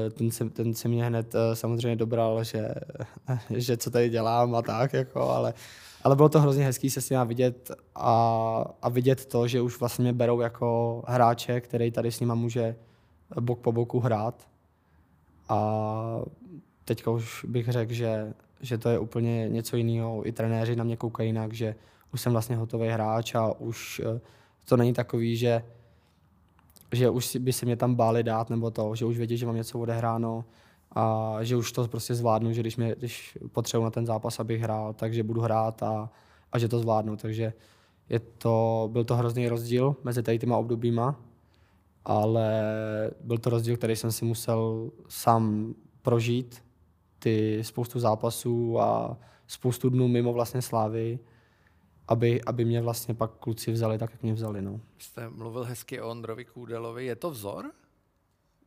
eh, 0.07 0.11
ten 0.11 0.31
se, 0.31 0.51
ten 0.51 0.75
se 0.75 0.89
mě 0.89 1.05
hned 1.05 1.35
eh, 1.35 1.57
samozřejmě 1.57 1.97
dobral, 1.97 2.45
že, 2.45 2.69
že 3.51 3.77
co 3.77 3.91
tady 3.91 4.09
dělám 4.09 4.55
a 4.55 4.63
tak, 4.63 4.93
jako, 4.93 5.21
ale, 5.21 5.55
ale 6.03 6.17
bylo 6.17 6.29
to 6.29 6.41
hrozně 6.41 6.65
hezký 6.65 6.91
se 6.91 7.01
s 7.01 7.11
nimi 7.11 7.25
vidět 7.27 7.71
a, 7.95 8.65
a 8.83 8.89
vidět 8.89 9.27
to, 9.27 9.49
že 9.49 9.61
už 9.61 9.81
vlastně 9.81 10.03
mě 10.03 10.13
berou 10.13 10.41
jako 10.41 11.03
hráče, 11.07 11.61
který 11.61 11.91
tady 11.91 12.13
s 12.13 12.21
nima 12.21 12.35
může 12.35 12.77
bok 13.41 13.61
po 13.61 13.73
boku 13.73 14.01
hrát. 14.01 14.49
A 15.49 16.21
teďka 16.85 17.11
už 17.11 17.45
bych 17.45 17.69
řekl, 17.69 17.93
že, 17.93 18.35
že 18.61 18.79
to 18.79 18.89
je 18.89 18.99
úplně 18.99 19.49
něco 19.49 19.77
jiného. 19.77 20.29
I 20.29 20.33
trenéři 20.33 20.77
na 20.77 20.85
mě 20.85 20.97
koukají 20.97 21.29
jinak, 21.29 21.53
že 21.53 21.75
už 22.15 22.21
jsem 22.21 22.33
vlastně 22.33 22.57
hotový 22.57 22.89
hráč 22.89 23.35
a 23.35 23.53
už 23.53 24.03
eh, 24.05 24.21
to 24.65 24.77
není 24.77 24.93
takový, 24.93 25.37
že, 25.37 25.65
že 26.93 27.11
už 27.11 27.37
by 27.37 27.53
se 27.53 27.67
mě 27.67 27.77
tam 27.77 27.95
báli 27.95 28.23
dát 28.23 28.51
nebo 28.51 28.71
to, 28.71 28.95
že 28.95 29.05
už 29.05 29.19
vědí, 29.19 29.37
že 29.37 29.47
mám 29.47 29.57
něco 29.57 29.79
odehráno 29.79 30.45
a 30.93 31.37
že 31.43 31.57
už 31.57 31.73
to 31.73 31.89
prostě 31.89 32.15
zvládnu, 32.15 32.53
že 32.53 32.61
když, 32.61 32.77
mě, 32.77 32.95
když 32.99 33.39
potřebuji 33.53 33.85
na 33.85 33.91
ten 33.91 34.07
zápas, 34.07 34.41
abych 34.41 34.63
hrál, 34.63 34.93
takže 34.93 35.23
budu 35.23 35.41
hrát 35.41 35.83
a, 35.83 36.11
a 36.53 36.59
že 36.59 36.69
to 36.69 36.79
zvládnu. 36.79 37.17
Takže 37.17 37.53
je 38.09 38.19
to, 38.19 38.89
byl 38.93 39.05
to 39.05 39.17
hrozný 39.17 39.49
rozdíl 39.49 39.97
mezi 40.05 40.23
tady 40.23 40.39
těma 40.39 40.57
obdobíma, 40.57 41.21
ale 42.05 42.63
byl 43.21 43.39
to 43.39 43.51
rozdíl, 43.51 43.77
který 43.77 43.97
jsem 43.97 44.13
si 44.13 44.25
musel 44.25 44.91
sám 45.09 45.75
prožít, 46.03 46.63
ty 47.19 47.65
spoustu 47.65 48.01
zápasů 48.01 48.81
a 48.81 49.19
spoustu 49.47 49.89
dnů 49.89 50.09
mimo 50.09 50.33
vlastně 50.33 50.63
slávy 50.63 51.19
aby, 52.09 52.45
aby 52.45 52.65
mě 52.65 52.83
vlastně 52.83 53.15
pak 53.15 53.31
kluci 53.31 53.73
vzali 53.73 53.99
tak, 53.99 54.11
jak 54.13 54.23
mě 54.23 54.35
vzali. 54.35 54.63
No. 54.63 54.81
Jste 54.99 55.29
mluvil 55.29 55.65
hezky 55.65 56.01
o 56.01 56.11
Ondrovi 56.11 56.45
Kůdelovi. 56.45 57.07
Je 57.07 57.17
to 57.17 57.31
vzor 57.31 57.73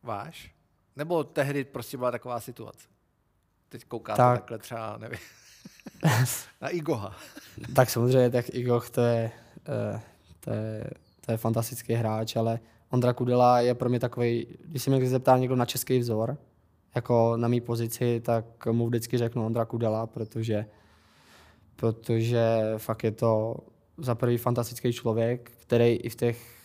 váš? 0.04 0.56
Nebo 0.95 1.23
tehdy 1.23 1.63
prostě 1.63 1.97
byla 1.97 2.12
taková 2.12 2.39
situace? 2.39 2.88
Teď 3.69 3.86
koukáte 3.86 4.17
tak. 4.17 4.39
takhle 4.39 4.58
třeba, 4.58 4.97
nevím, 4.97 5.19
na 6.62 6.69
Igoha. 6.69 7.15
tak 7.76 7.89
samozřejmě, 7.89 8.30
tak 8.30 8.56
Igoh 8.56 8.89
to 8.89 9.02
je, 9.02 9.32
uh, 9.93 10.00
to 10.39 10.52
je, 10.52 10.89
to 11.26 11.32
je 11.32 11.38
fantastický 11.38 11.93
hráč, 11.93 12.36
ale 12.36 12.60
Ondra 12.89 13.13
Kudela 13.13 13.60
je 13.62 13.76
pro 13.76 13.89
mě 13.89 14.00
takový, 14.00 14.47
když 14.65 14.84
se 14.84 14.89
mě 14.89 15.10
zeptá 15.10 15.38
někdo 15.38 15.56
na 15.56 15.65
český 15.65 16.00
vzor, 16.00 16.38
jako 16.95 17.38
na 17.38 17.47
mý 17.47 17.62
pozici, 17.62 18.21
tak 18.26 18.65
mu 18.65 18.88
vždycky 18.88 19.17
řeknu 19.17 19.45
Ondra 19.45 19.65
Kudela, 19.65 20.08
protože 20.08 20.65
protože 21.78 22.74
fakt 22.78 23.04
je 23.04 23.12
to 23.12 23.56
za 23.98 24.16
prvý 24.16 24.38
fantastický 24.38 24.94
člověk, 24.94 25.52
který 25.62 25.96
i 25.96 26.10
v 26.10 26.16
těch 26.16 26.58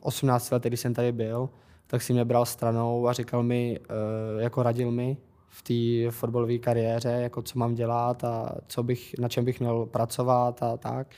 18 0.00 0.50
letech, 0.50 0.70
kdy 0.70 0.76
jsem 0.76 0.94
tady 0.94 1.12
byl, 1.12 1.50
tak 1.86 2.02
si 2.02 2.12
mě 2.12 2.24
bral 2.24 2.46
stranou 2.46 3.08
a 3.08 3.12
říkal 3.12 3.42
mi, 3.42 3.78
eh, 3.80 4.42
jako 4.42 4.62
radil 4.62 4.90
mi 4.90 5.16
v 5.48 5.62
té 5.62 6.10
fotbalové 6.10 6.58
kariéře, 6.58 7.08
jako 7.08 7.42
co 7.42 7.58
mám 7.58 7.74
dělat 7.74 8.24
a 8.24 8.54
co 8.66 8.82
bych, 8.82 9.18
na 9.18 9.28
čem 9.28 9.44
bych 9.44 9.60
měl 9.60 9.86
pracovat 9.86 10.62
a 10.62 10.76
tak. 10.76 11.08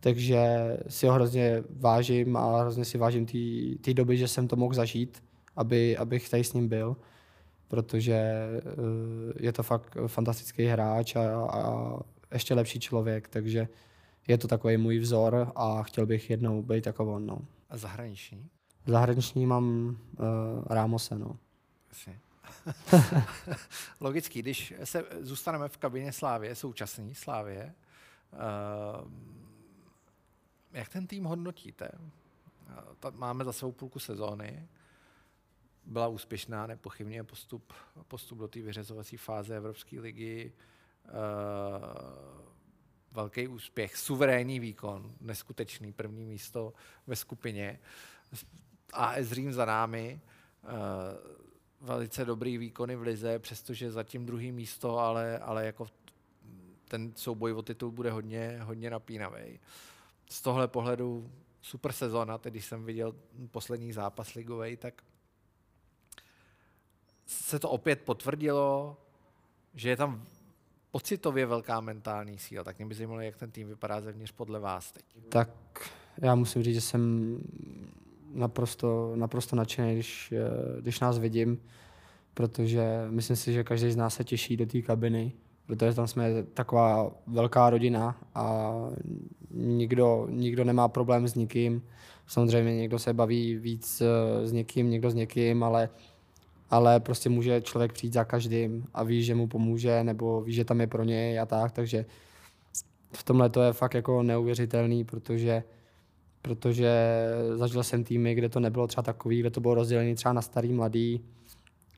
Takže 0.00 0.46
si 0.88 1.06
ho 1.06 1.12
hrozně 1.12 1.62
vážím 1.70 2.36
a 2.36 2.60
hrozně 2.60 2.84
si 2.84 2.98
vážím 2.98 3.26
té 3.80 3.94
doby, 3.94 4.16
že 4.16 4.28
jsem 4.28 4.48
to 4.48 4.56
mohl 4.56 4.74
zažít, 4.74 5.22
aby, 5.56 5.96
abych 5.96 6.28
tady 6.28 6.44
s 6.44 6.52
ním 6.52 6.68
byl, 6.68 6.96
protože 7.68 8.14
eh, 8.14 8.62
je 9.40 9.52
to 9.52 9.62
fakt 9.62 9.96
fantastický 10.06 10.64
hráč 10.64 11.16
a, 11.16 11.46
a 11.50 11.98
ještě 12.32 12.54
lepší 12.54 12.80
člověk, 12.80 13.28
takže 13.28 13.68
je 14.28 14.38
to 14.38 14.48
takový 14.48 14.76
můj 14.76 14.98
vzor 14.98 15.52
a 15.54 15.82
chtěl 15.82 16.06
bych 16.06 16.30
jednou 16.30 16.62
být 16.62 16.86
jako 16.86 17.14
on. 17.14 17.26
No. 17.26 17.38
A 17.70 17.76
zahraniční? 17.76 18.50
Zahraniční 18.86 19.46
mám 19.46 19.96
uh, 20.18 20.26
Rámose, 20.66 21.18
no. 21.18 21.38
Logicky, 24.00 24.38
když 24.38 24.74
se 24.84 25.04
zůstaneme 25.20 25.68
v 25.68 25.76
kabině 25.76 26.12
Slávě, 26.12 26.54
současný 26.54 27.14
Slávě, 27.14 27.74
uh, 28.32 29.10
jak 30.72 30.88
ten 30.88 31.06
tým 31.06 31.24
hodnotíte? 31.24 31.88
Uh, 33.04 33.10
máme 33.10 33.44
za 33.44 33.52
svou 33.52 33.72
půlku 33.72 33.98
sezóny, 33.98 34.68
byla 35.84 36.08
úspěšná 36.08 36.66
nepochybně 36.66 37.24
postup, 37.24 37.72
postup 38.08 38.38
do 38.38 38.48
té 38.48 38.60
vyřazovací 38.60 39.16
fáze 39.16 39.56
Evropské 39.56 40.00
ligy, 40.00 40.52
Eh, 40.52 40.71
velký 43.12 43.48
úspěch, 43.48 43.96
suverénní 43.96 44.60
výkon, 44.60 45.14
neskutečný 45.20 45.92
první 45.92 46.24
místo 46.26 46.72
ve 47.06 47.16
skupině. 47.16 47.78
AS 48.92 49.26
Řím 49.26 49.52
za 49.52 49.64
námi, 49.64 50.20
uh, 50.62 50.70
velice 51.80 52.24
dobrý 52.24 52.58
výkony 52.58 52.96
v 52.96 53.02
lize, 53.02 53.38
přestože 53.38 53.90
zatím 53.90 54.26
druhý 54.26 54.52
místo, 54.52 54.98
ale, 54.98 55.38
ale 55.38 55.66
jako 55.66 55.86
ten 56.88 57.12
souboj 57.16 57.52
o 57.52 57.62
titul 57.62 57.90
bude 57.90 58.10
hodně, 58.10 58.60
hodně 58.62 58.90
napínavý. 58.90 59.60
Z 60.30 60.42
tohle 60.42 60.68
pohledu 60.68 61.30
super 61.60 61.92
sezona, 61.92 62.38
tedy 62.38 62.50
když 62.52 62.64
jsem 62.64 62.84
viděl 62.84 63.14
poslední 63.50 63.92
zápas 63.92 64.34
ligový, 64.34 64.76
tak 64.76 65.02
se 67.26 67.58
to 67.58 67.70
opět 67.70 68.02
potvrdilo, 68.02 68.96
že 69.74 69.88
je 69.88 69.96
tam 69.96 70.26
pocitově 70.92 71.46
velká 71.46 71.80
mentální 71.80 72.38
síla, 72.38 72.64
tak 72.64 72.78
mě 72.78 72.86
by 72.86 72.94
zajímalo, 72.94 73.20
jak 73.20 73.36
ten 73.36 73.50
tým 73.50 73.68
vypadá 73.68 74.00
zevnitř 74.00 74.32
podle 74.32 74.60
vás 74.60 74.92
teď. 74.92 75.04
Tak 75.28 75.50
já 76.18 76.34
musím 76.34 76.62
říct, 76.62 76.74
že 76.74 76.80
jsem 76.80 77.38
naprosto, 78.34 79.12
naprosto 79.16 79.56
nadšený, 79.56 79.94
když, 79.94 80.34
když 80.80 81.00
nás 81.00 81.18
vidím, 81.18 81.60
protože 82.34 83.06
myslím 83.10 83.36
si, 83.36 83.52
že 83.52 83.64
každý 83.64 83.90
z 83.90 83.96
nás 83.96 84.14
se 84.14 84.24
těší 84.24 84.56
do 84.56 84.66
té 84.66 84.82
kabiny, 84.82 85.32
protože 85.66 85.94
tam 85.94 86.06
jsme 86.06 86.42
taková 86.42 87.10
velká 87.26 87.70
rodina 87.70 88.20
a 88.34 88.74
nikdo, 89.50 90.26
nikdo 90.30 90.64
nemá 90.64 90.88
problém 90.88 91.28
s 91.28 91.34
nikým. 91.34 91.82
Samozřejmě 92.26 92.76
někdo 92.76 92.98
se 92.98 93.14
baví 93.14 93.56
víc 93.56 94.02
s 94.44 94.52
někým, 94.52 94.90
někdo 94.90 95.10
s 95.10 95.14
někým, 95.14 95.62
ale 95.62 95.88
ale 96.72 97.00
prostě 97.00 97.28
může 97.28 97.60
člověk 97.60 97.92
přijít 97.92 98.12
za 98.12 98.24
každým 98.24 98.84
a 98.94 99.02
ví, 99.02 99.24
že 99.24 99.34
mu 99.34 99.46
pomůže, 99.46 100.04
nebo 100.04 100.40
ví, 100.40 100.52
že 100.52 100.64
tam 100.64 100.80
je 100.80 100.86
pro 100.86 101.04
něj 101.04 101.40
a 101.40 101.46
tak, 101.46 101.72
takže 101.72 102.04
v 103.12 103.22
tomhle 103.22 103.50
to 103.50 103.62
je 103.62 103.72
fakt 103.72 103.94
jako 103.94 104.22
neuvěřitelný, 104.22 105.04
protože 105.04 105.62
protože 106.42 106.90
zažil 107.54 107.82
jsem 107.82 108.04
týmy, 108.04 108.34
kde 108.34 108.48
to 108.48 108.60
nebylo 108.60 108.86
třeba 108.86 109.02
takový, 109.02 109.40
kde 109.40 109.50
to 109.50 109.60
bylo 109.60 109.74
rozdělené 109.74 110.14
třeba 110.14 110.32
na 110.32 110.42
starý, 110.42 110.72
mladý. 110.72 111.24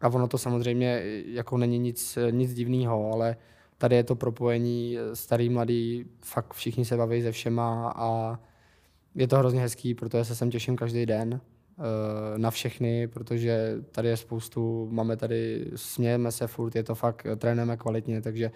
A 0.01 0.09
ono 0.09 0.29
to 0.29 0.39
samozřejmě 0.39 1.03
jako 1.27 1.59
není 1.59 1.79
nic, 1.79 2.19
nic 2.31 2.55
divného, 2.55 3.13
ale 3.13 3.37
tady 3.79 3.97
je 3.97 4.05
to 4.05 4.17
propojení 4.17 4.97
starý, 5.15 5.49
mladý, 5.49 6.05
fakt 6.21 6.55
všichni 6.55 6.85
se 6.85 6.97
baví 6.97 7.23
se 7.23 7.33
všema 7.33 7.93
a 7.97 8.39
je 9.15 9.29
to 9.29 9.37
hrozně 9.37 9.61
hezký, 9.61 9.95
protože 9.95 10.25
se 10.25 10.35
sem 10.35 10.51
těším 10.51 10.77
každý 10.77 11.07
den 11.07 11.41
na 12.37 12.51
všechny, 12.51 13.09
protože 13.09 13.77
tady 13.91 14.09
je 14.09 14.17
spoustu, 14.17 14.89
máme 14.91 15.17
tady, 15.17 15.71
smějeme 15.77 16.33
se 16.33 16.47
furt, 16.47 16.77
je 16.77 16.83
to 16.83 16.95
fakt, 16.95 17.27
trénujeme 17.37 17.77
kvalitně, 17.77 18.23
takže 18.23 18.51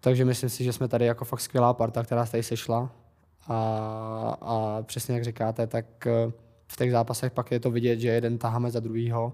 takže 0.00 0.24
myslím 0.24 0.50
si, 0.50 0.64
že 0.64 0.72
jsme 0.72 0.88
tady 0.88 1.06
jako 1.06 1.24
fakt 1.24 1.40
skvělá 1.40 1.74
parta, 1.74 2.02
která 2.02 2.26
se 2.26 2.32
tady 2.32 2.42
sešla 2.42 2.90
a, 3.48 3.56
a 4.40 4.82
přesně 4.82 5.14
jak 5.14 5.24
říkáte, 5.24 5.66
tak 5.66 6.06
eh, 6.06 6.32
v 6.66 6.76
těch 6.76 6.90
zápasech 6.90 7.32
pak 7.32 7.50
je 7.50 7.60
to 7.60 7.70
vidět, 7.70 8.00
že 8.00 8.08
jeden 8.08 8.38
taháme 8.38 8.70
za 8.70 8.80
druhýho 8.80 9.32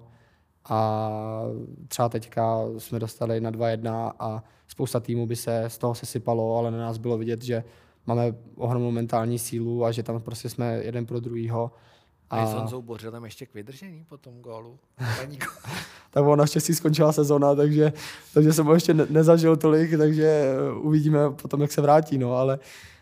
a 0.68 1.00
třeba 1.88 2.08
teďka 2.08 2.64
jsme 2.78 2.98
dostali 2.98 3.40
na 3.40 3.50
2-1 3.50 4.12
a 4.18 4.44
spousta 4.68 5.00
týmů 5.00 5.26
by 5.26 5.36
se 5.36 5.64
z 5.68 5.78
toho 5.78 5.94
sesypalo, 5.94 6.58
ale 6.58 6.70
na 6.70 6.78
nás 6.78 6.98
bylo 6.98 7.18
vidět, 7.18 7.42
že 7.42 7.64
máme 8.06 8.34
ohromnou 8.56 8.90
mentální 8.90 9.38
sílu 9.38 9.84
a 9.84 9.92
že 9.92 10.02
tam 10.02 10.20
prostě 10.20 10.48
jsme 10.48 10.80
jeden 10.84 11.06
pro 11.06 11.20
druhýho. 11.20 11.70
A, 12.30 12.42
a 12.42 12.46
s 12.46 12.54
Honzou 12.54 12.82
Bořilem 12.82 13.24
ještě 13.24 13.46
k 13.46 13.54
vydržení 13.54 14.04
po 14.08 14.16
tom 14.18 14.40
gólu? 14.40 14.78
tak 16.10 16.24
ono 16.24 16.36
naštěstí 16.36 16.74
skončila 16.74 17.12
sezona, 17.12 17.54
takže, 17.54 17.92
takže 18.34 18.52
jsem 18.52 18.66
ho 18.66 18.74
ještě 18.74 18.94
ne, 18.94 19.06
nezažil 19.10 19.56
tolik, 19.56 19.98
takže 19.98 20.54
uvidíme 20.80 21.30
potom, 21.30 21.62
jak 21.62 21.72
se 21.72 21.80
vrátí, 21.80 22.18
no, 22.18 22.36
ale, 22.36 22.58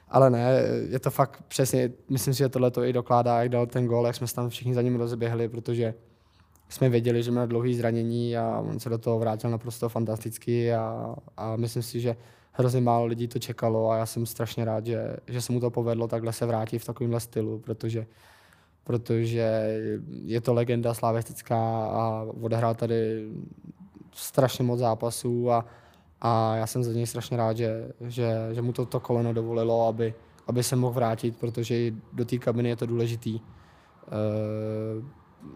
ale 0.08 0.30
ne, 0.30 0.62
je 0.88 0.98
to 0.98 1.10
fakt 1.10 1.42
přesně, 1.48 1.90
myslím 2.08 2.34
si, 2.34 2.38
že 2.38 2.48
tohle 2.48 2.70
to 2.70 2.84
i 2.84 2.92
dokládá, 2.92 3.38
jak 3.38 3.48
dal 3.48 3.66
ten 3.66 3.86
gól, 3.86 4.06
jak 4.06 4.16
jsme 4.16 4.26
se 4.26 4.34
tam 4.34 4.48
všichni 4.48 4.74
za 4.74 4.82
ním 4.82 4.96
rozběhli, 4.96 5.48
protože 5.48 5.94
jsme 6.68 6.88
věděli, 6.88 7.22
že 7.22 7.30
má 7.30 7.46
dlouhý 7.46 7.74
zranění 7.74 8.36
a 8.36 8.62
on 8.70 8.80
se 8.80 8.88
do 8.88 8.98
toho 8.98 9.18
vrátil 9.18 9.50
naprosto 9.50 9.88
fantasticky 9.88 10.74
a, 10.74 11.14
a 11.36 11.56
myslím 11.56 11.82
si, 11.82 12.00
že 12.00 12.16
hrozně 12.52 12.80
málo 12.80 13.06
lidí 13.06 13.28
to 13.28 13.38
čekalo 13.38 13.90
a 13.90 13.96
já 13.96 14.06
jsem 14.06 14.26
strašně 14.26 14.64
rád, 14.64 14.86
že, 14.86 15.16
že 15.26 15.40
se 15.40 15.52
mu 15.52 15.60
to 15.60 15.70
povedlo 15.70 16.08
takhle 16.08 16.32
se 16.32 16.46
vrátit 16.46 16.78
v 16.78 16.84
takovémhle 16.84 17.20
stylu, 17.20 17.58
protože, 17.58 18.06
protože 18.86 19.78
je 20.24 20.40
to 20.40 20.54
legenda 20.54 20.94
slavistická 20.94 21.86
a 21.86 22.26
odehrál 22.40 22.74
tady 22.74 23.28
strašně 24.12 24.64
moc 24.64 24.80
zápasů 24.80 25.50
a, 25.50 25.66
a 26.20 26.56
já 26.56 26.66
jsem 26.66 26.84
za 26.84 26.92
něj 26.92 27.06
strašně 27.06 27.36
rád, 27.36 27.56
že, 27.56 27.92
že, 28.00 28.48
že 28.52 28.62
mu 28.62 28.72
to, 28.72 28.86
to 28.86 29.00
koleno 29.00 29.32
dovolilo, 29.32 29.88
aby, 29.88 30.14
aby 30.46 30.62
se 30.62 30.76
mohl 30.76 30.92
vrátit, 30.92 31.36
protože 31.36 31.92
do 32.12 32.24
té 32.24 32.38
kabiny 32.38 32.68
je 32.68 32.76
to 32.76 32.86
důležitý. 32.86 33.40
Uh, 33.40 35.04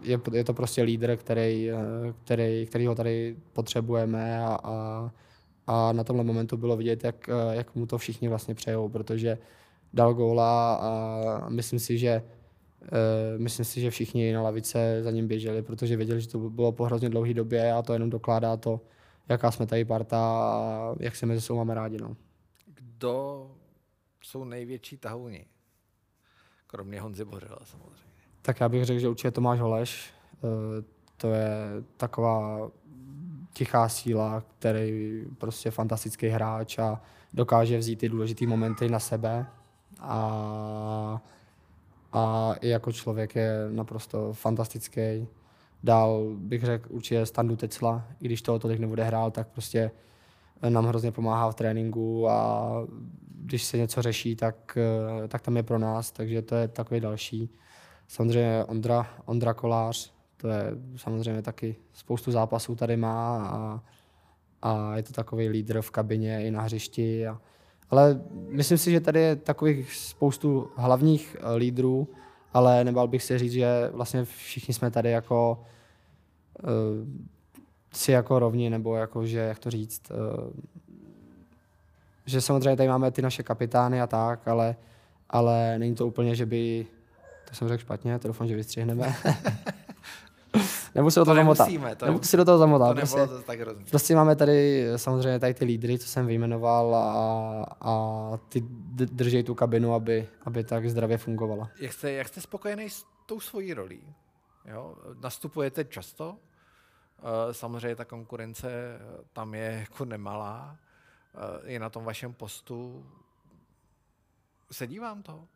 je, 0.03 0.21
je 0.33 0.45
to 0.45 0.55
prostě 0.55 0.83
lídr, 0.83 1.17
který, 1.17 1.71
který, 2.25 2.67
který 2.67 2.87
ho 2.87 2.95
tady 2.95 3.37
potřebujeme 3.53 4.45
a, 4.45 4.59
a, 4.65 5.11
a 5.67 5.93
na 5.93 6.05
tomhle 6.05 6.25
momentu 6.25 6.57
bylo 6.57 6.77
vidět, 6.77 7.05
jak, 7.05 7.31
jak 7.51 7.75
mu 7.75 7.87
to 7.87 7.99
všichni 7.99 8.29
vlastně 8.29 8.55
přejou, 8.55 8.89
protože 8.89 9.39
dal 9.93 10.15
góla 10.15 10.75
a 10.75 11.49
myslím 11.49 11.79
si, 11.79 11.99
že 11.99 12.23
myslím 13.37 13.65
si, 13.65 13.81
že 13.81 13.91
všichni 13.91 14.33
na 14.33 14.43
lavice 14.43 15.03
za 15.03 15.11
ním 15.11 15.29
běželi, 15.29 15.63
protože 15.63 15.97
věděli, 15.97 16.21
že 16.21 16.29
to 16.29 16.39
bylo 16.39 16.73
po 16.73 16.85
hrozně 16.85 17.09
dlouhé 17.09 17.35
době 17.35 17.73
a 17.73 17.83
to 17.83 17.93
jenom 17.93 18.11
dokládá 18.11 18.57
to, 18.57 18.81
jaká 19.29 19.51
jsme 19.51 19.67
tady 19.67 19.85
parta 19.85 20.19
a 20.19 20.95
jak 21.01 21.17
se 21.17 21.27
mezi 21.27 21.41
sebou 21.41 21.59
máme 21.59 21.75
rádi. 21.75 21.99
No. 21.99 22.17
Kdo 22.67 23.51
jsou 24.25 24.45
největší 24.45 24.97
tahouni? 24.97 25.47
Kromě 26.67 27.01
Honzy 27.01 27.25
Bořila 27.25 27.59
samozřejmě. 27.65 28.11
Tak 28.43 28.61
já 28.61 28.69
bych 28.69 28.85
řekl, 28.85 29.01
že 29.01 29.09
určitě 29.09 29.31
Tomáš 29.31 29.61
Holeš. 29.61 30.11
Eh, 30.35 30.85
to 31.17 31.33
je 31.33 31.51
taková 31.97 32.71
tichá 33.53 33.89
síla, 33.89 34.41
který 34.59 35.25
prostě 35.39 35.71
fantastický 35.71 36.29
hráč 36.29 36.79
a 36.79 37.03
dokáže 37.33 37.79
vzít 37.79 37.97
ty 37.97 38.09
důležité 38.09 38.47
momenty 38.47 38.89
na 38.89 38.99
sebe 38.99 39.47
a, 40.01 40.31
a 42.13 42.55
i 42.61 42.69
jako 42.69 42.93
člověk 42.93 43.35
je 43.35 43.53
naprosto 43.71 44.33
fantastický. 44.33 45.27
Dál 45.83 46.35
bych 46.37 46.65
řekl 46.65 46.89
určitě 46.93 47.27
Standu 47.27 47.57
Tecla, 47.57 48.05
i 48.21 48.25
když 48.25 48.43
toho 48.43 48.59
tolik 48.59 48.81
nebude 48.81 49.05
hrál, 49.05 49.31
tak 49.31 49.49
prostě 49.49 49.91
nám 50.69 50.87
hrozně 50.87 51.13
pomáhá 51.13 51.51
v 51.51 51.55
tréninku 51.55 52.29
a 52.29 52.71
když 53.43 53.65
se 53.65 53.77
něco 53.77 54.03
řeší, 54.03 54.37
tak, 54.37 54.79
eh, 55.25 55.29
tak 55.29 55.43
tam 55.43 55.57
je 55.57 55.63
pro 55.63 55.79
nás, 55.79 56.13
takže 56.13 56.43
to 56.43 56.55
je 56.55 56.69
takový 56.69 57.01
další. 57.01 57.51
Samozřejmě 58.09 58.65
Ondra, 58.65 59.07
Ondra 59.25 59.55
Kolář, 59.55 60.13
to 60.37 60.49
je 60.49 60.65
samozřejmě 60.97 61.43
taky 61.43 61.77
spoustu 61.93 62.33
zápasů 62.33 62.75
tady 62.75 62.97
má 62.97 63.47
a, 63.47 63.83
a 64.63 64.97
je 64.97 65.03
to 65.03 65.13
takový 65.13 65.49
lídr 65.49 65.81
v 65.81 65.91
kabině 65.91 66.47
i 66.47 66.51
na 66.51 66.63
hřišti. 66.63 67.27
A, 67.27 67.41
ale 67.91 68.21
myslím 68.49 68.79
si, 68.79 68.91
že 68.91 69.01
tady 69.01 69.21
je 69.21 69.37
takových 69.37 69.95
spoustu 69.95 70.71
hlavních 70.77 71.37
eh, 71.41 71.55
lídrů, 71.55 72.09
ale 72.55 72.85
nebal 72.85 73.09
bych 73.09 73.23
se 73.23 73.39
říct, 73.39 73.53
že 73.53 73.91
vlastně 73.93 74.25
všichni 74.25 74.75
jsme 74.75 74.91
tady 74.91 75.11
jako 75.11 75.65
uh, 76.63 76.69
si 77.93 78.13
jako 78.13 78.39
rovni, 78.39 78.71
nebo 78.71 78.97
jako, 78.97 79.27
že, 79.27 79.39
jak 79.39 79.59
to 79.59 79.71
říct, 79.71 80.03
uh, 80.11 80.51
že 82.27 82.41
samozřejmě 82.41 82.77
tady 82.77 82.89
máme 82.89 83.11
ty 83.11 83.23
naše 83.23 83.43
kapitány 83.43 84.01
a 84.01 84.07
tak, 84.07 84.49
ale, 84.49 84.77
ale 85.31 85.79
není 85.79 85.95
to 85.95 86.07
úplně, 86.07 86.35
že 86.35 86.47
by 86.47 86.87
to 87.49 87.55
jsem 87.55 87.69
řekl 87.69 87.81
špatně, 87.81 88.19
to 88.19 88.29
doufám, 88.29 88.49
že 88.49 88.57
vystřihneme. 88.57 89.15
Nebo 90.95 91.11
se 91.11 91.21
do 91.21 91.25
toho 91.25 91.35
zamotat. 91.35 91.69
Nebo 92.07 92.23
si 92.23 92.37
do 92.37 92.45
toho 92.45 92.59
zamotat. 92.59 92.89
To 92.89 92.95
prostě, 92.95 93.27
to 93.27 93.43
tak 93.43 93.59
prostě 93.91 94.15
máme 94.15 94.37
tady 94.37 94.87
samozřejmě 94.97 95.39
tady 95.39 95.55
ty 95.55 95.65
lídry, 95.65 95.99
co 95.99 96.09
jsem 96.09 96.27
vyjmenoval 96.27 96.95
a, 96.95 97.67
a 97.81 97.93
ty 98.49 98.61
drží 98.95 99.43
tu 99.43 99.55
kabinu, 99.55 99.95
aby, 99.95 100.29
aby 100.43 100.65
tak 100.65 100.91
zdravě 100.91 101.19
fungovala. 101.19 101.71
Jak 101.81 101.93
jste, 101.93 102.13
jak 102.13 102.29
jste 102.29 102.41
spokojený 102.41 102.91
s 102.91 103.05
tou 103.27 103.41
svojí 103.41 103.75
rolí? 103.75 104.15
Jo? 104.65 104.97
Nastupujete 105.21 105.85
často? 105.85 106.37
Eh, 107.23 107.55
samozřejmě 107.55 107.97
ta 107.97 108.05
konkurence 108.05 108.99
tam 109.33 109.55
je 109.55 109.87
jako 109.91 110.05
nemalá. 110.05 110.79
Eh, 111.35 111.73
je 111.73 111.79
na 111.79 111.91
tom 111.91 112.05
vašem 112.05 112.35
postu. 112.35 113.07
Sedí 114.73 114.99
vám 114.99 115.23
to? 115.23 115.49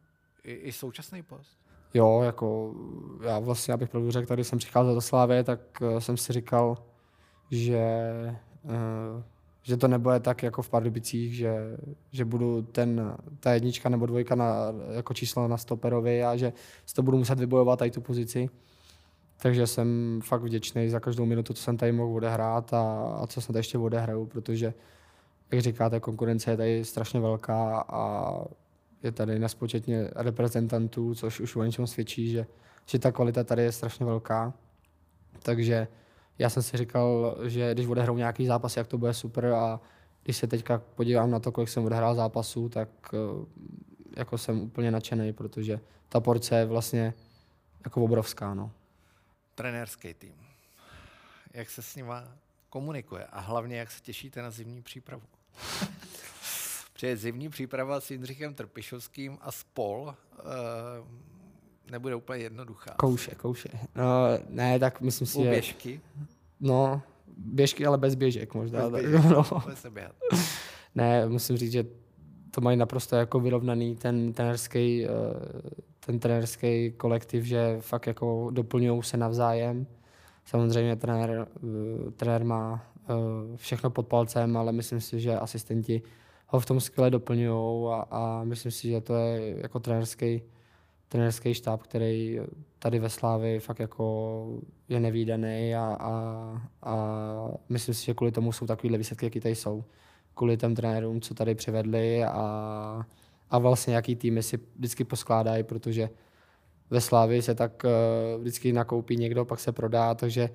I, 0.44 0.52
i 0.52 0.72
současný 0.72 1.22
post? 1.22 1.58
Jo, 1.94 2.22
jako 2.22 2.74
já 3.24 3.38
vlastně, 3.38 3.74
abych 3.74 3.88
pravdu 3.88 4.11
řekl, 4.11 4.26
tady 4.26 4.44
jsem 4.44 4.59
přicházel 4.59 4.94
do 4.94 5.00
Slávy, 5.00 5.44
tak 5.44 5.61
uh, 5.80 5.98
jsem 5.98 6.16
si 6.16 6.33
říkal, 6.33 6.76
že, 7.50 7.87
uh, 8.64 9.22
že 9.62 9.76
to 9.76 9.88
nebude 9.88 10.20
tak 10.20 10.42
jako 10.42 10.62
v 10.62 10.70
Pardubicích, 10.70 11.35
že, 11.35 11.76
že 12.12 12.24
budu 12.24 12.62
ten, 12.62 13.16
ta 13.40 13.52
jednička 13.52 13.88
nebo 13.88 14.07
dvojka 14.07 14.35
na, 14.35 14.54
jako 14.90 15.14
číslo 15.14 15.48
na 15.48 15.57
stoperovi 15.57 16.24
a 16.24 16.37
že 16.37 16.52
si 16.87 16.94
to 16.94 17.02
budu 17.02 17.18
muset 17.18 17.38
vybojovat 17.38 17.78
tady 17.78 17.90
tu 17.90 18.00
pozici. 18.00 18.48
Takže 19.42 19.66
jsem 19.66 20.20
fakt 20.24 20.42
vděčný 20.42 20.88
za 20.88 21.00
každou 21.00 21.26
minutu, 21.26 21.52
co 21.54 21.62
jsem 21.62 21.76
tady 21.76 21.92
mohl 21.92 22.16
odehrát 22.16 22.74
a, 22.74 22.83
a 23.22 23.26
co 23.26 23.40
tady 23.40 23.59
ještě 23.59 23.78
odehraju, 23.78 24.26
protože, 24.26 24.74
jak 25.52 25.62
říkáte, 25.62 26.00
konkurence 26.00 26.50
je 26.50 26.57
tady 26.57 26.85
strašně 26.85 27.20
velká 27.20 27.85
a 27.88 28.35
je 29.04 29.12
tady 29.12 29.38
nespočetně 29.38 30.10
reprezentantů, 30.16 31.14
což 31.14 31.40
už 31.40 31.56
o 31.56 31.64
něčem 31.64 31.86
svědčí, 31.86 32.30
že, 32.30 32.46
že 32.86 32.98
ta 32.98 33.12
kvalita 33.12 33.44
tady 33.44 33.62
je 33.62 33.72
strašně 33.72 34.06
velká. 34.06 34.52
Takže 35.42 35.88
já 36.38 36.50
jsem 36.50 36.62
si 36.62 36.76
říkal, 36.76 37.36
že 37.44 37.74
když 37.74 37.86
odehrou 37.86 38.16
nějaký 38.16 38.46
zápas, 38.46 38.76
jak 38.76 38.86
to 38.86 38.98
bude 38.98 39.14
super 39.14 39.46
a 39.46 39.80
když 40.22 40.36
se 40.36 40.46
teďka 40.46 40.82
podívám 40.94 41.30
na 41.30 41.40
to, 41.40 41.52
kolik 41.52 41.68
jsem 41.68 41.84
odehrál 41.84 42.14
zápasů, 42.14 42.68
tak 42.68 42.88
eh, 43.12 43.46
jako 44.16 44.38
jsem 44.38 44.60
úplně 44.60 44.90
nadšený, 44.90 45.32
protože 45.32 45.80
ta 46.08 46.20
porce 46.20 46.58
je 46.58 46.64
vlastně 46.64 47.14
jako 47.84 48.04
obrovská. 48.04 48.54
No. 48.54 48.70
Trenérský 49.54 50.14
tým. 50.14 50.34
Jak 51.54 51.70
se 51.70 51.82
s 51.82 51.96
nima 51.96 52.24
komunikuje 52.70 53.24
a 53.24 53.40
hlavně 53.40 53.76
jak 53.76 53.90
se 53.90 54.02
těšíte 54.02 54.42
na 54.42 54.50
zimní 54.50 54.82
přípravu? 54.82 55.22
Protože 56.94 57.16
zimní 57.16 57.48
příprava 57.48 58.00
s 58.00 58.11
Jindřichem 58.11 58.54
Trpišovským 58.54 59.38
a 59.40 59.52
spol 59.52 60.14
uh, 60.33 60.44
nebude 61.90 62.14
úplně 62.14 62.42
jednoduchá. 62.42 62.94
Kouše, 62.96 63.35
kouše. 63.35 63.68
No, 63.94 64.04
ne, 64.48 64.78
tak 64.78 65.00
myslím 65.00 65.26
si, 65.26 65.38
U 65.38 65.42
běžky? 65.42 66.00
No, 66.61 67.02
běžky, 67.37 67.87
ale 67.87 67.98
bez 67.98 68.14
běžek 68.14 68.54
možná. 68.54 68.88
Bez 68.90 69.02
běžek, 69.02 69.24
no. 69.30 69.44
se 69.74 69.90
běhat. 69.90 70.14
ne, 70.94 71.26
musím 71.26 71.57
říct, 71.57 71.72
že 71.72 71.85
to 72.50 72.61
mají 72.61 72.76
naprosto 72.76 73.16
jako 73.16 73.40
vyrovnaný 73.40 73.96
ten 73.96 74.33
trenerský, 74.33 75.04
eh, 75.04 75.09
ten 76.07 76.18
trenerský 76.18 76.92
kolektiv, 76.92 77.44
že 77.44 77.76
fakt 77.80 78.07
jako 78.07 78.50
doplňují 78.50 79.02
se 79.02 79.16
navzájem. 79.16 79.87
samozřejmě 80.44 80.96
trenér, 80.96 81.48
uh, 81.62 82.11
trenér 82.11 82.44
má 82.44 82.87
všechno 83.57 83.90
pod 83.90 84.07
palcem, 84.07 84.57
ale 84.57 84.72
myslím 84.72 85.00
si, 85.00 85.20
že 85.20 85.38
asistenti 85.38 86.02
ho 86.46 86.61
v 86.61 86.66
tom 86.66 86.80
skvěle 86.80 87.11
doplňují 87.11 87.92
a, 87.92 88.07
a 88.11 88.44
myslím 88.44 88.72
si, 88.72 88.88
že 88.88 89.00
to 89.00 89.14
je 89.14 89.57
jako 89.62 89.80
trenérský 89.80 90.42
trenérský 91.14 91.54
štáb, 91.54 91.83
který 91.83 92.40
tady 92.78 92.98
ve 92.98 93.11
Slávi 93.11 93.61
fakt 93.61 93.80
jako 93.80 94.59
je 94.88 95.00
nevýdaný 95.00 95.74
a, 95.74 95.96
a, 96.00 96.12
a 96.83 96.96
myslím 97.68 97.94
si, 97.94 98.04
že 98.04 98.14
kvůli 98.14 98.33
tomu 98.33 98.52
jsou 98.52 98.66
takovýhle 98.66 98.98
výsledky, 98.98 99.26
jaký 99.26 99.40
tady 99.40 99.54
jsou. 99.54 99.85
Kvůli 100.35 100.57
těm 100.57 100.74
trenérům, 100.74 101.20
co 101.20 101.35
tady 101.35 101.54
přivedli 101.54 102.24
a, 102.24 103.07
a 103.50 103.59
vlastně 103.59 103.94
jaký 103.94 104.16
týmy 104.16 104.42
si 104.42 104.59
vždycky 104.76 105.04
poskládají, 105.04 105.62
protože 105.62 106.11
ve 106.90 107.00
Slávi 107.00 107.42
se 107.42 107.54
tak 107.54 107.83
uh, 107.85 108.40
vždycky 108.40 108.72
nakoupí 108.72 109.16
někdo, 109.16 109.44
pak 109.44 109.61
se 109.61 109.72
prodá, 109.72 110.14
takže 110.14 110.50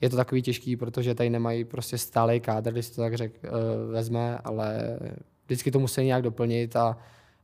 je 0.00 0.10
to 0.10 0.16
takový 0.16 0.42
těžký, 0.42 0.76
protože 0.76 1.14
tady 1.14 1.30
nemají 1.30 1.64
prostě 1.64 1.98
stálý 1.98 2.40
kádr, 2.40 2.72
když 2.72 2.90
to 2.90 3.02
tak 3.02 3.14
řek, 3.14 3.40
uh, 3.44 3.92
vezme, 3.92 4.38
ale 4.38 4.98
vždycky 5.46 5.70
to 5.70 5.78
musí 5.78 6.04
nějak 6.04 6.22
doplnit 6.22 6.76
a, 6.76 6.98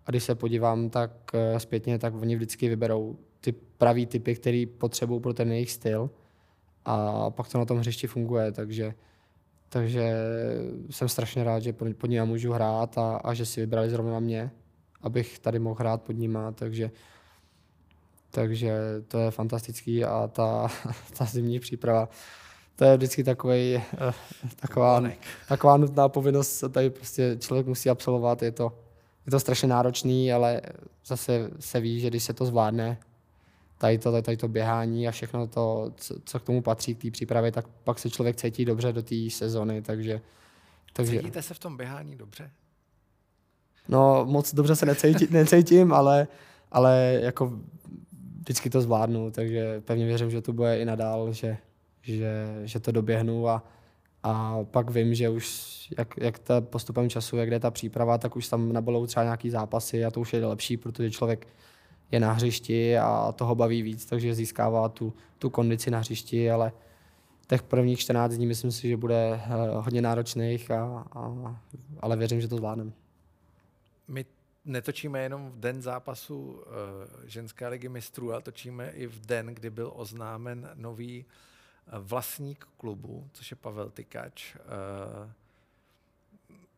a 0.06 0.10
když 0.10 0.24
se 0.24 0.34
podívám 0.34 0.90
tak 0.90 1.10
uh, 1.34 1.58
zpětně, 1.58 1.98
tak 1.98 2.14
oni 2.14 2.36
vždycky 2.36 2.68
vyberou 2.68 3.16
ty 3.40 3.52
pravý 3.52 4.06
typy, 4.06 4.34
který 4.34 4.66
potřebují 4.66 5.20
pro 5.20 5.34
ten 5.34 5.52
jejich 5.52 5.70
styl. 5.70 6.10
A 6.84 7.30
pak 7.30 7.48
to 7.48 7.58
na 7.58 7.64
tom 7.64 7.78
hřišti 7.78 8.06
funguje, 8.06 8.52
takže 8.52 8.94
takže 9.72 10.14
jsem 10.90 11.08
strašně 11.08 11.44
rád, 11.44 11.60
že 11.60 11.72
pod 11.72 12.06
nimi 12.06 12.26
můžu 12.26 12.52
hrát 12.52 12.98
a, 12.98 13.16
a 13.16 13.34
že 13.34 13.46
si 13.46 13.60
vybrali 13.60 13.90
zrovna 13.90 14.20
mě, 14.20 14.50
abych 15.02 15.38
tady 15.38 15.58
mohl 15.58 15.76
hrát 15.78 16.02
pod 16.02 16.12
nima, 16.12 16.52
takže 16.52 16.90
takže 18.30 18.72
to 19.08 19.18
je 19.18 19.30
fantastický 19.30 20.04
a 20.04 20.28
ta, 20.28 20.68
ta 21.18 21.24
zimní 21.24 21.60
příprava, 21.60 22.08
to 22.80 22.84
je 22.84 22.96
vždycky 22.96 23.24
takový, 23.24 23.74
eh, 23.76 23.82
taková, 24.56 25.02
taková 25.48 25.76
nutná 25.76 26.08
povinnost, 26.08 26.64
tady 26.72 26.90
prostě 26.90 27.36
člověk 27.40 27.66
musí 27.66 27.90
absolvovat, 27.90 28.42
je 28.42 28.52
to, 28.52 28.72
je 29.26 29.30
to 29.30 29.40
strašně 29.40 29.68
náročný, 29.68 30.32
ale 30.32 30.60
zase 31.06 31.50
se 31.58 31.80
ví, 31.80 32.00
že 32.00 32.08
když 32.08 32.24
se 32.24 32.32
to 32.32 32.46
zvládne, 32.46 32.98
tady 33.78 33.98
to, 33.98 34.22
tady 34.22 34.36
to 34.36 34.48
běhání 34.48 35.08
a 35.08 35.10
všechno 35.10 35.46
to, 35.46 35.92
co, 35.96 36.14
co 36.24 36.38
k 36.38 36.42
tomu 36.42 36.62
patří, 36.62 36.94
k 36.94 37.02
té 37.02 37.10
přípravě, 37.10 37.52
tak 37.52 37.68
pak 37.84 37.98
se 37.98 38.10
člověk 38.10 38.36
cítí 38.36 38.64
dobře 38.64 38.92
do 38.92 39.02
té 39.02 39.30
sezony, 39.30 39.82
takže, 39.82 40.20
takže... 40.92 41.18
Cítíte 41.18 41.42
se 41.42 41.54
v 41.54 41.58
tom 41.58 41.76
běhání 41.76 42.16
dobře? 42.16 42.50
No, 43.88 44.24
moc 44.24 44.54
dobře 44.54 44.76
se 44.76 44.86
necítím, 44.86 45.28
necítím 45.30 45.92
ale, 45.92 46.28
ale 46.72 47.18
jako 47.22 47.52
vždycky 48.40 48.70
to 48.70 48.80
zvládnu, 48.80 49.30
takže 49.30 49.80
pevně 49.80 50.06
věřím, 50.06 50.30
že 50.30 50.42
to 50.42 50.52
bude 50.52 50.78
i 50.78 50.84
nadál, 50.84 51.32
že, 51.32 51.56
že, 52.02 52.60
že 52.64 52.80
to 52.80 52.92
doběhnu 52.92 53.48
a, 53.48 53.64
a 54.22 54.58
pak 54.64 54.90
vím, 54.90 55.14
že 55.14 55.28
už 55.28 55.70
jak, 55.98 56.14
jak 56.16 56.38
ta 56.38 56.60
postupem 56.60 57.10
času, 57.10 57.36
jak 57.36 57.50
jde 57.50 57.60
ta 57.60 57.70
příprava, 57.70 58.18
tak 58.18 58.36
už 58.36 58.48
tam 58.48 58.72
nabolou 58.72 59.06
třeba 59.06 59.24
nějaký 59.24 59.50
zápasy 59.50 60.04
a 60.04 60.10
to 60.10 60.20
už 60.20 60.32
je 60.32 60.46
lepší, 60.46 60.76
protože 60.76 61.10
člověk 61.10 61.46
je 62.10 62.20
na 62.20 62.32
hřišti 62.32 62.98
a 62.98 63.32
toho 63.32 63.54
baví 63.54 63.82
víc, 63.82 64.06
takže 64.06 64.34
získává 64.34 64.88
tu, 64.88 65.14
tu 65.38 65.50
kondici 65.50 65.90
na 65.90 65.98
hřišti, 65.98 66.50
ale 66.50 66.72
těch 67.46 67.62
prvních 67.62 67.98
14 67.98 68.32
dní 68.32 68.46
myslím 68.46 68.72
si, 68.72 68.88
že 68.88 68.96
bude 68.96 69.40
eh, 69.44 69.48
hodně 69.74 70.02
náročných, 70.02 70.70
a, 70.70 71.04
a, 71.12 71.56
ale 72.00 72.16
věřím, 72.16 72.40
že 72.40 72.48
to 72.48 72.56
zvládneme. 72.56 72.92
My 74.08 74.24
netočíme 74.64 75.22
jenom 75.22 75.50
v 75.50 75.60
den 75.60 75.82
zápasu 75.82 76.38
uh, 76.38 76.60
ženské 77.24 77.68
ligy 77.68 77.88
mistrů, 77.88 78.32
ale 78.32 78.42
točíme 78.42 78.90
i 78.90 79.06
v 79.06 79.26
den, 79.26 79.46
kdy 79.46 79.70
byl 79.70 79.92
oznámen 79.94 80.70
nový 80.74 81.24
uh, 81.24 81.32
vlastník 81.98 82.68
klubu, 82.76 83.28
což 83.32 83.50
je 83.50 83.56
Pavel 83.56 83.90
Tykač. 83.90 84.54
Uh, 84.54 85.30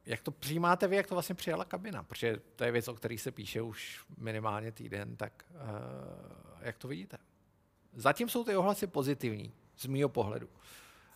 jak 0.07 0.22
to 0.22 0.31
přijímáte 0.31 0.88
vy, 0.88 0.96
jak 0.96 1.07
to 1.07 1.14
vlastně 1.14 1.35
přijala 1.35 1.64
kabina? 1.64 2.03
Protože 2.03 2.40
to 2.57 2.64
je 2.64 2.72
věc, 2.72 2.88
o 2.88 2.94
které 2.94 3.18
se 3.18 3.31
píše 3.31 3.62
už 3.62 4.05
minimálně 4.18 4.72
týden, 4.72 5.16
tak 5.16 5.44
uh, 5.51 5.61
jak 6.61 6.79
to 6.79 6.88
vidíte? 6.88 7.16
Zatím 7.94 8.29
jsou 8.29 8.44
ty 8.44 8.57
ohlasy 8.57 8.87
pozitivní, 8.87 9.53
z 9.77 9.87
mýho 9.87 10.09
pohledu. 10.09 10.48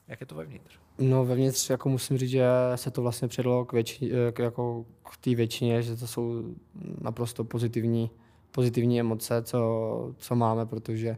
Jak 0.09 0.21
je 0.21 0.27
to 0.27 0.35
vevnitř? 0.35 0.79
No 0.99 1.25
vevnitř 1.25 1.71
jako 1.71 1.89
musím 1.89 2.19
říct, 2.19 2.31
že 2.31 2.47
se 2.75 2.91
to 2.91 3.03
vlastně 3.03 3.29
předlo 3.29 3.65
k, 3.65 3.73
větši, 3.73 4.11
k, 4.33 4.39
jako 4.39 4.87
k 5.11 5.17
té 5.17 5.35
většině, 5.35 5.83
že 5.83 5.97
to 5.97 6.07
jsou 6.07 6.55
naprosto 7.01 7.45
pozitivní, 7.45 8.11
pozitivní 8.51 9.01
emoce, 9.01 9.43
co, 9.43 10.15
co 10.19 10.35
máme, 10.35 10.67
protože 10.67 11.17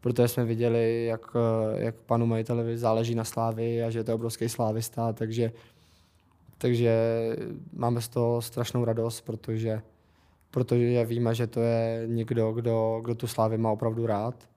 protože 0.00 0.28
jsme 0.28 0.44
viděli, 0.44 1.06
jak, 1.06 1.36
jak 1.76 1.94
panu 1.94 2.26
majiteli 2.26 2.78
záleží 2.78 3.14
na 3.14 3.24
slávy 3.24 3.82
a 3.82 3.90
že 3.90 4.04
to 4.04 4.10
je 4.10 4.14
obrovský 4.14 4.48
slávista, 4.48 5.12
takže, 5.12 5.52
takže 6.58 6.92
máme 7.72 8.00
z 8.00 8.08
toho 8.08 8.42
strašnou 8.42 8.84
radost, 8.84 9.20
protože, 9.20 9.82
protože 10.50 11.04
víme, 11.04 11.34
že 11.34 11.46
to 11.46 11.60
je 11.60 12.02
někdo, 12.06 12.52
kdo, 12.52 13.00
kdo 13.04 13.14
tu 13.14 13.26
slávy 13.26 13.58
má 13.58 13.70
opravdu 13.70 14.06
rád 14.06 14.48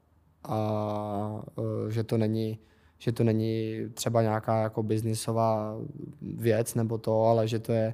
a 0.43 1.41
e, 1.87 1.91
že 1.91 2.03
to 2.03 2.17
není 2.17 2.59
že 3.03 3.11
to 3.11 3.23
není 3.23 3.79
třeba 3.93 4.21
nějaká 4.21 4.61
jako 4.61 4.83
biznisová 4.83 5.77
věc 6.21 6.75
nebo 6.75 6.97
to, 6.97 7.25
ale 7.25 7.47
že 7.47 7.59
to 7.59 7.71
je, 7.71 7.93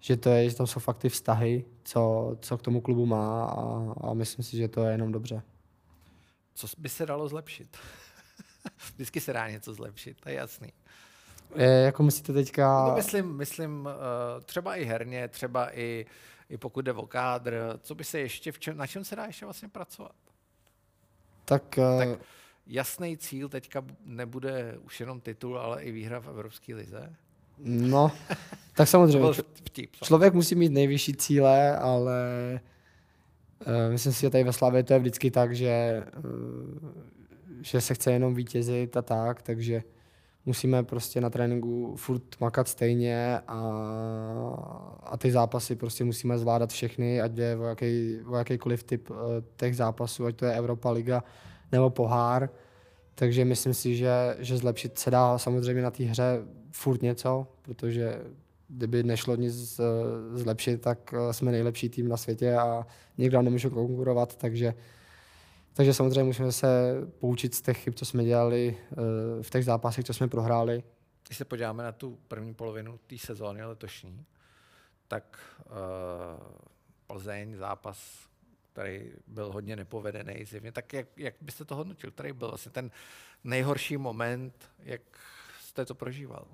že 0.00 0.16
to 0.16 0.30
je, 0.30 0.50
že 0.50 0.56
tam 0.56 0.66
jsou 0.66 0.80
fakt 0.80 0.98
ty 0.98 1.08
vztahy, 1.08 1.64
co, 1.84 2.32
co 2.40 2.58
k 2.58 2.62
tomu 2.62 2.80
klubu 2.80 3.06
má 3.06 3.44
a, 3.44 3.94
a 4.00 4.14
myslím 4.14 4.44
si, 4.44 4.56
že 4.56 4.68
to 4.68 4.84
je 4.84 4.92
jenom 4.92 5.12
dobře. 5.12 5.42
Co 6.58 6.66
by 6.78 6.88
se 6.88 7.06
dalo 7.06 7.28
zlepšit? 7.28 7.76
Vždycky 8.94 9.20
se 9.20 9.32
dá 9.32 9.48
něco 9.48 9.74
zlepšit, 9.74 10.20
to 10.20 10.28
je 10.28 10.34
jasný. 10.34 10.72
Je, 11.56 11.66
jako 11.66 12.02
myslíte 12.02 12.32
teďka... 12.32 12.84
No, 12.88 12.94
myslím, 12.96 13.36
myslím 13.36 13.80
uh, 13.86 14.42
třeba 14.44 14.76
i 14.76 14.84
herně, 14.84 15.28
třeba 15.28 15.76
i, 15.78 16.06
i 16.48 16.56
pokud 16.56 16.80
jde 16.80 16.92
o 16.92 17.06
kádr, 17.06 17.78
co 17.82 17.94
by 17.94 18.04
se 18.04 18.18
ještě, 18.18 18.52
v 18.52 18.58
čem, 18.58 18.76
na 18.76 18.86
čem 18.86 19.04
se 19.04 19.16
dá 19.16 19.24
ještě 19.24 19.44
vlastně 19.44 19.68
pracovat? 19.68 20.16
Tak, 21.44 21.78
uh, 21.78 21.98
tak 21.98 22.20
jasný 22.66 23.16
cíl 23.16 23.48
teďka 23.48 23.84
nebude 24.04 24.78
už 24.82 25.00
jenom 25.00 25.20
titul, 25.20 25.58
ale 25.58 25.82
i 25.82 25.92
výhra 25.92 26.20
v 26.20 26.28
Evropské 26.28 26.74
lize? 26.74 27.16
No, 27.58 28.12
tak 28.74 28.88
samozřejmě. 28.88 29.32
Vtip, 29.64 29.96
člověk 29.96 30.34
musí 30.34 30.54
mít 30.54 30.72
nejvyšší 30.72 31.14
cíle, 31.14 31.76
ale 31.76 32.20
myslím 33.90 34.12
si, 34.12 34.20
že 34.20 34.30
tady 34.30 34.44
ve 34.44 34.52
Slavě 34.52 34.82
to 34.82 34.92
je 34.92 34.98
vždycky 34.98 35.30
tak, 35.30 35.56
že, 35.56 36.02
uh, 36.24 36.90
že 37.62 37.80
se 37.80 37.94
chce 37.94 38.12
jenom 38.12 38.34
vítězit 38.34 38.96
a 38.96 39.02
tak, 39.02 39.42
takže 39.42 39.82
musíme 40.46 40.82
prostě 40.82 41.20
na 41.20 41.30
tréninku 41.30 41.96
furt 41.96 42.40
makat 42.40 42.68
stejně 42.68 43.38
a, 43.48 43.60
a 45.02 45.16
ty 45.16 45.30
zápasy 45.30 45.76
prostě 45.76 46.04
musíme 46.04 46.38
zvládat 46.38 46.70
všechny, 46.70 47.20
ať 47.20 47.36
je 47.36 47.56
o, 47.56 47.64
jaký, 47.64 48.18
o 48.26 48.36
jakýkoliv 48.36 48.82
typ 48.82 49.10
uh, 49.10 49.16
těch 49.56 49.76
zápasů, 49.76 50.26
ať 50.26 50.36
to 50.36 50.44
je 50.44 50.52
Europa 50.52 50.90
Liga, 50.90 51.24
nebo 51.72 51.90
pohár. 51.90 52.50
Takže 53.14 53.44
myslím 53.44 53.74
si, 53.74 53.96
že, 53.96 54.36
že 54.38 54.56
zlepšit 54.56 54.98
se 54.98 55.10
dá 55.10 55.38
samozřejmě 55.38 55.82
na 55.82 55.90
té 55.90 56.04
hře 56.04 56.42
furt 56.72 57.02
něco, 57.02 57.46
protože 57.62 58.20
kdyby 58.68 59.02
nešlo 59.02 59.36
nic 59.36 59.80
zlepšit, 60.32 60.80
tak 60.80 61.14
eh, 61.14 61.32
jsme 61.32 61.52
nejlepší 61.52 61.88
tým 61.88 62.08
na 62.08 62.16
světě 62.16 62.56
a 62.56 62.86
nikdo 63.18 63.42
nemůže 63.42 63.70
konkurovat, 63.70 64.36
takže, 64.36 64.74
takže 65.72 65.94
samozřejmě 65.94 66.24
musíme 66.24 66.52
se 66.52 66.94
poučit 67.18 67.54
z 67.54 67.62
těch 67.62 67.78
chyb, 67.78 67.94
co 67.94 68.04
jsme 68.04 68.24
dělali 68.24 68.76
eh, 68.78 68.94
v 69.42 69.50
těch 69.50 69.64
zápasech, 69.64 70.04
co 70.04 70.14
jsme 70.14 70.28
prohráli. 70.28 70.82
Když 71.26 71.38
se 71.38 71.44
podíváme 71.44 71.82
na 71.82 71.92
tu 71.92 72.18
první 72.28 72.54
polovinu 72.54 72.98
té 73.06 73.18
sezóny 73.18 73.64
letošní, 73.64 74.24
tak 75.08 75.38
uh, 75.66 75.74
Plzeň 77.06 77.56
zápas 77.56 78.28
který 78.78 79.12
byl 79.26 79.52
hodně 79.52 79.76
nepovedený 79.76 80.44
zjevně, 80.44 80.72
tak 80.72 80.92
jak, 80.92 81.06
jak 81.16 81.34
byste 81.40 81.64
to 81.64 81.76
hodnotil? 81.76 82.10
Který 82.10 82.32
byl 82.32 82.48
vlastně 82.48 82.72
ten 82.72 82.90
nejhorší 83.44 83.96
moment, 83.96 84.70
jak 84.78 85.00
jste 85.60 85.84
to 85.84 85.94
prožíval? 85.94 86.46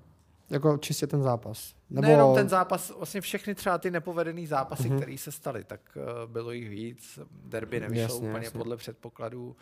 Jako 0.49 0.77
čistě 0.77 1.07
ten 1.07 1.23
zápas. 1.23 1.75
Nebo... 1.89 2.01
Nejenom 2.01 2.35
ten 2.35 2.49
zápas, 2.49 2.93
vlastně 2.97 3.21
všechny 3.21 3.55
třeba 3.55 3.77
ty 3.77 3.91
nepovedený 3.91 4.47
zápasy, 4.47 4.83
mm-hmm. 4.89 4.97
které 4.97 5.17
se 5.17 5.31
staly, 5.31 5.63
tak 5.63 5.81
uh, 5.95 6.31
bylo 6.31 6.51
jich 6.51 6.69
víc. 6.69 7.19
Derby 7.31 7.79
nevyšlo 7.79 8.01
jasně, 8.01 8.29
úplně 8.29 8.45
jasně. 8.45 8.57
podle 8.57 8.77
předpokladů. 8.77 9.55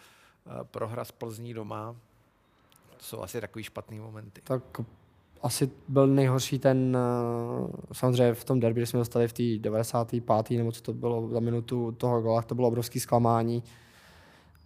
Uh, 0.45 0.53
prohra 0.63 1.05
z 1.05 1.11
Plzní 1.11 1.53
doma. 1.53 1.95
To 2.97 3.03
jsou 3.03 3.21
asi 3.21 3.41
takový 3.41 3.63
špatný 3.63 3.99
momenty. 3.99 4.41
Tak 4.43 4.63
asi 5.43 5.69
byl 5.87 6.07
nejhorší 6.07 6.59
ten, 6.59 6.97
eh, 6.97 7.93
samozřejmě 7.93 8.33
v 8.33 8.43
tom 8.43 8.59
derby, 8.59 8.79
kdy 8.79 8.85
jsme 8.85 8.99
dostali 8.99 9.27
v 9.27 9.33
té 9.33 9.43
95. 9.57 10.57
nebo 10.57 10.71
co 10.71 10.81
to 10.81 10.93
bylo 10.93 11.29
za 11.29 11.39
minutu 11.39 11.91
toho 11.91 12.21
gola, 12.21 12.41
to 12.41 12.55
bylo 12.55 12.67
obrovské 12.67 12.99
zklamání, 12.99 13.63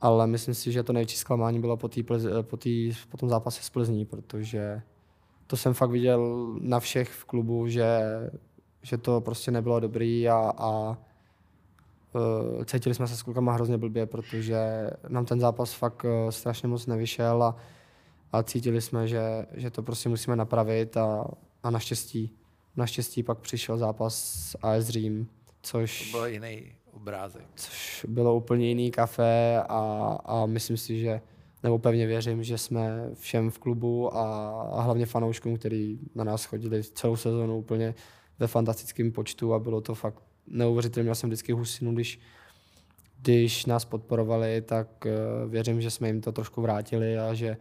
ale 0.02 0.28
myslím 0.28 0.56
si, 0.56 0.72
že 0.72 0.84
to 0.84 0.94
největší 0.94 1.18
zklamání 1.18 1.60
bylo 1.60 1.78
po, 1.78 1.88
tý, 1.88 2.04
po, 2.42 2.58
tý, 2.58 2.94
po 3.10 3.18
tom 3.18 3.30
zápase 3.30 3.64
s 3.64 3.70
Plzní, 3.70 4.06
protože 4.06 4.82
to 5.48 5.58
jsem 5.58 5.74
fakt 5.74 5.90
viděl 5.90 6.48
na 6.62 6.80
všech 6.80 7.10
v 7.10 7.26
klubu, 7.26 7.68
že, 7.68 8.00
že 8.82 8.98
to 8.98 9.22
prostě 9.22 9.52
nebylo 9.52 9.80
dobrý 9.80 10.30
a, 10.30 10.54
a 10.58 10.98
uh, 12.16 12.64
cítili 12.64 12.96
jsme 12.96 13.08
se 13.08 13.18
s 13.18 13.24
klukama 13.24 13.54
hrozně 13.54 13.78
blbě, 13.78 14.06
protože 14.06 14.90
nám 15.08 15.26
ten 15.26 15.40
zápas 15.40 15.74
fakt 15.74 16.04
uh, 16.04 16.30
strašně 16.30 16.68
moc 16.68 16.86
nevyšel 16.86 17.44
a 17.44 17.56
a 18.32 18.44
cítili 18.44 18.82
jsme, 18.82 19.08
že, 19.08 19.46
že 19.54 19.70
to 19.70 19.84
prostě 19.84 20.10
musíme 20.10 20.36
napravit 20.36 20.98
a, 20.98 21.26
a 21.64 21.70
naštěstí, 21.70 22.32
naštěstí 22.76 23.24
pak 23.24 23.38
přišel 23.38 23.78
zápas 23.78 24.16
s 24.16 24.58
AS 24.62 24.86
Řím, 24.86 25.28
což... 25.62 26.12
To 26.12 26.18
byl 26.18 26.26
jiný 26.28 26.76
obrázek. 26.92 27.46
Což 27.56 28.06
bylo 28.10 28.36
úplně 28.36 28.68
jiný 28.68 28.92
kafe 28.92 29.64
a, 29.70 30.18
a 30.26 30.46
myslím 30.46 30.78
si, 30.78 31.00
že 31.00 31.22
nebo 31.64 31.80
pevně 31.80 32.08
věřím, 32.08 32.44
že 32.44 32.58
jsme 32.58 33.10
všem 33.14 33.52
v 33.52 33.60
klubu 33.60 34.16
a, 34.16 34.50
a 34.72 34.82
hlavně 34.82 35.06
fanouškům, 35.06 35.58
kteří 35.58 36.00
na 36.16 36.24
nás 36.24 36.46
chodili 36.46 36.84
celou 36.84 37.16
sezonu 37.16 37.58
úplně 37.58 37.96
ve 38.40 38.48
fantastickém 38.48 39.12
počtu 39.12 39.54
a 39.54 39.60
bylo 39.60 39.82
to 39.82 39.96
fakt 39.96 40.24
neuvěřitelné. 40.48 41.04
Měl 41.04 41.16
jsem 41.16 41.30
vždycky 41.30 41.52
husinu, 41.52 41.94
když, 41.94 42.20
když 43.22 43.66
nás 43.66 43.86
podporovali, 43.86 44.62
tak 44.62 45.06
uh, 45.06 45.52
věřím, 45.52 45.82
že 45.82 45.92
jsme 45.92 46.08
jim 46.08 46.22
to 46.22 46.32
trošku 46.32 46.62
vrátili 46.62 47.18
a 47.18 47.34
že, 47.34 47.58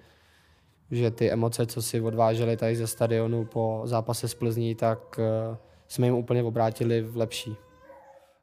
že 0.90 1.10
ty 1.10 1.30
emoce, 1.30 1.66
co 1.66 1.82
si 1.82 2.00
odváželi 2.00 2.56
tady 2.56 2.76
ze 2.76 2.86
stadionu 2.86 3.44
po 3.44 3.82
zápase 3.84 4.28
s 4.28 4.34
Plzní, 4.34 4.74
tak 4.74 5.18
uh, 5.18 5.56
jsme 5.88 6.06
jim 6.06 6.14
úplně 6.14 6.42
obrátili 6.42 7.02
v 7.02 7.16
lepší. 7.16 7.56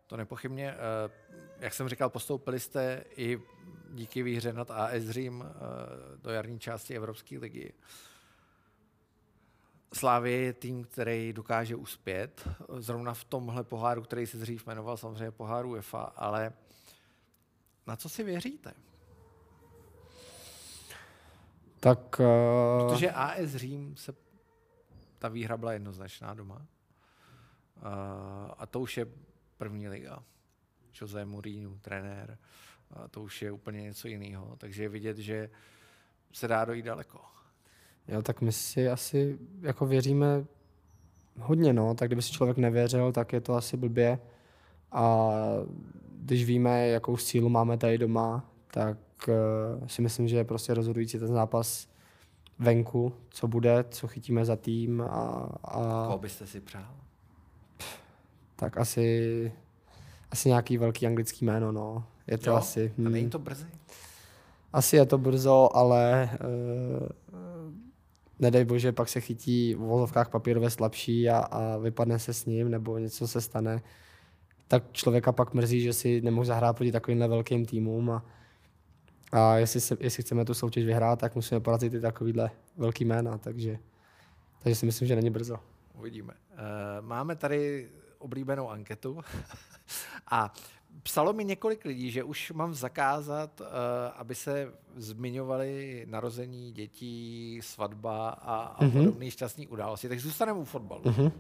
To 0.08 0.18
nepochybně. 0.18 0.74
Uh, 0.74 1.12
jak 1.60 1.74
jsem 1.74 1.90
říkal, 1.90 2.10
postoupili 2.10 2.60
jste 2.60 3.04
i 3.18 3.40
díky 3.94 4.24
výhře 4.24 4.54
nad 4.54 4.72
AS 4.72 5.04
Řím 5.10 5.44
do 6.18 6.30
jarní 6.30 6.60
části 6.60 6.96
Evropské 6.96 7.40
ligy. 7.40 7.74
Slávě 9.94 10.32
je 10.32 10.54
tým, 10.54 10.84
který 10.84 11.34
dokáže 11.34 11.76
uspět. 11.76 12.48
Zrovna 12.78 13.14
v 13.14 13.24
tomhle 13.24 13.64
poháru, 13.64 14.02
který 14.02 14.28
se 14.28 14.38
dřív 14.38 14.68
jmenoval 14.68 14.98
samozřejmě 14.98 15.32
poháru 15.32 15.70
UEFA, 15.70 16.02
ale 16.02 16.54
na 17.88 17.96
co 17.96 18.10
si 18.10 18.24
věříte? 18.24 18.74
Tak... 21.80 22.20
Uh... 22.20 22.90
Protože 22.90 23.12
AS 23.12 23.50
Řím 23.50 23.98
se... 23.98 24.14
Ta 25.20 25.28
výhra 25.28 25.58
byla 25.58 25.74
jednoznačná 25.74 26.34
doma. 26.34 26.56
Uh, 26.56 26.62
a 28.58 28.66
to 28.66 28.80
už 28.80 28.98
je 28.98 29.08
první 29.58 29.90
liga. 29.90 30.24
Jose 31.02 31.26
Mourinho, 31.26 31.78
trenér. 31.82 32.30
Uh, 32.30 32.38
to 33.12 33.22
už 33.22 33.42
je 33.42 33.52
úplně 33.52 33.82
něco 33.82 34.08
jiného. 34.08 34.56
Takže 34.58 34.84
je 34.84 34.90
vidět, 34.90 35.18
že 35.18 35.50
se 36.32 36.48
dá 36.48 36.66
dojít 36.66 36.86
daleko. 36.86 37.20
Jo, 38.08 38.22
tak 38.22 38.42
my 38.42 38.52
si 38.52 38.90
asi 38.90 39.40
jako 39.62 39.86
věříme 39.86 40.46
hodně, 41.40 41.74
no. 41.74 41.96
Tak 41.96 42.10
kdyby 42.10 42.22
si 42.22 42.32
člověk 42.32 42.58
nevěřil, 42.58 43.12
tak 43.12 43.34
je 43.34 43.42
to 43.42 43.56
asi 43.56 43.78
blbě. 43.78 44.20
A 44.92 45.30
když 46.12 46.46
víme, 46.46 46.88
jakou 46.88 47.18
sílu 47.18 47.50
máme 47.50 47.78
tady 47.78 47.98
doma, 47.98 48.50
tak 48.68 48.98
uh, 49.28 49.88
si 49.88 50.02
myslím, 50.02 50.28
že 50.28 50.38
je 50.38 50.44
prostě 50.44 50.74
rozhodující 50.74 51.20
ten 51.20 51.28
zápas 51.28 51.88
venku, 52.60 53.14
co 53.30 53.48
bude, 53.48 53.86
co 53.90 54.08
chytíme 54.08 54.46
za 54.46 54.56
tým 54.56 55.02
a... 55.02 55.50
a 55.64 56.04
Koho 56.06 56.18
byste 56.18 56.48
si 56.48 56.62
přál? 56.62 56.96
Tak 58.56 58.78
asi, 58.78 59.52
asi 60.32 60.50
nějaký 60.50 60.78
velký 60.78 61.08
anglický 61.08 61.46
jméno, 61.46 61.72
no. 61.72 62.04
Je 62.28 62.38
to 62.38 62.50
jo? 62.50 62.56
asi... 62.56 62.94
Hm, 62.98 63.08
a 63.08 63.10
není 63.10 63.30
to 63.30 63.40
brzy? 63.40 63.66
Asi 64.74 64.96
je 64.96 65.06
to 65.06 65.18
brzo, 65.18 65.70
ale 65.74 66.30
uh, 66.44 67.08
nedej 68.40 68.66
bože, 68.66 68.92
pak 68.92 69.10
se 69.10 69.22
chytí 69.22 69.76
v 69.76 69.78
vozovkách 69.78 70.30
papírové 70.30 70.70
slabší 70.70 71.30
a, 71.30 71.38
a 71.38 71.78
vypadne 71.78 72.20
se 72.20 72.34
s 72.34 72.46
ním, 72.46 72.72
nebo 72.72 72.98
něco 72.98 73.28
se 73.28 73.42
stane, 73.42 73.82
tak 74.68 74.84
člověka 74.92 75.32
pak 75.32 75.54
mrzí, 75.54 75.82
že 75.82 75.94
si 75.94 76.22
nemohl 76.22 76.46
zahrát 76.46 76.76
proti 76.76 76.92
takovýmhle 76.92 77.28
velkým 77.28 77.66
týmům 77.66 78.12
a, 78.12 78.26
a 79.32 79.58
jestli, 79.58 79.82
se, 79.82 79.98
jestli 80.00 80.24
chceme 80.24 80.46
tu 80.46 80.54
soutěž 80.54 80.86
vyhrát, 80.86 81.20
tak 81.20 81.36
musíme 81.36 81.60
porazit 81.60 81.94
i 81.94 82.00
takovýhle 82.00 82.52
velký 82.78 83.06
jména, 83.06 83.38
takže, 83.38 83.78
takže 84.60 84.76
si 84.76 84.86
myslím, 84.86 85.08
že 85.08 85.16
není 85.16 85.30
brzo. 85.30 85.58
Uvidíme. 85.98 86.34
Uh, 86.52 87.06
máme 87.06 87.36
tady 87.36 87.90
oblíbenou 88.20 88.70
anketu 88.70 89.22
a 90.32 90.54
psalo 91.04 91.34
mi 91.34 91.46
několik 91.46 91.86
lidí, 91.86 92.12
že 92.12 92.24
už 92.24 92.52
mám 92.52 92.74
zakázat, 92.74 93.62
uh, 93.62 93.68
aby 94.16 94.36
se 94.36 94.74
zmiňovali 94.96 96.06
narození 96.10 96.72
dětí, 96.72 97.60
svatba 97.64 98.30
a, 98.30 98.56
a 98.56 98.84
mm-hmm. 98.84 98.98
podobné 99.06 99.32
šťastné 99.32 99.68
události. 99.68 100.08
Takže 100.10 100.24
zůstaneme 100.24 100.60
u 100.60 100.64
fotbalu. 100.64 101.04
Mm-hmm. 101.04 101.32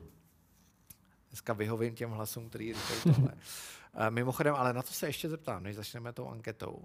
Dneska 1.29 1.53
vyhovím 1.53 1.95
těm 1.95 2.09
hlasům, 2.09 2.49
který 2.49 2.73
říkají 2.73 3.01
tohle. 3.15 3.33
Uh, 3.33 4.09
mimochodem, 4.09 4.55
ale 4.55 4.73
na 4.73 4.81
to 4.81 4.93
se 4.93 5.07
ještě 5.07 5.29
zeptám, 5.29 5.63
než 5.63 5.75
začneme 5.75 6.13
tou 6.13 6.27
anketou. 6.27 6.83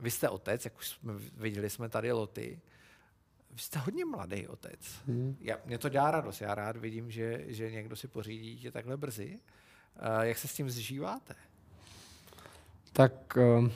Vy 0.00 0.10
jste 0.10 0.28
otec, 0.28 0.64
jak 0.64 0.78
už 0.78 0.88
jsme 0.88 1.12
viděli 1.36 1.70
jsme 1.70 1.88
tady 1.88 2.12
Loty. 2.12 2.60
Vy 3.50 3.58
jste 3.58 3.78
hodně 3.78 4.04
mladý 4.04 4.48
otec. 4.48 4.80
Hmm. 5.06 5.36
Já, 5.40 5.56
mě 5.64 5.78
to 5.78 5.88
dělá 5.88 6.10
radost. 6.10 6.40
Já 6.40 6.54
rád 6.54 6.76
vidím, 6.76 7.10
že, 7.10 7.44
že 7.46 7.70
někdo 7.70 7.96
si 7.96 8.08
pořídí 8.08 8.54
dítě 8.54 8.70
takhle 8.70 8.96
brzy. 8.96 9.38
Uh, 9.38 10.20
jak 10.20 10.38
se 10.38 10.48
s 10.48 10.54
tím 10.54 10.70
zžíváte? 10.70 11.34
Tak 12.92 13.36
uh, 13.36 13.68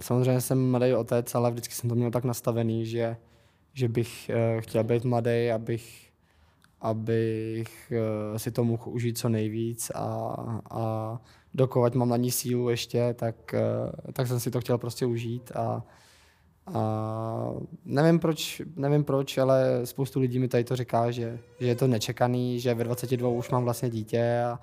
samozřejmě 0.00 0.40
jsem 0.40 0.70
mladý 0.70 0.94
otec, 0.94 1.34
ale 1.34 1.50
vždycky 1.50 1.74
jsem 1.74 1.90
to 1.90 1.96
měl 1.96 2.10
tak 2.10 2.24
nastavený, 2.24 2.86
že, 2.86 3.16
že 3.72 3.88
bych 3.88 4.30
uh, 4.54 4.60
chtěl 4.60 4.84
být 4.84 5.04
mladý, 5.04 5.50
abych, 5.50 6.10
abych 6.80 7.92
uh, 7.92 8.36
si 8.36 8.50
to 8.50 8.64
mohl 8.64 8.82
užít 8.86 9.18
co 9.18 9.28
nejvíc 9.28 9.90
a, 9.94 10.34
a 10.70 11.18
dokovat 11.54 11.94
mám 11.94 12.08
na 12.08 12.16
ní 12.16 12.30
sílu 12.30 12.68
ještě, 12.68 13.14
tak, 13.14 13.54
tak 14.12 14.26
jsem 14.26 14.40
si 14.40 14.50
to 14.50 14.60
chtěl 14.60 14.78
prostě 14.78 15.06
užít 15.06 15.52
a, 15.54 15.82
a 16.74 17.52
nevím 17.84 18.18
proč, 18.18 18.62
nevím 18.76 19.04
proč, 19.04 19.38
ale 19.38 19.80
spoustu 19.84 20.20
lidí 20.20 20.38
mi 20.38 20.48
tady 20.48 20.64
to 20.64 20.76
říká, 20.76 21.10
že, 21.10 21.38
že 21.60 21.66
je 21.66 21.74
to 21.74 21.86
nečekaný, 21.86 22.60
že 22.60 22.74
ve 22.74 22.84
22 22.84 23.28
už 23.28 23.50
mám 23.50 23.64
vlastně 23.64 23.90
dítě 23.90 24.42
a, 24.46 24.60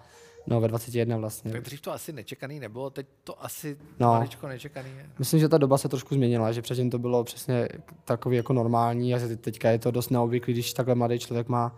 No, 0.48 0.62
ve 0.62 0.68
21 0.68 1.18
vlastně. 1.18 1.52
Tak 1.52 1.62
dřív 1.62 1.82
to 1.82 1.92
asi 1.92 2.14
nečekaný 2.14 2.60
nebylo, 2.60 2.90
teď 2.90 3.08
to 3.24 3.44
asi 3.44 3.78
no. 4.00 4.08
maličko 4.08 4.48
nečekaný 4.48 4.90
je. 4.98 5.10
Myslím, 5.20 5.40
že 5.40 5.50
ta 5.50 5.58
doba 5.58 5.78
se 5.78 5.90
trošku 5.90 6.16
změnila, 6.16 6.52
že 6.52 6.62
předtím 6.62 6.90
to 6.90 7.00
bylo 7.00 7.24
přesně 7.24 7.68
takový 8.06 8.38
jako 8.38 8.54
normální 8.54 9.16
a 9.16 9.20
teďka 9.42 9.70
je 9.70 9.80
to 9.80 9.92
dost 9.92 10.10
neobvyklý, 10.10 10.54
když 10.54 10.74
takhle 10.74 10.96
mladý 10.96 11.20
člověk 11.20 11.48
má, 11.48 11.76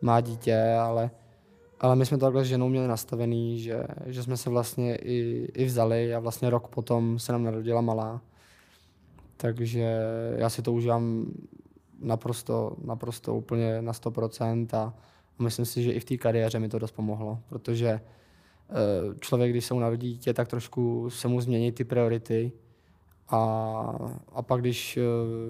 má 0.00 0.20
dítě, 0.20 0.62
ale, 0.80 1.10
ale 1.80 1.96
my 1.96 2.06
jsme 2.06 2.18
to 2.18 2.26
takhle 2.26 2.44
s 2.44 2.48
ženou 2.48 2.68
měli 2.68 2.88
nastavený, 2.88 3.60
že, 3.60 3.84
že 4.06 4.22
jsme 4.22 4.36
se 4.36 4.50
vlastně 4.50 4.96
i, 4.96 5.48
i 5.54 5.64
vzali 5.64 6.14
a 6.14 6.18
vlastně 6.18 6.50
rok 6.50 6.68
potom 6.68 7.18
se 7.18 7.32
nám 7.32 7.44
narodila 7.44 7.80
malá. 7.80 8.20
Takže 9.36 9.96
já 10.36 10.48
si 10.48 10.62
to 10.62 10.72
užívám 10.72 11.26
naprosto, 12.00 12.76
naprosto 12.84 13.34
úplně 13.34 13.82
na 13.82 13.92
100% 13.92 14.66
a, 14.76 14.94
myslím 15.42 15.64
si, 15.64 15.82
že 15.82 15.92
i 15.92 16.00
v 16.00 16.04
té 16.04 16.16
kariéře 16.16 16.58
mi 16.58 16.68
to 16.68 16.78
dost 16.78 16.92
pomohlo, 16.92 17.38
protože 17.48 17.88
eh, 17.88 18.00
člověk, 19.20 19.50
když 19.50 19.64
se 19.64 19.74
mu 19.74 19.80
narodí 19.80 20.08
dítě, 20.08 20.34
tak 20.34 20.48
trošku 20.48 21.10
se 21.10 21.28
mu 21.28 21.40
změní 21.40 21.72
ty 21.72 21.84
priority. 21.84 22.52
A, 23.28 23.38
a 24.32 24.42
pak, 24.42 24.60
když, 24.60 24.96
eh, 24.96 25.02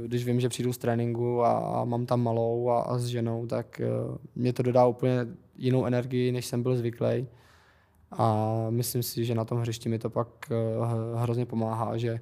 když 0.07 0.24
vím, 0.24 0.40
že 0.40 0.49
přijdu 0.49 0.72
z 0.72 0.78
tréninku 0.78 1.45
a, 1.45 1.84
mám 1.84 2.07
tam 2.07 2.22
malou 2.22 2.68
a, 2.68 2.82
a 2.82 2.99
s 2.99 3.07
ženou, 3.07 3.47
tak 3.47 3.80
eh, 3.80 3.86
mě 4.34 4.53
to 4.53 4.62
dodá 4.62 4.86
úplně 4.86 5.26
jinou 5.57 5.86
energii, 5.86 6.32
než 6.32 6.47
jsem 6.47 6.62
byl 6.62 6.76
zvyklý. 6.76 7.26
A 8.11 8.57
myslím 8.70 9.03
si, 9.03 9.24
že 9.24 9.34
na 9.34 9.45
tom 9.45 9.59
hřišti 9.59 9.88
mi 9.88 9.99
to 9.99 10.11
pak 10.11 10.28
hrozně 11.14 11.47
pomáhá, 11.47 11.97
že, 11.97 12.20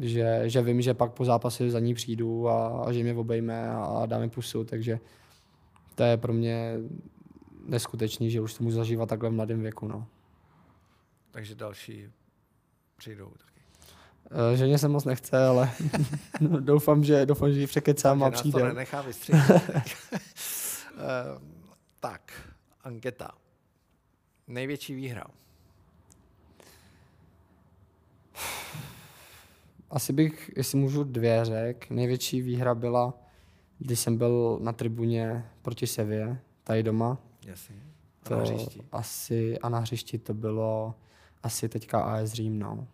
že, 0.00 0.42
že 0.44 0.62
vím, 0.62 0.82
že 0.82 0.94
pak 0.94 1.12
po 1.12 1.24
zápase 1.24 1.70
za 1.70 1.80
ní 1.80 1.94
přijdu 1.94 2.48
a, 2.48 2.68
a 2.68 2.92
že 2.92 3.02
mě 3.02 3.14
obejme 3.14 3.68
a, 3.68 3.84
a 3.84 4.06
dá 4.06 4.18
mi 4.18 4.30
pusu, 4.30 4.64
takže 4.64 5.00
to 5.94 6.02
je 6.02 6.16
pro 6.16 6.32
mě 6.32 6.76
neskutečný, 7.66 8.30
že 8.30 8.40
už 8.40 8.54
to 8.54 8.64
můžu 8.64 8.76
zažívat 8.76 9.08
takhle 9.08 9.30
v 9.30 9.32
mladém 9.32 9.62
věku. 9.62 9.88
No. 9.88 10.06
Takže 11.30 11.54
další 11.54 12.08
přijdou 12.96 13.30
taky. 13.30 13.60
Uh, 14.50 14.58
ženě 14.58 14.78
se 14.78 14.88
moc 14.88 15.04
nechce, 15.04 15.46
ale 15.46 15.70
doufám, 16.60 17.04
že, 17.04 17.26
doufám, 17.26 17.52
že 17.52 17.60
ji 17.60 17.66
překecám 17.66 18.22
a 18.22 18.30
přijde. 18.30 18.60
to 18.60 18.66
nenechá 18.66 19.02
vystřihnout. 19.02 19.62
uh, 19.72 19.78
tak, 22.00 22.32
anketa. 22.84 23.30
Největší 24.48 24.94
výhra. 24.94 25.24
Asi 29.90 30.12
bych, 30.12 30.50
jestli 30.56 30.78
můžu 30.78 31.04
dvě 31.04 31.44
řek. 31.44 31.90
Největší 31.90 32.42
výhra 32.42 32.74
byla 32.74 33.14
když 33.80 34.00
jsem 34.00 34.18
byl 34.18 34.58
na 34.62 34.72
tribuně 34.72 35.50
proti 35.62 35.86
Sevě, 35.86 36.40
tady 36.64 36.82
doma. 36.82 37.18
Jasně. 37.46 37.76
A 38.22 38.28
to 38.28 38.36
na 38.36 38.42
hřišti. 38.42 38.84
Asi, 38.92 39.58
a 39.58 39.68
na 39.68 39.78
hřišti 39.78 40.18
to 40.18 40.34
bylo 40.34 40.94
asi 41.42 41.68
teďka 41.68 42.02
AS 42.02 42.32
Řím, 42.32 42.58
no. 42.58 42.88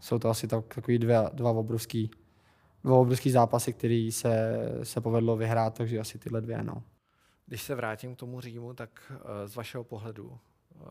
Jsou 0.00 0.18
to 0.18 0.28
asi 0.28 0.48
tak, 0.48 0.74
takový 0.74 0.98
dvě, 0.98 1.18
dva 1.32 1.50
obrovský, 1.50 2.10
dva 2.84 2.96
obrovský 2.96 3.30
zápasy, 3.30 3.72
který 3.72 4.12
se, 4.12 4.56
se 4.82 5.00
povedlo 5.00 5.36
vyhrát, 5.36 5.74
takže 5.74 6.00
asi 6.00 6.18
tyhle 6.18 6.40
dvě, 6.40 6.62
no. 6.62 6.82
Když 7.46 7.62
se 7.62 7.74
vrátím 7.74 8.14
k 8.14 8.18
tomu 8.18 8.40
Římu, 8.40 8.74
tak 8.74 9.12
uh, 9.12 9.16
z 9.46 9.56
vašeho 9.56 9.84
pohledu, 9.84 10.26
uh, 10.28 10.86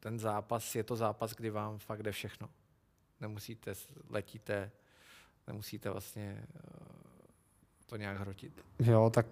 ten 0.00 0.18
zápas, 0.18 0.74
je 0.74 0.84
to 0.84 0.96
zápas, 0.96 1.34
kdy 1.34 1.50
vám 1.50 1.78
fakt 1.78 2.02
jde 2.02 2.12
všechno. 2.12 2.48
Nemusíte, 3.20 3.72
letíte, 4.10 4.70
nemusíte 5.46 5.90
vlastně 5.90 6.46
uh, 6.54 7.11
to 7.92 7.96
nějak 7.96 8.20
hrotit? 8.20 8.52
Jo, 8.78 9.10
tak 9.14 9.26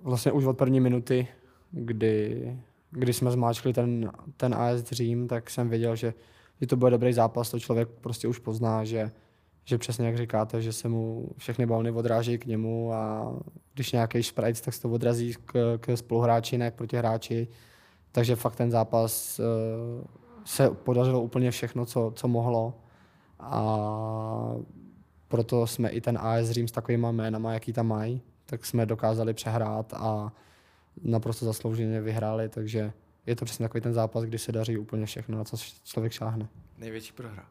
vlastně 0.00 0.32
už 0.32 0.44
od 0.44 0.58
první 0.58 0.80
minuty, 0.80 1.28
kdy, 1.70 2.58
kdy 2.90 3.12
jsme 3.12 3.30
zmáčkli 3.30 3.72
ten, 3.72 4.10
ten 4.36 4.54
AS 4.54 4.82
Dream, 4.82 5.28
tak 5.28 5.50
jsem 5.50 5.68
věděl, 5.68 5.96
že, 5.96 6.14
že 6.60 6.66
to 6.66 6.76
bude 6.76 6.90
dobrý 6.90 7.12
zápas, 7.12 7.50
to 7.50 7.60
člověk 7.60 7.88
prostě 7.88 8.28
už 8.28 8.38
pozná, 8.38 8.84
že, 8.84 9.10
že 9.64 9.78
přesně 9.78 10.06
jak 10.06 10.16
říkáte, 10.16 10.62
že 10.62 10.72
se 10.72 10.88
mu 10.88 11.28
všechny 11.38 11.66
balony 11.66 11.90
odráží 11.90 12.38
k 12.38 12.46
němu 12.46 12.92
a 12.92 13.32
když 13.74 13.92
nějaký 13.92 14.22
šprajc, 14.22 14.60
tak 14.60 14.74
se 14.74 14.82
to 14.82 14.90
odrazí 14.90 15.34
k, 15.44 15.78
k 15.80 15.96
spoluhráči, 15.96 16.58
ne 16.58 16.70
k 16.70 16.74
protihráči. 16.74 17.48
Takže 18.12 18.36
fakt 18.36 18.56
ten 18.56 18.70
zápas 18.70 19.40
uh, 19.40 20.04
se 20.44 20.70
podařilo 20.70 21.22
úplně 21.22 21.50
všechno, 21.50 21.86
co, 21.86 22.12
co 22.16 22.28
mohlo. 22.28 22.74
A 23.40 24.54
proto 25.34 25.66
jsme 25.66 25.88
i 25.88 26.00
ten 26.00 26.18
AS 26.18 26.50
Řím 26.50 26.68
s 26.68 26.72
takovými 26.72 27.06
jménama, 27.10 27.52
jaký 27.52 27.72
tam 27.72 27.86
mají, 27.86 28.22
tak 28.46 28.66
jsme 28.66 28.86
dokázali 28.86 29.34
přehrát 29.34 29.94
a 29.94 30.32
naprosto 31.02 31.44
zaslouženě 31.44 32.00
vyhráli, 32.00 32.48
takže 32.48 32.92
je 33.26 33.36
to 33.36 33.44
přesně 33.44 33.64
takový 33.64 33.80
ten 33.80 33.94
zápas, 33.94 34.24
kdy 34.24 34.38
se 34.38 34.52
daří 34.52 34.78
úplně 34.78 35.06
všechno, 35.06 35.38
na 35.38 35.44
co 35.44 35.56
člověk 35.84 36.12
šáhne. 36.12 36.48
Největší 36.78 37.12
prohra? 37.12 37.46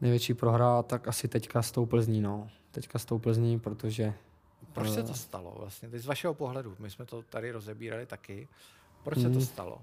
Největší 0.00 0.34
prohra, 0.34 0.82
tak 0.82 1.08
asi 1.08 1.28
teďka 1.28 1.62
s 1.62 1.72
tou 1.72 1.86
Plzní, 1.86 2.20
no. 2.20 2.48
Teďka 2.70 2.98
s 2.98 3.04
tou 3.04 3.18
Plzní, 3.18 3.60
protože... 3.60 4.14
Proč 4.72 4.90
se 4.90 5.02
to 5.02 5.14
stalo 5.14 5.54
vlastně? 5.58 5.88
Teď 5.88 6.02
z 6.02 6.06
vašeho 6.06 6.34
pohledu, 6.34 6.76
my 6.78 6.90
jsme 6.90 7.06
to 7.06 7.22
tady 7.22 7.50
rozebírali 7.50 8.06
taky. 8.06 8.48
Proč 9.04 9.18
mm. 9.18 9.24
se 9.24 9.30
to 9.30 9.38
mhm. 9.38 9.46
stalo? 9.46 9.82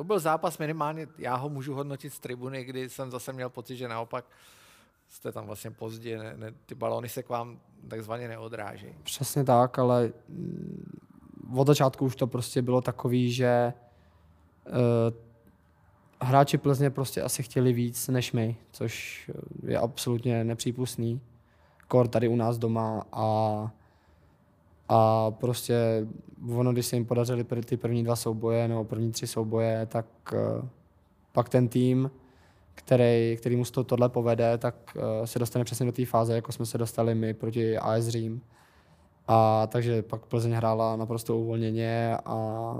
To 0.00 0.04
byl 0.04 0.18
zápas 0.18 0.58
minimálně, 0.58 1.06
já 1.18 1.36
ho 1.36 1.48
můžu 1.48 1.74
hodnotit 1.74 2.12
z 2.12 2.18
tribuny, 2.18 2.64
kdy 2.64 2.88
jsem 2.88 3.10
zase 3.10 3.32
měl 3.32 3.50
pocit, 3.50 3.76
že 3.76 3.88
naopak 3.88 4.24
jste 5.08 5.32
tam 5.32 5.46
vlastně 5.46 5.70
pozdě, 5.70 6.18
ne, 6.18 6.34
ne, 6.36 6.54
ty 6.66 6.74
balony 6.74 7.08
se 7.08 7.22
k 7.22 7.28
vám 7.28 7.60
takzvaně 7.88 8.28
neodráží. 8.28 8.86
Přesně 9.02 9.44
tak, 9.44 9.78
ale 9.78 10.12
mm, 10.28 11.00
od 11.56 11.66
začátku 11.66 12.04
už 12.04 12.16
to 12.16 12.26
prostě 12.26 12.62
bylo 12.62 12.80
takový, 12.80 13.32
že 13.32 13.72
uh, 14.66 14.74
hráči 16.20 16.58
Plzně 16.58 16.90
prostě 16.90 17.22
asi 17.22 17.42
chtěli 17.42 17.72
víc 17.72 18.08
než 18.08 18.32
my, 18.32 18.56
což 18.72 19.30
je 19.66 19.78
absolutně 19.78 20.44
nepřípustný. 20.44 21.20
Kor 21.88 22.08
tady 22.08 22.28
u 22.28 22.36
nás 22.36 22.58
doma 22.58 23.02
a 23.12 23.70
a 24.92 25.30
prostě 25.30 26.06
ono, 26.54 26.72
když 26.72 26.86
se 26.86 26.96
jim 26.96 27.04
podařily 27.04 27.44
ty 27.44 27.76
první 27.76 28.04
dva 28.04 28.16
souboje 28.16 28.68
nebo 28.68 28.84
první 28.84 29.12
tři 29.12 29.26
souboje, 29.26 29.86
tak 29.86 30.06
uh, 30.32 30.68
pak 31.32 31.48
ten 31.48 31.68
tým, 31.68 32.10
který, 32.74 33.36
který 33.36 33.56
mu 33.56 33.64
to 33.64 33.84
tohle 33.84 34.08
povede, 34.08 34.58
tak 34.58 34.74
uh, 34.96 35.02
se 35.24 35.38
dostane 35.38 35.64
přesně 35.64 35.86
do 35.86 35.92
té 35.92 36.06
fáze, 36.06 36.34
jako 36.34 36.52
jsme 36.52 36.66
se 36.66 36.78
dostali 36.78 37.14
my 37.14 37.34
proti 37.34 37.78
AS 37.78 38.08
Řím. 38.08 38.40
A 39.28 39.66
takže 39.66 40.02
pak 40.02 40.26
Plzeň 40.26 40.52
hrála 40.52 40.96
naprosto 40.96 41.38
uvolněně 41.38 42.16
a, 42.24 42.74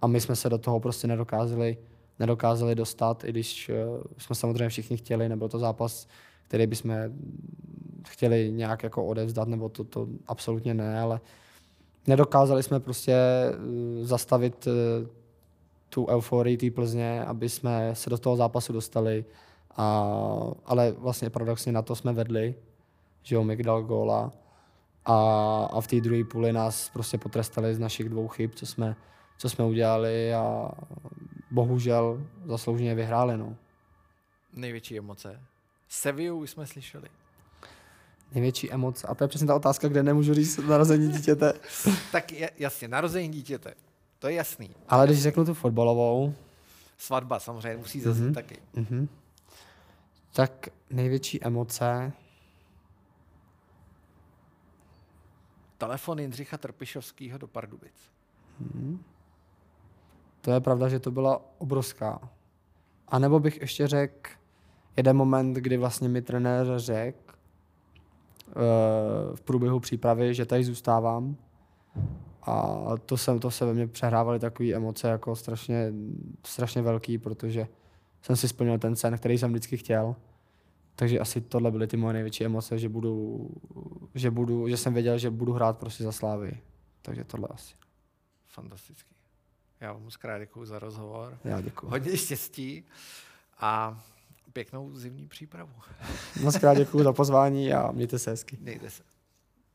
a 0.00 0.06
my 0.06 0.20
jsme 0.20 0.36
se 0.36 0.50
do 0.50 0.58
toho 0.58 0.80
prostě 0.80 1.06
nedokázali, 1.06 1.76
nedokázali 2.18 2.74
dostat, 2.74 3.24
i 3.24 3.30
když 3.30 3.68
uh, 3.68 4.02
jsme 4.18 4.36
samozřejmě 4.36 4.68
všichni 4.68 4.96
chtěli, 4.96 5.28
nebyl 5.28 5.48
to 5.48 5.58
zápas, 5.58 6.06
který 6.48 6.66
bychom 6.66 6.94
chtěli 8.08 8.52
nějak 8.52 8.82
jako 8.82 9.04
odevzdat, 9.04 9.48
nebo 9.48 9.68
to, 9.68 9.84
to 9.84 10.08
absolutně 10.26 10.74
ne, 10.74 11.00
ale 11.00 11.20
nedokázali 12.06 12.62
jsme 12.62 12.80
prostě 12.80 13.14
eh, 13.14 14.04
zastavit 14.04 14.66
eh, 14.66 15.06
tu 15.88 16.06
euforii 16.06 16.56
té 16.56 16.70
Plzně, 16.70 17.24
aby 17.24 17.48
jsme 17.48 17.94
se 17.94 18.10
do 18.10 18.18
toho 18.18 18.36
zápasu 18.36 18.72
dostali. 18.72 19.24
A, 19.76 20.08
ale 20.64 20.92
vlastně 20.92 21.30
paradoxně 21.30 21.72
na 21.72 21.82
to 21.82 21.94
jsme 21.94 22.12
vedli, 22.12 22.54
že 23.22 23.34
jo, 23.34 23.46
dal 23.62 23.82
góla 23.82 24.32
a, 25.04 25.16
a 25.72 25.80
v 25.80 25.86
té 25.86 26.00
druhé 26.00 26.24
půli 26.24 26.52
nás 26.52 26.90
prostě 26.90 27.18
potrestali 27.18 27.74
z 27.74 27.78
našich 27.78 28.08
dvou 28.08 28.28
chyb, 28.28 28.50
co 28.54 28.66
jsme, 28.66 28.96
co 29.38 29.48
jsme 29.48 29.64
udělali 29.64 30.34
a 30.34 30.70
bohužel 31.50 32.26
zaslouženě 32.44 32.94
vyhráli. 32.94 33.36
No. 33.36 33.56
Největší 34.52 34.98
emoce? 34.98 35.40
Seviu 35.88 36.38
už 36.38 36.50
jsme 36.50 36.66
slyšeli 36.66 37.08
největší 38.34 38.72
emoce? 38.72 39.06
A 39.06 39.14
to 39.14 39.24
je 39.24 39.28
přesně 39.28 39.46
ta 39.46 39.54
otázka, 39.54 39.88
kde 39.88 40.02
nemůžu 40.02 40.34
říct 40.34 40.58
narození 40.58 41.08
dítěte. 41.08 41.52
tak 42.12 42.32
jasně, 42.58 42.88
narození 42.88 43.28
dítěte. 43.28 43.74
To 44.18 44.28
je 44.28 44.34
jasný. 44.34 44.70
Ale 44.88 45.06
když 45.06 45.22
řeknu 45.22 45.44
tu 45.44 45.54
fotbalovou... 45.54 46.34
Svatba 46.98 47.40
samozřejmě 47.40 47.76
musí 47.76 48.00
zase 48.00 48.20
mm-hmm. 48.20 48.34
taky. 48.34 48.56
Mm-hmm. 48.74 49.08
Tak 50.32 50.68
největší 50.90 51.44
emoce... 51.44 52.12
Telefon 55.78 56.18
Jindřicha 56.18 56.58
Trpišovského 56.58 57.38
do 57.38 57.46
Pardubic. 57.46 57.92
Mm-hmm. 58.62 58.98
To 60.40 60.52
je 60.52 60.60
pravda, 60.60 60.88
že 60.88 61.00
to 61.00 61.10
byla 61.10 61.40
obrovská. 61.58 62.20
A 63.08 63.18
nebo 63.18 63.40
bych 63.40 63.60
ještě 63.60 63.86
řekl 63.86 64.30
jeden 64.96 65.16
moment, 65.16 65.54
kdy 65.54 65.76
vlastně 65.76 66.08
mi 66.08 66.22
trenér 66.22 66.66
řekl, 66.76 67.34
v 69.34 69.40
průběhu 69.40 69.80
přípravy, 69.80 70.34
že 70.34 70.46
tady 70.46 70.64
zůstávám. 70.64 71.36
A 72.42 72.84
to, 73.06 73.16
jsem, 73.16 73.38
to 73.38 73.50
se 73.50 73.64
ve 73.64 73.74
mně 73.74 73.86
přehrávaly 73.86 74.38
takové 74.38 74.72
emoce 74.72 75.08
jako 75.08 75.36
strašně, 75.36 75.92
strašně 76.46 76.82
velký, 76.82 77.18
protože 77.18 77.68
jsem 78.22 78.36
si 78.36 78.48
splnil 78.48 78.78
ten 78.78 78.96
sen, 78.96 79.18
který 79.18 79.38
jsem 79.38 79.50
vždycky 79.50 79.76
chtěl. 79.76 80.16
Takže 80.96 81.18
asi 81.18 81.40
tohle 81.40 81.70
byly 81.70 81.86
ty 81.86 81.96
moje 81.96 82.12
největší 82.12 82.44
emoce, 82.44 82.78
že, 82.78 82.88
budu, 82.88 83.48
že, 84.14 84.30
budu, 84.30 84.68
že 84.68 84.76
jsem 84.76 84.94
věděl, 84.94 85.18
že 85.18 85.30
budu 85.30 85.52
hrát 85.52 85.78
prostě 85.78 86.04
za 86.04 86.12
Slávy. 86.12 86.60
Takže 87.02 87.24
tohle 87.24 87.48
asi. 87.50 87.74
Fantastický. 88.46 89.14
Já 89.80 89.92
vám 89.92 90.02
moc 90.02 90.16
krát 90.16 90.38
děkuji 90.38 90.64
za 90.64 90.78
rozhovor. 90.78 91.38
Já 91.44 91.60
děkuji. 91.60 91.90
Hodně 91.90 92.16
štěstí 92.16 92.84
a 93.58 94.02
pěknou 94.52 94.94
zimní 94.94 95.28
přípravu. 95.28 95.72
Moc 96.42 96.58
krát 96.58 96.74
děkuji 96.74 97.04
za 97.04 97.12
pozvání 97.12 97.72
a 97.72 97.92
mějte 97.92 98.18
se 98.18 98.30
hezky. 98.30 98.58
Mějte 98.60 98.90
se. 98.90 99.02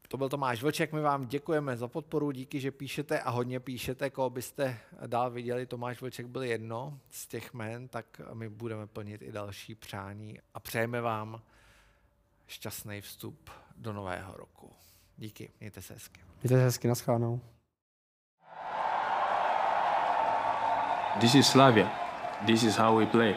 To 0.08 0.18
byl 0.18 0.30
Tomáš 0.30 0.64
Vlček, 0.64 0.94
my 0.94 1.02
vám 1.02 1.28
děkujeme 1.28 1.78
za 1.78 1.88
podporu, 1.88 2.32
díky, 2.32 2.60
že 2.60 2.72
píšete 2.72 3.20
a 3.22 3.30
hodně 3.30 3.60
píšete, 3.60 4.10
koho 4.10 4.30
byste 4.30 4.80
dál 5.08 5.32
viděli. 5.32 5.66
Tomáš 5.66 6.02
Vlček 6.02 6.28
byl 6.28 6.44
jedno 6.44 7.00
z 7.10 7.28
těch 7.28 7.54
jmen, 7.54 7.88
tak 7.88 8.22
my 8.34 8.50
budeme 8.50 8.88
plnit 8.88 9.22
i 9.22 9.32
další 9.32 9.76
přání 9.76 10.40
a 10.54 10.60
přejeme 10.60 11.02
vám 11.02 11.42
šťastný 12.48 13.02
vstup 13.02 13.50
do 13.78 13.94
nového 13.94 14.38
roku. 14.38 14.72
Díky, 15.18 15.50
mějte 15.60 15.82
se 15.82 15.94
hezky. 15.94 16.22
Mějte 16.44 16.56
se 16.56 16.64
hezky, 16.64 16.88
naschánou. 16.88 17.42
This 21.20 21.36
is 21.36 21.48
Slavia. 21.48 21.92
This 22.46 22.64
is 22.64 22.78
how 22.78 22.98
we 23.00 23.06
play. 23.06 23.36